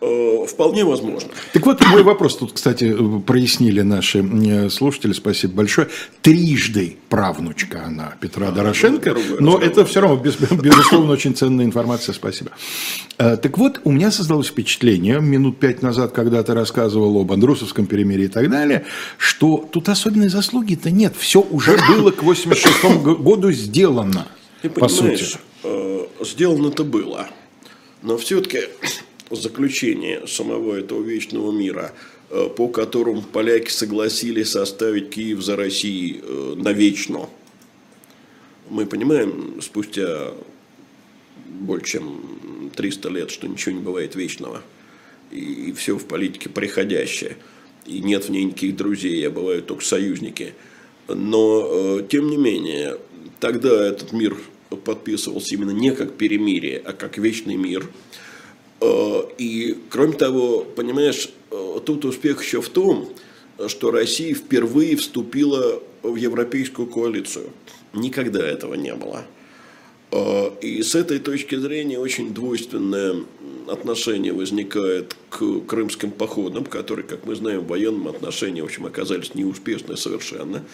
Э, 0.00 0.46
вполне 0.46 0.84
возможно. 0.84 1.30
Так 1.52 1.66
вот, 1.66 1.84
мой 1.88 2.04
вопрос 2.04 2.36
тут, 2.36 2.52
кстати, 2.52 2.96
прояснили 3.26 3.80
наши 3.80 4.20
э, 4.20 4.70
слушатели, 4.70 5.12
спасибо 5.12 5.54
большое. 5.54 5.88
Трижды 6.22 6.98
правнучка 7.08 7.84
она 7.84 8.14
Петра 8.20 8.48
а, 8.48 8.52
Дорошенко, 8.52 9.16
но 9.40 9.58
это 9.58 9.84
все 9.84 10.00
равно, 10.00 10.16
безусловно, 10.16 11.10
очень 11.10 11.34
ценная 11.34 11.64
информация, 11.64 12.12
спасибо. 12.12 12.52
Э, 13.18 13.36
так 13.36 13.58
вот, 13.58 13.80
у 13.82 13.90
меня 13.90 14.12
создалось 14.12 14.46
впечатление, 14.46 15.20
минут 15.20 15.58
пять 15.58 15.82
назад, 15.82 16.12
когда 16.12 16.44
ты 16.44 16.54
рассказывал 16.54 17.20
об 17.20 17.32
Андрусовском 17.32 17.86
перемирии 17.86 18.26
и 18.26 18.28
так 18.28 18.48
далее, 18.48 18.84
что 19.16 19.68
тут 19.72 19.88
особенной 19.88 20.28
заслуги-то 20.28 20.92
нет, 20.92 21.14
все 21.18 21.40
уже 21.40 21.76
было 21.88 22.12
к 22.12 22.22
86 22.22 23.18
году 23.18 23.50
сделано, 23.50 24.28
Ты 24.62 24.70
по 24.70 24.86
сути. 24.86 25.24
Сделано-то 26.20 26.84
было, 26.84 27.28
но 28.02 28.16
все-таки 28.16 28.60
заключение 29.30 30.26
самого 30.26 30.74
этого 30.74 31.02
вечного 31.02 31.52
мира, 31.52 31.92
э, 32.30 32.48
по 32.54 32.68
которому 32.68 33.22
поляки 33.22 33.70
согласились 33.70 34.50
составить 34.50 35.10
Киев 35.10 35.42
за 35.42 35.56
Россией 35.56 36.20
э, 36.22 36.54
навечно. 36.56 37.28
Мы 38.70 38.86
понимаем, 38.86 39.60
спустя 39.62 40.32
больше 41.46 41.92
чем 41.92 42.70
300 42.74 43.08
лет, 43.08 43.30
что 43.30 43.48
ничего 43.48 43.74
не 43.74 43.82
бывает 43.82 44.14
вечного. 44.14 44.62
И 45.30 45.72
все 45.76 45.96
в 45.96 46.06
политике 46.06 46.48
приходящее. 46.48 47.36
И 47.86 48.00
нет 48.00 48.24
в 48.24 48.30
ней 48.30 48.44
никаких 48.44 48.76
друзей, 48.76 49.26
а 49.26 49.30
бывают 49.30 49.66
только 49.66 49.84
союзники. 49.84 50.54
Но, 51.08 51.98
э, 51.98 52.06
тем 52.08 52.28
не 52.28 52.36
менее, 52.36 52.98
тогда 53.40 53.86
этот 53.86 54.12
мир 54.12 54.36
подписывался 54.84 55.54
именно 55.54 55.70
не 55.70 55.92
как 55.92 56.14
перемирие, 56.14 56.78
а 56.84 56.92
как 56.92 57.18
вечный 57.18 57.56
мир– 57.56 57.86
и, 59.38 59.78
кроме 59.88 60.12
того, 60.12 60.64
понимаешь, 60.64 61.30
э, 61.50 61.78
тут 61.86 62.04
успех 62.04 62.42
еще 62.42 62.60
в 62.60 62.68
том, 62.68 63.08
что 63.68 63.90
Россия 63.90 64.34
впервые 64.34 64.96
вступила 64.96 65.80
в 66.02 66.16
европейскую 66.16 66.88
коалицию. 66.88 67.50
Никогда 67.92 68.46
этого 68.46 68.74
не 68.74 68.94
было. 68.94 69.24
Э, 70.10 70.50
и 70.60 70.82
с 70.82 70.94
этой 70.94 71.20
точки 71.20 71.54
зрения 71.56 71.98
очень 71.98 72.34
двойственное 72.34 73.16
отношение 73.68 74.32
возникает 74.32 75.16
к 75.30 75.60
крымским 75.66 76.10
походам, 76.10 76.64
которые, 76.64 77.06
как 77.06 77.24
мы 77.24 77.36
знаем, 77.36 77.60
в 77.60 77.68
военном 77.68 78.08
отношении, 78.08 78.60
в 78.60 78.64
общем, 78.64 78.86
оказались 78.86 79.34
неуспешны 79.34 79.96
совершенно. 79.96 80.64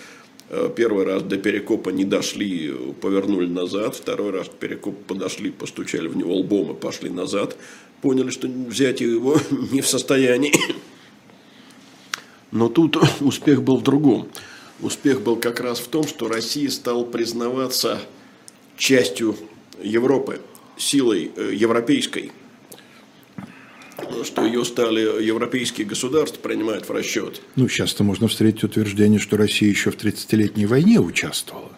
Первый 0.76 1.06
раз 1.06 1.22
до 1.22 1.38
Перекопа 1.38 1.88
не 1.88 2.04
дошли, 2.04 2.72
повернули 3.00 3.46
назад. 3.46 3.96
Второй 3.96 4.30
раз 4.30 4.48
к 4.48 4.52
Перекопу 4.52 5.02
подошли, 5.08 5.50
постучали 5.50 6.06
в 6.06 6.16
него 6.18 6.36
лбом 6.36 6.72
и 6.72 6.74
пошли 6.74 7.08
назад 7.08 7.56
поняли, 8.04 8.28
что 8.28 8.46
взять 8.48 9.00
его 9.00 9.40
не 9.72 9.80
в 9.80 9.88
состоянии. 9.88 10.54
Но 12.52 12.68
тут 12.68 12.98
успех 13.20 13.62
был 13.62 13.78
в 13.78 13.82
другом. 13.82 14.28
Успех 14.80 15.22
был 15.22 15.36
как 15.36 15.60
раз 15.60 15.78
в 15.78 15.88
том, 15.88 16.06
что 16.06 16.28
Россия 16.28 16.68
стала 16.68 17.04
признаваться 17.04 17.98
частью 18.76 19.36
Европы, 19.82 20.42
силой 20.76 21.32
э, 21.34 21.54
европейской, 21.54 22.32
что 24.22 24.44
ее 24.44 24.64
стали 24.66 25.24
европейские 25.24 25.86
государства 25.86 26.40
принимать 26.40 26.86
в 26.86 26.92
расчет. 26.92 27.40
Ну, 27.56 27.68
сейчас-то 27.68 28.04
можно 28.04 28.28
встретить 28.28 28.64
утверждение, 28.64 29.18
что 29.18 29.38
Россия 29.38 29.70
еще 29.70 29.90
в 29.90 29.96
30-летней 29.96 30.66
войне 30.66 31.00
участвовала. 31.00 31.72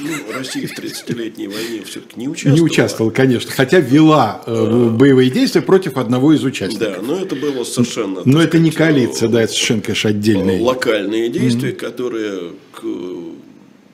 Ну, 0.00 0.32
Россия 0.32 0.66
в 0.68 0.78
30-летней 0.78 1.48
войне 1.48 1.82
все-таки 1.84 2.18
не 2.20 2.28
участвовала. 2.28 2.56
Не 2.56 2.62
участвовала, 2.62 3.10
конечно, 3.10 3.50
хотя 3.50 3.80
вела 3.80 4.42
э, 4.46 4.90
боевые 4.90 5.30
действия 5.30 5.62
против 5.62 5.96
одного 5.96 6.32
из 6.32 6.44
участников. 6.44 6.96
Да, 6.96 7.02
но 7.02 7.20
это 7.20 7.34
было 7.36 7.64
совершенно... 7.64 8.22
Но 8.24 8.40
это 8.40 8.58
сказать, 8.58 8.64
не 8.64 8.70
коалиция, 8.70 9.28
да, 9.28 9.42
это 9.42 9.52
совершенно, 9.52 9.82
конечно, 9.82 10.10
отдельные. 10.10 10.60
Локальные 10.60 11.28
действия, 11.28 11.70
mm-hmm. 11.70 11.76
которые 11.76 12.52
к 12.72 12.84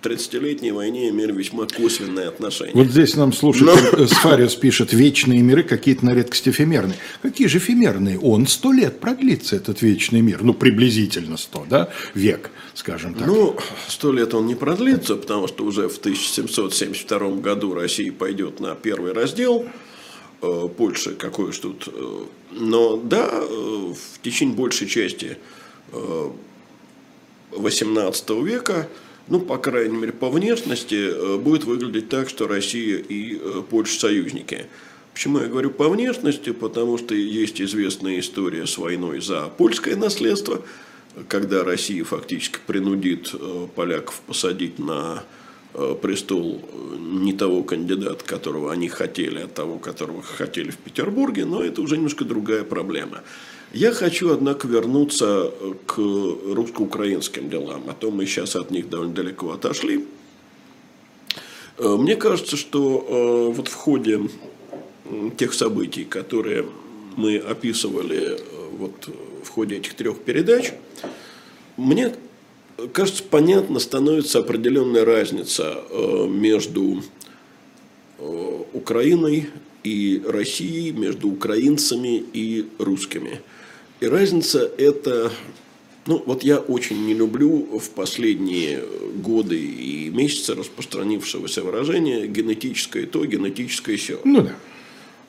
30-летней 0.05 0.73
войне 0.73 1.09
имели 1.09 1.33
весьма 1.33 1.67
косвенное 1.67 2.29
отношение. 2.29 2.75
Вот 2.75 2.89
здесь 2.89 3.17
нам 3.17 3.33
слушатель 3.33 3.67
Но... 3.67 4.07
Сфариус 4.07 4.55
пишет, 4.55 4.93
вечные 4.93 5.41
миры 5.43 5.63
какие-то 5.63 6.05
на 6.05 6.15
редкость 6.15 6.49
эфемерные. 6.49 6.97
Какие 7.23 7.47
же 7.47 7.59
эфемерные? 7.59 8.19
Он 8.19 8.47
сто 8.47 8.73
лет 8.73 9.01
продлится, 9.01 9.57
этот 9.57 9.83
вечный 9.83 10.21
мир. 10.21 10.43
Ну, 10.43 10.55
приблизительно 10.55 11.37
сто, 11.37 11.67
да, 11.69 11.91
век, 12.15 12.51
скажем 12.75 13.15
так. 13.15 13.27
Ну, 13.27 13.57
сто 13.89 14.13
лет 14.13 14.35
он 14.35 14.47
не 14.47 14.55
продлится, 14.55 15.17
потому 15.17 15.49
что 15.49 15.65
уже 15.65 15.89
в 15.89 15.99
1772 15.99 17.19
году 17.37 17.75
Россия 17.75 18.13
пойдет 18.13 18.61
на 18.61 18.75
первый 18.75 19.13
раздел. 19.13 19.67
Э, 20.43 20.69
Польши, 20.77 21.15
какой 21.15 21.51
уж 21.51 21.59
тут. 21.59 21.89
Э, 21.89 22.25
но 22.53 22.97
да, 22.97 23.29
э, 23.33 23.47
в 23.47 24.23
течение 24.23 24.55
большей 24.55 24.87
части 24.87 25.39
18 27.53 28.31
века 28.43 28.89
ну, 29.29 29.41
по 29.41 29.57
крайней 29.57 29.97
мере, 29.97 30.13
по 30.13 30.29
внешности 30.29 31.09
э, 31.11 31.39
будет 31.39 31.65
выглядеть 31.65 32.09
так, 32.09 32.29
что 32.29 32.47
Россия 32.47 32.99
и 32.99 33.39
э, 33.41 33.63
Польша 33.69 33.99
союзники. 33.99 34.67
Почему 35.15 35.39
я 35.39 35.47
говорю 35.47 35.71
по 35.71 35.89
внешности? 35.89 36.51
Потому 36.51 36.99
что 36.99 37.15
есть 37.15 37.61
известная 37.61 38.19
история 38.21 38.67
с 38.67 38.77
войной 38.77 39.21
за 39.21 39.49
польское 39.57 39.97
наследство, 39.97 40.63
когда 41.29 41.65
Россия 41.65 42.05
фактически 42.05 42.59
принудит 42.67 43.31
э, 43.33 43.67
поляков 43.75 44.21
посадить 44.27 44.79
на 44.79 45.25
престол 46.03 46.63
не 47.01 47.33
того 47.33 47.65
кандидата, 47.65 48.25
которого 48.25 48.71
они 48.73 48.89
хотели, 48.89 49.41
а 49.41 49.49
того, 49.49 49.81
которого 49.81 50.23
хотели 50.23 50.71
в 50.71 50.77
Петербурге, 50.77 51.47
но 51.47 51.65
это 51.65 51.83
уже 51.83 51.97
немножко 51.97 52.25
другая 52.25 52.63
проблема. 52.63 53.23
Я 53.75 53.91
хочу, 53.91 54.33
однако, 54.33 54.69
вернуться 54.69 55.53
к 55.87 55.97
русско-украинским 55.99 57.51
делам, 57.51 57.83
а 57.89 57.93
то 57.93 58.13
мы 58.13 58.25
сейчас 58.25 58.55
от 58.55 58.71
них 58.71 58.89
довольно 58.89 59.13
далеко 59.13 59.51
отошли. 59.51 60.07
Мне 61.79 62.15
кажется, 62.15 62.57
что 62.57 63.53
вот 63.53 63.67
в 63.67 63.75
ходе 63.75 64.21
тех 65.37 65.53
событий, 65.53 66.05
которые 66.05 66.67
мы 67.17 67.37
описывали 67.37 68.39
вот 68.79 69.09
в 69.43 69.49
ходе 69.49 69.79
этих 69.79 69.95
трех 69.95 70.21
передач, 70.21 70.73
мне 71.77 72.15
кажется, 72.93 73.25
понятно 73.29 73.81
становится 73.81 74.39
определенная 74.39 75.05
разница 75.05 75.83
э, 75.91 76.27
между 76.29 77.03
э, 78.19 78.63
Украиной 78.73 79.49
и 79.83 80.23
Россией, 80.25 80.93
между 80.93 81.29
украинцами 81.29 82.23
и 82.33 82.69
русскими. 82.79 83.41
И 84.01 84.07
разница 84.07 84.71
это, 84.77 85.33
ну 86.07 86.23
вот 86.27 86.43
я 86.43 86.59
очень 86.59 87.07
не 87.07 87.15
люблю 87.15 87.79
в 87.79 87.91
последние 87.91 88.85
годы 89.17 89.59
и 89.59 90.11
месяцы 90.11 90.55
распространившегося 90.55 91.63
выражения 91.63 92.27
генетическое 92.27 93.07
то, 93.07 93.25
генетическое 93.25 93.97
все. 93.97 94.21
Ну 94.25 94.43
да. 94.43 94.57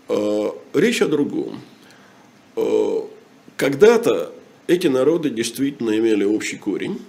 Э, 0.10 0.50
речь 0.74 1.02
о 1.02 1.08
другом. 1.08 1.62
Когда-то 3.58 4.34
эти 4.68 4.88
народы 4.88 5.30
действительно 5.30 5.98
имели 5.98 6.24
общий 6.24 6.58
корень 6.58 7.00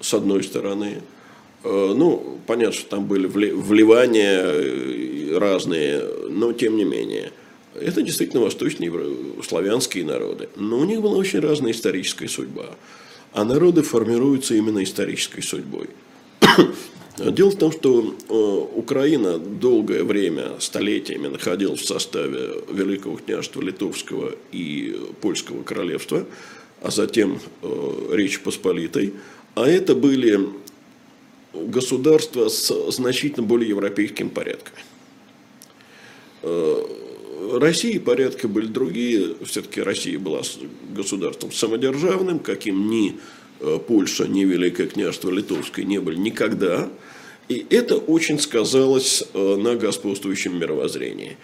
с 0.00 0.14
одной 0.14 0.44
стороны. 0.44 1.02
Э, 1.64 1.94
ну, 1.96 2.38
понятно, 2.46 2.74
что 2.74 2.90
там 2.90 3.06
были 3.06 3.26
вливания 3.26 4.42
э, 4.42 5.38
разные, 5.38 6.02
но 6.28 6.52
тем 6.52 6.76
не 6.76 6.84
менее. 6.84 7.32
Это 7.74 8.02
действительно 8.02 8.42
восточные 8.42 8.92
славянские 9.42 10.04
народы. 10.04 10.48
Но 10.56 10.78
у 10.78 10.84
них 10.84 11.00
была 11.00 11.16
очень 11.16 11.40
разная 11.40 11.72
историческая 11.72 12.28
судьба. 12.28 12.66
А 13.32 13.44
народы 13.44 13.82
формируются 13.82 14.54
именно 14.54 14.82
исторической 14.82 15.40
судьбой. 15.40 15.88
Дело 17.18 17.50
в 17.50 17.56
том, 17.56 17.72
что 17.72 18.14
э, 18.28 18.78
Украина 18.78 19.38
долгое 19.38 20.04
время, 20.04 20.60
столетиями 20.60 21.28
находилась 21.28 21.80
в 21.80 21.86
составе 21.86 22.50
Великого 22.70 23.16
княжества 23.16 23.62
Литовского 23.62 24.34
и 24.50 24.98
Польского 25.20 25.62
королевства, 25.62 26.26
а 26.82 26.90
затем 26.90 27.40
Речи 28.10 28.40
Посполитой. 28.40 29.14
А 29.54 29.66
это 29.66 29.94
были 29.94 30.40
государства 31.54 32.48
с 32.48 32.90
значительно 32.90 33.46
более 33.46 33.68
европейским 33.68 34.30
порядком. 34.30 34.74
Э, 37.52 37.58
России 37.58 37.98
порядки 37.98 38.46
были 38.46 38.66
другие. 38.66 39.34
Все-таки 39.44 39.80
Россия 39.80 40.18
была 40.18 40.42
государством 40.94 41.52
самодержавным, 41.52 42.38
каким 42.38 42.90
ни 42.90 43.18
э, 43.60 43.78
Польша, 43.86 44.26
ни 44.26 44.44
Великое 44.44 44.86
княжество 44.86 45.30
Литовское 45.30 45.84
не 45.84 45.98
были 45.98 46.16
никогда. 46.16 46.88
И 47.48 47.66
это 47.70 47.96
очень 47.96 48.38
сказалось 48.38 49.24
э, 49.34 49.56
на 49.56 49.76
господствующем 49.76 50.58
мировоззрении. 50.58 51.36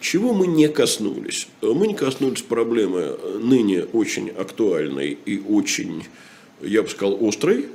Чего 0.00 0.32
мы 0.32 0.48
не 0.48 0.68
коснулись? 0.68 1.46
Мы 1.60 1.86
не 1.86 1.94
коснулись 1.94 2.42
проблемы 2.42 3.16
ныне 3.40 3.84
очень 3.84 4.30
актуальной 4.30 5.16
и 5.24 5.38
очень 5.38 6.02
я 6.62 6.82
бы 6.82 6.88
сказал, 6.88 7.22
острый. 7.22 7.66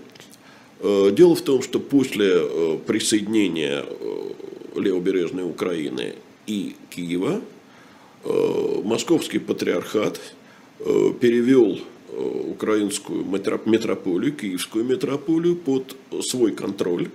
Э, 0.80 1.12
дело 1.12 1.36
в 1.36 1.42
том, 1.42 1.62
что 1.62 1.80
после 1.80 2.32
э, 2.34 2.78
присоединения 2.86 3.84
э, 3.88 4.32
левобережной 4.76 5.44
Украины 5.44 6.16
и 6.46 6.76
Киева 6.90 7.42
московский 8.84 9.40
патриархат 9.40 10.20
перевел 10.80 11.80
украинскую 12.12 13.26
метрополию, 13.66 14.34
киевскую 14.34 14.86
метрополию 14.86 15.56
под 15.56 15.96
свой 16.22 16.52
контроль. 16.52 17.10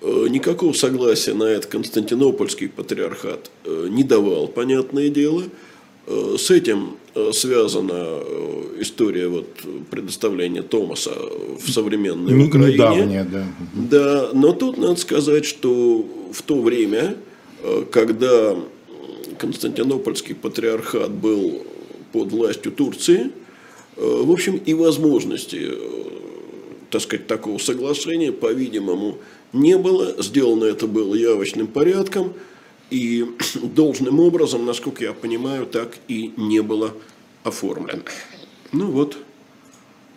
Никакого 0.00 0.72
согласия 0.72 1.34
на 1.34 1.44
это 1.44 1.66
Константинопольский 1.66 2.68
патриархат 2.68 3.50
не 3.66 4.04
давал, 4.04 4.48
понятное 4.48 5.08
дело– 5.08 5.44
Э, 6.08 6.36
с 6.38 6.50
этим 6.50 6.96
э, 7.14 7.32
связана 7.32 7.92
э, 7.92 8.76
история 8.80 9.28
вот 9.28 9.46
предоставления 9.90 10.62
Томаса 10.62 11.12
в 11.60 11.70
современной 11.70 12.32
Не, 12.32 12.46
Украине. 12.46 12.72
Недавняя, 12.72 13.24
да. 13.24 13.44
Да, 13.74 14.30
но 14.32 14.52
тут 14.54 14.78
надо 14.78 14.96
сказать, 14.96 15.44
что 15.44 16.06
в 16.32 16.42
то 16.42 16.62
время, 16.62 17.16
когда 17.90 18.56
Константинопольский 19.38 20.34
патриархат 20.34 21.10
был 21.10 21.64
под 22.12 22.32
властью 22.32 22.72
Турции, 22.72 23.30
в 23.96 24.30
общем, 24.30 24.56
и 24.56 24.74
возможности, 24.74 25.72
так 26.90 27.02
сказать, 27.02 27.26
такого 27.26 27.58
соглашения, 27.58 28.32
по-видимому, 28.32 29.18
не 29.52 29.76
было. 29.76 30.22
Сделано 30.22 30.64
это 30.64 30.86
было 30.86 31.14
явочным 31.14 31.66
порядком– 31.66 32.34
и 32.90 33.26
должным 33.62 34.20
образом, 34.20 34.64
насколько 34.64 35.04
я 35.04 35.12
понимаю, 35.12 35.66
так 35.66 35.98
и 36.08 36.32
не 36.36 36.60
было 36.60 36.94
оформлено. 37.44 38.02
Ну 38.72 38.90
вот, 38.90 39.18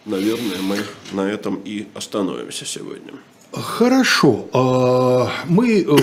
наверное, 0.06 0.62
мы 0.62 0.78
на 1.12 1.30
этом 1.30 1.62
и 1.64 1.88
остановимся 1.94 2.66
сегодня. 2.66 3.14
Хорошо. 3.52 4.48
А, 4.54 5.30
мы, 5.46 5.82
э, 5.82 5.98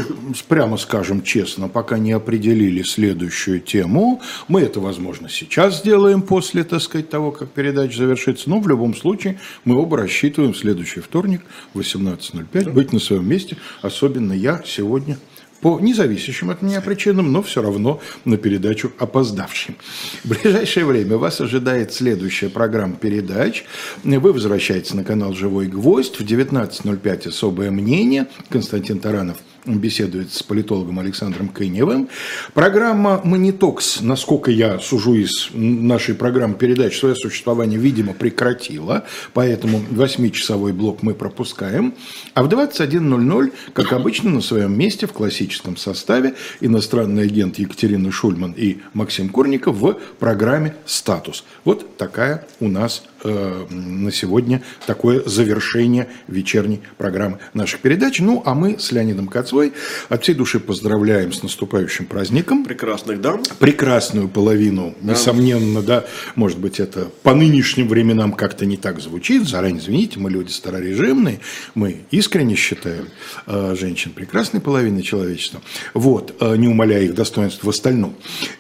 прямо 0.49 0.76
скажем 0.76 1.22
честно, 1.22 1.68
пока 1.68 1.96
не 1.96 2.12
определили 2.12 2.82
следующую 2.82 3.61
тему. 3.61 4.20
Мы 4.49 4.61
это, 4.61 4.80
возможно, 4.80 5.30
сейчас 5.30 5.78
сделаем 5.78 6.20
после, 6.20 6.62
так 6.62 6.82
сказать, 6.82 7.09
того, 7.09 7.32
как 7.32 7.49
передача 7.51 7.96
завершится. 7.96 8.51
Но 8.51 8.61
в 8.61 8.68
любом 8.68 8.94
случае 8.94 9.38
мы 9.64 9.80
оба 9.80 9.96
рассчитываем 9.96 10.53
в 10.53 10.59
следующий 10.59 11.01
вторник 11.01 11.40
в 11.72 11.80
18.05 11.80 12.70
быть 12.70 12.92
на 12.92 12.99
своем 12.99 13.26
месте. 13.26 13.57
Особенно 13.80 14.34
я 14.34 14.62
сегодня 14.66 15.16
по 15.61 15.80
независящим 15.80 16.50
от 16.50 16.62
меня 16.62 16.80
причинам, 16.80 17.32
но 17.32 17.42
все 17.42 17.62
равно 17.62 18.00
на 18.24 18.36
передачу 18.36 18.92
опоздавшим. 18.98 19.76
В 20.24 20.28
ближайшее 20.28 20.86
время 20.86 21.16
вас 21.16 21.40
ожидает 21.40 21.92
следующая 21.92 22.48
программа 22.48 22.96
передач. 22.96 23.64
Вы 24.04 24.32
возвращаетесь 24.32 24.94
на 24.94 25.04
канал 25.04 25.34
«Живой 25.34 25.66
гвоздь» 25.66 26.16
в 26.16 26.22
19.05 26.22 27.28
«Особое 27.28 27.70
мнение». 27.70 28.26
Константин 28.50 29.00
Таранов 29.00 29.38
беседует 29.76 30.32
с 30.32 30.42
политологом 30.42 30.98
Александром 30.98 31.48
Кыневым. 31.48 32.08
Программа 32.54 33.20
«Монитокс», 33.22 34.00
насколько 34.00 34.50
я 34.50 34.78
сужу 34.78 35.14
из 35.14 35.48
нашей 35.52 36.14
программы 36.14 36.54
передач, 36.54 36.98
свое 36.98 37.14
существование, 37.14 37.78
видимо, 37.78 38.14
прекратила, 38.14 39.04
поэтому 39.34 39.82
восьмичасовой 39.90 40.72
блок 40.72 41.02
мы 41.02 41.14
пропускаем. 41.14 41.94
А 42.34 42.42
в 42.42 42.48
21.00, 42.48 43.52
как 43.72 43.92
обычно, 43.92 44.30
на 44.30 44.40
своем 44.40 44.76
месте 44.78 45.06
в 45.06 45.12
классическом 45.12 45.76
составе 45.76 46.34
иностранный 46.60 47.24
агент 47.24 47.58
Екатерина 47.58 48.10
Шульман 48.10 48.52
и 48.56 48.78
Максим 48.94 49.28
Курников 49.28 49.76
в 49.76 49.98
программе 50.18 50.74
«Статус». 50.86 51.44
Вот 51.64 51.96
такая 51.96 52.46
у 52.60 52.68
нас 52.68 53.02
э, 53.24 53.66
на 53.70 54.12
сегодня 54.12 54.62
такое 54.86 55.22
завершение 55.24 56.08
вечерней 56.26 56.80
программы 56.96 57.38
наших 57.54 57.80
передач. 57.80 58.20
Ну, 58.20 58.42
а 58.44 58.54
мы 58.54 58.78
с 58.78 58.92
Леонидом 58.92 59.28
Кацвой 59.28 59.72
от 60.08 60.22
всей 60.22 60.34
души 60.34 60.60
поздравляем 60.60 61.32
с 61.32 61.42
наступающим 61.42 62.06
праздником. 62.06 62.64
Прекрасных 62.64 63.20
дам. 63.20 63.42
Прекрасную 63.58 64.28
половину, 64.28 64.94
да. 65.00 65.12
несомненно, 65.12 65.82
да, 65.82 66.04
может 66.34 66.58
быть, 66.58 66.80
это 66.80 67.10
по 67.22 67.34
нынешним 67.34 67.88
временам 67.88 68.32
как-то 68.32 68.66
не 68.66 68.76
так 68.76 69.00
звучит. 69.00 69.48
Заранее 69.48 69.80
извините, 69.80 70.18
мы 70.18 70.30
люди 70.30 70.50
старорежимные, 70.50 71.40
мы 71.74 72.02
искренне 72.10 72.54
считаем 72.54 73.08
э, 73.46 73.74
женщин 73.78 74.12
прекрасной 74.12 74.60
половиной 74.60 75.02
человечества, 75.02 75.60
вот, 75.94 76.34
э, 76.40 76.56
не 76.56 76.68
умаляя 76.68 77.02
их 77.02 77.14
достоинств 77.14 77.64
в 77.64 77.68
остальном. 77.68 78.14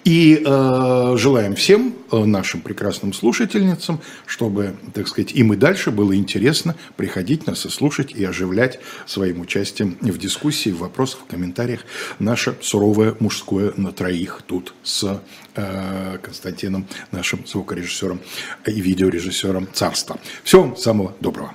И 0.04 0.42
э, 0.44 1.14
желаем 1.16 1.54
всем 1.54 1.94
э, 2.10 2.24
нашим 2.24 2.60
прекрасным 2.60 3.12
слушательницам, 3.12 4.00
что 4.26 4.47
чтобы, 4.48 4.76
так 4.94 5.06
сказать, 5.06 5.32
им 5.32 5.52
и 5.52 5.56
дальше 5.56 5.90
было 5.90 6.16
интересно 6.16 6.74
приходить 6.96 7.46
нас 7.46 7.66
и 7.66 7.68
слушать 7.68 8.12
и 8.12 8.24
оживлять 8.24 8.80
своим 9.04 9.42
участием 9.42 9.98
в 10.00 10.16
дискуссии, 10.16 10.70
в 10.70 10.78
вопросах, 10.78 11.20
в 11.20 11.24
комментариях 11.26 11.84
наше 12.18 12.56
суровое 12.62 13.14
мужское 13.20 13.74
на 13.76 13.92
троих 13.92 14.40
тут 14.46 14.72
с 14.82 15.20
э, 15.54 16.18
Константином, 16.22 16.86
нашим 17.12 17.46
звукорежиссером 17.46 18.20
и 18.66 18.80
видеорежиссером 18.80 19.68
царства. 19.74 20.18
Всего 20.44 20.74
самого 20.76 21.14
доброго. 21.20 21.54